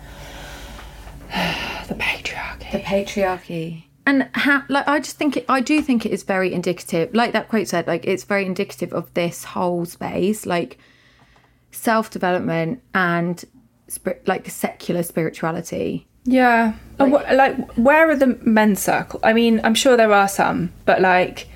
the 1.87 1.95
patriarchy. 1.95 2.71
the 2.71 2.79
patriarchy 2.79 3.83
and 4.05 4.29
how 4.33 4.63
like 4.69 4.87
i 4.87 4.99
just 4.99 5.17
think 5.17 5.35
it 5.37 5.45
i 5.49 5.59
do 5.59 5.81
think 5.81 6.05
it 6.05 6.11
is 6.11 6.23
very 6.23 6.53
indicative 6.53 7.13
like 7.13 7.33
that 7.33 7.49
quote 7.49 7.67
said 7.67 7.85
like 7.87 8.05
it's 8.05 8.23
very 8.23 8.45
indicative 8.45 8.93
of 8.93 9.13
this 9.13 9.43
whole 9.43 9.85
space 9.85 10.45
like 10.45 10.77
self-development 11.71 12.81
and 12.93 13.45
spirit 13.87 14.25
like 14.27 14.49
secular 14.49 15.03
spirituality 15.03 16.05
Yeah. 16.25 16.73
And 16.99 17.13
wh- 17.13 17.31
like, 17.31 17.55
where 17.77 18.09
are 18.09 18.15
the 18.15 18.37
men's 18.43 18.81
circle? 18.81 19.19
I 19.23 19.31
mean, 19.33 19.61
I'm 19.63 19.75
sure 19.75 19.95
there 19.95 20.11
are 20.11 20.27
some, 20.27 20.73
but 20.83 20.99
like, 20.99 21.47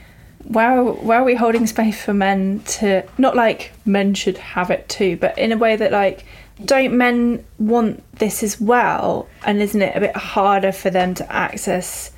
where 0.46 0.82
where 0.84 1.20
are 1.20 1.26
we 1.26 1.36
holding 1.36 1.68
space 1.68 2.02
for 2.02 2.14
men 2.14 2.62
to 2.78 3.04
not 3.18 3.36
like 3.36 3.74
men 3.86 4.14
should 4.14 4.38
have 4.38 4.72
it 4.72 4.88
too, 4.88 5.18
but 5.18 5.38
in 5.38 5.52
a 5.52 5.58
way 5.58 5.76
that 5.76 5.92
like, 5.92 6.24
don't 6.66 6.98
men 6.98 7.46
want 7.60 8.04
this 8.20 8.44
as 8.44 8.60
well? 8.62 9.28
And 9.46 9.62
isn't 9.62 9.82
it 9.82 9.96
a 9.96 10.00
bit 10.00 10.16
harder 10.16 10.72
for 10.72 10.90
them 10.90 11.14
to 11.16 11.32
access 11.32 12.12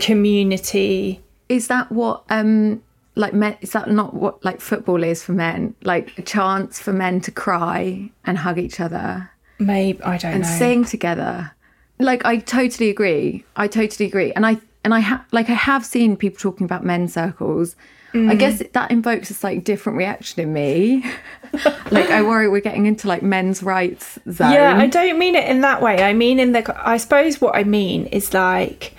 community? 0.00 1.22
is 1.48 1.68
that 1.68 1.90
what 1.90 2.22
um 2.28 2.82
like 3.14 3.32
men 3.32 3.56
is 3.62 3.72
that 3.72 3.90
not 3.90 4.12
what 4.12 4.44
like 4.44 4.60
football 4.60 5.02
is 5.02 5.22
for 5.24 5.32
men 5.32 5.74
like 5.82 6.16
a 6.18 6.22
chance 6.22 6.78
for 6.78 6.92
men 6.92 7.22
to 7.22 7.30
cry 7.30 8.10
and 8.26 8.36
hug 8.36 8.58
each 8.58 8.80
other 8.80 9.30
Maybe 9.58 9.98
I 10.02 10.18
don't 10.18 10.30
know. 10.30 10.34
and 10.34 10.42
know. 10.44 10.58
sing 10.58 10.84
together. 10.84 11.50
Like 11.98 12.24
I 12.24 12.36
totally 12.36 12.90
agree. 12.90 13.44
I 13.56 13.66
totally 13.66 14.06
agree. 14.06 14.30
And 14.34 14.46
I 14.46 14.58
and 14.84 14.94
I 14.94 15.00
have 15.00 15.24
like 15.32 15.48
I 15.50 15.54
have 15.54 15.84
seen 15.84 16.16
people 16.16 16.38
talking 16.38 16.64
about 16.64 16.84
men's 16.84 17.14
circles. 17.14 17.74
I 18.14 18.16
mm. 18.16 18.38
guess 18.38 18.62
that 18.72 18.90
invokes 18.90 19.30
a 19.30 19.34
slightly 19.34 19.60
different 19.60 19.98
reaction 19.98 20.42
in 20.42 20.52
me. 20.52 21.04
like 21.90 22.10
I 22.10 22.22
worry 22.22 22.48
we're 22.48 22.60
getting 22.60 22.86
into 22.86 23.06
like 23.06 23.22
men's 23.22 23.62
rights 23.62 24.18
zone. 24.30 24.52
Yeah, 24.52 24.76
I 24.78 24.86
don't 24.86 25.18
mean 25.18 25.34
it 25.34 25.48
in 25.48 25.60
that 25.60 25.82
way. 25.82 26.02
I 26.02 26.14
mean 26.14 26.38
in 26.38 26.52
the 26.52 26.74
I 26.86 26.96
suppose 26.96 27.40
what 27.40 27.54
I 27.54 27.64
mean 27.64 28.06
is 28.06 28.32
like 28.32 28.94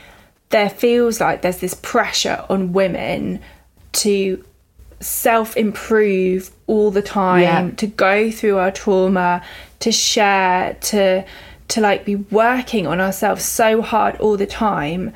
there 0.50 0.70
feels 0.70 1.20
like 1.20 1.42
there's 1.42 1.58
this 1.58 1.74
pressure 1.74 2.46
on 2.50 2.74
women 2.74 3.40
to 3.94 4.44
self 5.00 5.56
improve 5.58 6.52
all 6.68 6.92
the 6.92 7.02
time, 7.02 7.42
Yeah. 7.42 7.72
to 7.78 7.88
go 7.88 8.32
through 8.32 8.58
our 8.58 8.72
trauma, 8.72 9.42
to 9.80 9.92
share, 9.92 10.76
to 10.82 11.26
to 11.70 11.82
like 11.82 12.04
be 12.04 12.16
working 12.16 12.88
on 12.88 13.00
ourselves 13.00 13.46
so 13.46 13.82
hard 13.82 14.16
all 14.18 14.38
the 14.38 14.48
time. 14.48 15.14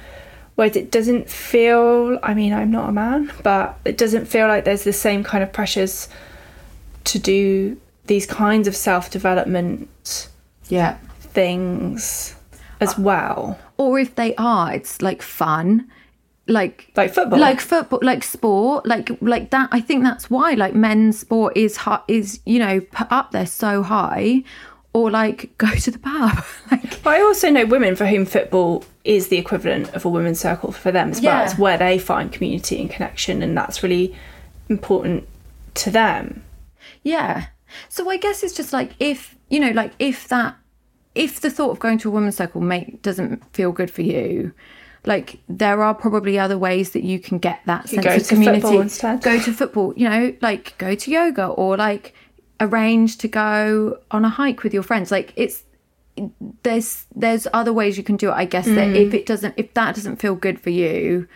Whereas 0.55 0.75
it 0.75 0.91
doesn't 0.91 1.29
feel 1.29 2.19
I 2.21 2.33
mean, 2.33 2.53
I'm 2.53 2.71
not 2.71 2.89
a 2.89 2.91
man, 2.91 3.31
but 3.43 3.79
it 3.85 3.97
doesn't 3.97 4.25
feel 4.25 4.47
like 4.47 4.65
there's 4.65 4.83
the 4.83 4.93
same 4.93 5.23
kind 5.23 5.43
of 5.43 5.51
pressures 5.51 6.07
to 7.05 7.19
do 7.19 7.77
these 8.05 8.25
kinds 8.25 8.67
of 8.67 8.75
self 8.75 9.09
development 9.09 10.29
yeah. 10.69 10.97
things 11.19 12.35
as 12.79 12.97
uh, 12.97 13.01
well. 13.01 13.59
Or 13.77 13.97
if 13.99 14.15
they 14.15 14.35
are, 14.35 14.73
it's 14.73 15.01
like 15.01 15.21
fun. 15.21 15.89
Like 16.45 16.91
Like 16.95 17.13
football. 17.13 17.39
like 17.39 17.61
football 17.61 17.99
like 18.03 18.21
sport 18.21 18.85
like 18.85 19.09
like 19.21 19.51
that 19.51 19.69
i 19.71 19.79
think 19.79 20.03
that's 20.03 20.29
why 20.29 20.55
like 20.55 20.75
men's 20.75 21.19
sport 21.19 21.55
is 21.55 21.77
hi- 21.77 22.01
is 22.09 22.41
you 22.45 22.59
know 22.59 22.81
put 22.81 23.09
up 23.09 23.31
there 23.31 23.45
so 23.45 23.81
high 23.81 24.43
or 24.91 25.09
like 25.09 25.51
go 25.57 25.71
to 25.73 25.89
the 25.89 25.99
pub 25.99 26.43
like 26.71 27.05
I 27.07 27.21
also 27.21 27.49
know 27.49 27.65
women 27.65 27.95
for 27.95 28.05
whom 28.05 28.25
football 28.25 28.83
is 29.03 29.27
the 29.27 29.37
equivalent 29.37 29.93
of 29.93 30.05
a 30.05 30.09
women's 30.09 30.39
circle 30.39 30.71
for 30.71 30.91
them 30.91 31.09
as 31.11 31.21
well. 31.21 31.39
Yeah. 31.39 31.43
It's 31.43 31.57
where 31.57 31.77
they 31.77 31.99
find 31.99 32.31
community 32.31 32.79
and 32.79 32.89
connection, 32.89 33.41
and 33.43 33.57
that's 33.57 33.83
really 33.83 34.15
important 34.69 35.27
to 35.75 35.91
them. 35.91 36.43
yeah 37.01 37.47
so 37.89 38.09
i 38.09 38.17
guess 38.17 38.43
it's 38.43 38.53
just 38.53 38.73
like 38.73 38.91
if 38.99 39.35
you 39.49 39.59
know 39.59 39.71
like 39.71 39.93
if 39.99 40.27
that 40.27 40.55
if 41.15 41.41
the 41.41 41.49
thought 41.49 41.71
of 41.71 41.79
going 41.79 41.97
to 41.97 42.09
a 42.09 42.11
women's 42.11 42.35
circle 42.37 42.61
make 42.61 43.01
doesn't 43.01 43.43
feel 43.53 43.71
good 43.71 43.89
for 43.89 44.01
you 44.01 44.53
like 45.05 45.39
there 45.49 45.83
are 45.83 45.93
probably 45.93 46.39
other 46.39 46.57
ways 46.57 46.91
that 46.91 47.03
you 47.03 47.19
can 47.19 47.37
get 47.37 47.59
that 47.65 47.89
sense 47.89 48.05
of 48.05 48.27
community 48.27 48.77
go 49.21 49.39
to 49.39 49.53
football 49.53 49.93
you 49.95 50.07
know 50.07 50.35
like 50.41 50.77
go 50.77 50.95
to 50.95 51.11
yoga 51.11 51.47
or 51.47 51.77
like 51.77 52.13
arrange 52.59 53.17
to 53.17 53.27
go 53.27 53.97
on 54.11 54.23
a 54.23 54.29
hike 54.29 54.63
with 54.63 54.73
your 54.73 54.83
friends 54.83 55.11
like 55.11 55.33
it's 55.35 55.63
there's 56.61 57.05
there's 57.15 57.47
other 57.53 57.73
ways 57.73 57.97
you 57.97 58.03
can 58.03 58.15
do 58.15 58.29
it 58.29 58.33
i 58.33 58.45
guess 58.45 58.65
that 58.65 58.95
if 58.95 59.11
mm. 59.11 59.15
it 59.15 59.25
doesn't 59.25 59.53
if 59.57 59.73
that 59.73 59.95
doesn't 59.95 60.17
feel 60.17 60.35
good 60.35 60.59
for 60.59 60.69
you 60.69 61.27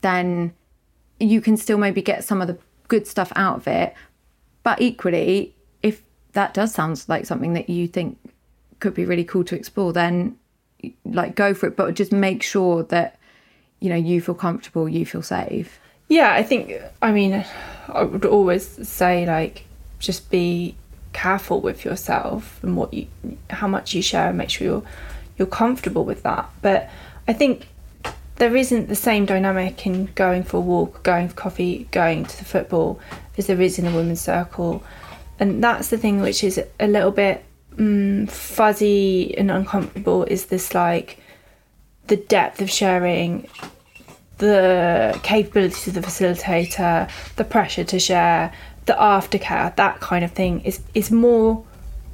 then 0.00 0.52
you 1.18 1.40
can 1.40 1.56
still 1.56 1.78
maybe 1.78 2.02
get 2.02 2.24
some 2.24 2.40
of 2.40 2.48
the 2.48 2.58
good 2.88 3.06
stuff 3.06 3.32
out 3.36 3.56
of 3.56 3.68
it. 3.68 3.94
But 4.62 4.80
equally 4.80 5.54
if 5.82 6.02
that 6.32 6.54
does 6.54 6.72
sound 6.74 7.04
like 7.08 7.26
something 7.26 7.54
that 7.54 7.70
you 7.70 7.88
think 7.88 8.18
could 8.80 8.94
be 8.94 9.04
really 9.04 9.24
cool 9.24 9.44
to 9.44 9.56
explore 9.56 9.92
then 9.92 10.36
like 11.06 11.34
go 11.34 11.54
for 11.54 11.66
it 11.66 11.76
but 11.76 11.94
just 11.94 12.12
make 12.12 12.42
sure 12.42 12.82
that 12.84 13.18
you 13.80 13.88
know 13.88 13.96
you 13.96 14.20
feel 14.20 14.34
comfortable 14.34 14.88
you 14.88 15.06
feel 15.06 15.22
safe. 15.22 15.80
Yeah, 16.08 16.32
I 16.32 16.44
think, 16.44 16.72
I 17.02 17.10
mean, 17.10 17.44
I 17.88 18.04
would 18.04 18.24
always 18.24 18.88
say, 18.88 19.26
like, 19.26 19.64
just 19.98 20.30
be 20.30 20.76
careful 21.16 21.62
with 21.62 21.82
yourself 21.82 22.62
and 22.62 22.76
what 22.76 22.92
you, 22.92 23.06
how 23.48 23.66
much 23.66 23.94
you 23.94 24.02
share 24.02 24.28
and 24.28 24.36
make 24.36 24.50
sure 24.50 24.66
you're, 24.66 24.82
you're 25.38 25.48
comfortable 25.48 26.04
with 26.04 26.22
that. 26.22 26.50
But 26.60 26.90
I 27.26 27.32
think 27.32 27.68
there 28.36 28.54
isn't 28.54 28.88
the 28.88 28.94
same 28.94 29.24
dynamic 29.24 29.86
in 29.86 30.06
going 30.14 30.42
for 30.42 30.58
a 30.58 30.60
walk, 30.60 31.02
going 31.02 31.28
for 31.28 31.34
coffee, 31.34 31.88
going 31.90 32.26
to 32.26 32.36
the 32.36 32.44
football 32.44 33.00
as 33.38 33.46
there 33.46 33.60
is 33.62 33.78
in 33.78 33.86
a 33.86 33.96
women's 33.96 34.20
circle. 34.20 34.84
And 35.38 35.64
that's 35.64 35.88
the 35.88 35.96
thing 35.96 36.20
which 36.20 36.44
is 36.44 36.60
a 36.78 36.86
little 36.86 37.12
bit 37.12 37.42
mm, 37.76 38.30
fuzzy 38.30 39.36
and 39.38 39.50
uncomfortable 39.50 40.24
is 40.24 40.46
this 40.46 40.74
like 40.74 41.18
the 42.08 42.16
depth 42.16 42.60
of 42.60 42.70
sharing 42.70 43.48
the 44.36 45.18
capabilities 45.22 45.88
of 45.88 45.94
the 45.94 46.00
facilitator, 46.02 47.10
the 47.36 47.44
pressure 47.44 47.84
to 47.84 47.98
share, 47.98 48.52
the 48.86 48.94
aftercare, 48.94 49.74
that 49.76 50.00
kind 50.00 50.24
of 50.24 50.30
thing 50.32 50.60
is 50.62 50.80
is 50.94 51.10
more 51.10 51.64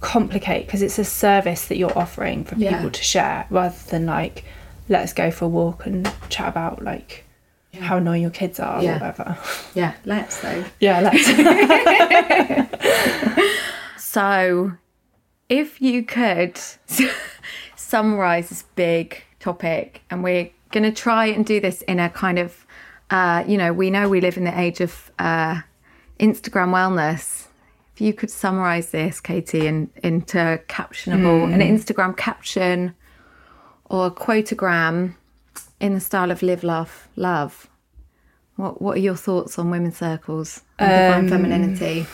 complicated 0.01 0.67
because 0.67 0.83
it's 0.83 0.99
a 0.99 1.05
service 1.05 1.67
that 1.69 1.77
you're 1.77 1.97
offering 1.97 2.45
for 2.45 2.57
Yeah. 2.57 2.77
people 2.77 2.91
to 2.91 3.03
share 3.03 3.47
rather 3.51 3.77
than 3.91 4.05
like 4.07 4.45
let's 4.89 5.13
go 5.13 5.31
for 5.31 5.45
a 5.45 5.49
walk 5.49 5.87
and 5.87 6.11
chat 6.29 6.49
about 6.49 6.83
like 6.83 7.25
how 7.81 7.97
annoying 7.99 8.21
your 8.23 8.31
kids 8.33 8.59
are 8.61 8.83
Yeah. 8.83 8.91
or 8.97 8.99
whatever. 8.99 9.39
yeah 9.75 9.93
let's 10.05 10.41
though 10.41 10.65
Yeah, 10.81 11.01
let's 11.01 11.29
So, 13.97 14.73
if 15.49 15.81
you 15.81 16.03
could 16.05 16.59
summarize 17.77 18.49
this 18.51 18.65
big 18.75 19.23
topic, 19.41 20.03
and 20.11 20.23
we're 20.23 20.51
going 20.71 20.85
to 20.85 20.93
try 20.93 21.27
and 21.27 21.47
do 21.47 21.61
this 21.61 21.81
in 21.83 21.99
a 21.99 22.11
kind 22.11 22.39
of, 22.39 22.67
uh, 23.11 23.43
you 23.47 23.57
know, 23.57 23.73
we 23.73 23.91
know 23.91 24.09
we 24.09 24.21
live 24.21 24.37
in 24.37 24.45
the 24.45 24.59
age 24.61 24.81
of 24.81 25.11
uh, 25.19 25.61
Instagram 26.23 26.71
wellness. 26.71 27.49
If 27.95 28.01
you 28.01 28.15
could 28.15 28.31
summarize 28.31 28.91
this, 28.91 29.21
Katie, 29.21 29.67
in, 29.67 29.91
into 30.03 30.63
captionable, 30.69 31.45
an 31.45 31.55
hmm. 31.55 31.61
Instagram 31.61 32.17
caption 32.17 32.95
or 33.85 34.07
a 34.07 34.11
quotagram 34.11 35.17
in 35.81 35.95
the 35.95 36.01
style 36.01 36.31
of 36.31 36.43
live, 36.43 36.65
laugh, 36.65 37.09
love. 37.17 37.69
What 38.57 38.81
What 38.81 38.97
are 38.97 39.01
your 39.01 39.17
thoughts 39.17 39.59
on 39.59 39.71
women's 39.71 39.99
circles 39.99 40.63
and 40.79 40.91
divine 40.91 41.25
um, 41.25 41.29
femininity? 41.29 42.07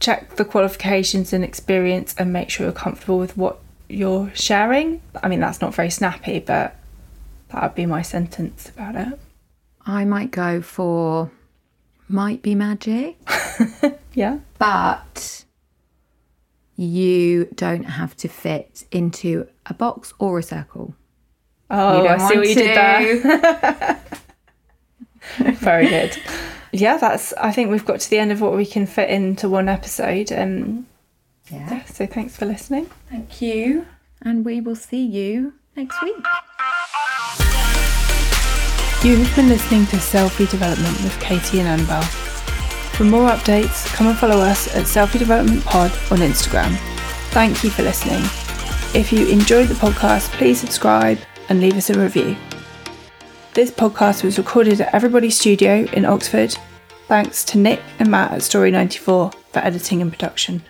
check 0.00 0.36
the 0.36 0.44
qualifications 0.44 1.32
and 1.32 1.44
experience 1.44 2.14
and 2.18 2.32
make 2.32 2.50
sure 2.50 2.66
you're 2.66 2.72
comfortable 2.72 3.18
with 3.18 3.36
what 3.36 3.58
you're 3.88 4.30
sharing. 4.34 5.02
I 5.22 5.28
mean 5.28 5.40
that's 5.40 5.60
not 5.60 5.74
very 5.74 5.90
snappy, 5.90 6.40
but 6.40 6.76
that 7.48 7.62
would 7.62 7.74
be 7.74 7.86
my 7.86 8.02
sentence 8.02 8.68
about 8.68 8.94
it. 8.94 9.18
I 9.86 10.04
might 10.04 10.30
go 10.30 10.60
for 10.60 11.30
might 12.08 12.42
be 12.42 12.54
magic, 12.54 13.16
Yeah. 14.14 14.38
but 14.58 15.44
you 16.76 17.46
don't 17.54 17.84
have 17.84 18.16
to 18.18 18.28
fit 18.28 18.84
into 18.92 19.46
a 19.66 19.74
box 19.74 20.12
or 20.18 20.38
a 20.38 20.42
circle. 20.42 20.94
Oh, 21.70 22.06
I 22.06 22.16
see 22.28 22.38
what 22.38 22.48
you 22.48 22.54
did 22.54 22.76
there. 22.76 24.00
Very 25.54 25.88
good. 25.88 26.16
Yeah, 26.72 26.96
that's. 26.96 27.32
I 27.34 27.50
think 27.52 27.70
we've 27.70 27.84
got 27.84 28.00
to 28.00 28.10
the 28.10 28.18
end 28.18 28.32
of 28.32 28.40
what 28.40 28.54
we 28.56 28.64
can 28.64 28.86
fit 28.86 29.10
into 29.10 29.48
one 29.48 29.68
episode. 29.68 30.32
Um, 30.32 30.86
yeah. 31.50 31.84
So 31.84 32.06
thanks 32.06 32.36
for 32.36 32.46
listening. 32.46 32.88
Thank 33.10 33.42
you. 33.42 33.86
And 34.22 34.44
we 34.44 34.60
will 34.60 34.76
see 34.76 35.04
you 35.04 35.54
next 35.76 36.02
week. 36.02 36.16
You've 39.00 39.32
been 39.36 39.48
listening 39.48 39.86
to 39.86 39.96
Selfie 39.96 40.50
Development 40.50 40.92
with 41.04 41.16
Katie 41.20 41.60
and 41.60 41.68
Annabel. 41.68 42.02
For 42.02 43.04
more 43.04 43.30
updates, 43.30 43.86
come 43.94 44.08
and 44.08 44.18
follow 44.18 44.38
us 44.38 44.74
at 44.74 44.86
Selfie 44.86 45.20
Development 45.20 45.64
Pod 45.64 45.92
on 46.10 46.18
Instagram. 46.18 46.76
Thank 47.30 47.62
you 47.62 47.70
for 47.70 47.84
listening. 47.84 48.24
If 49.00 49.12
you 49.12 49.28
enjoyed 49.28 49.68
the 49.68 49.74
podcast, 49.74 50.30
please 50.32 50.58
subscribe 50.58 51.20
and 51.48 51.60
leave 51.60 51.76
us 51.76 51.90
a 51.90 51.98
review. 51.98 52.36
This 53.54 53.70
podcast 53.70 54.24
was 54.24 54.36
recorded 54.36 54.80
at 54.80 54.92
Every 54.92 55.10
Body 55.10 55.30
Studio 55.30 55.86
in 55.92 56.04
Oxford. 56.04 56.58
Thanks 57.06 57.44
to 57.44 57.58
Nick 57.58 57.80
and 58.00 58.10
Matt 58.10 58.32
at 58.32 58.42
Story 58.42 58.72
94 58.72 59.30
for 59.30 59.58
editing 59.60 60.02
and 60.02 60.10
production. 60.10 60.64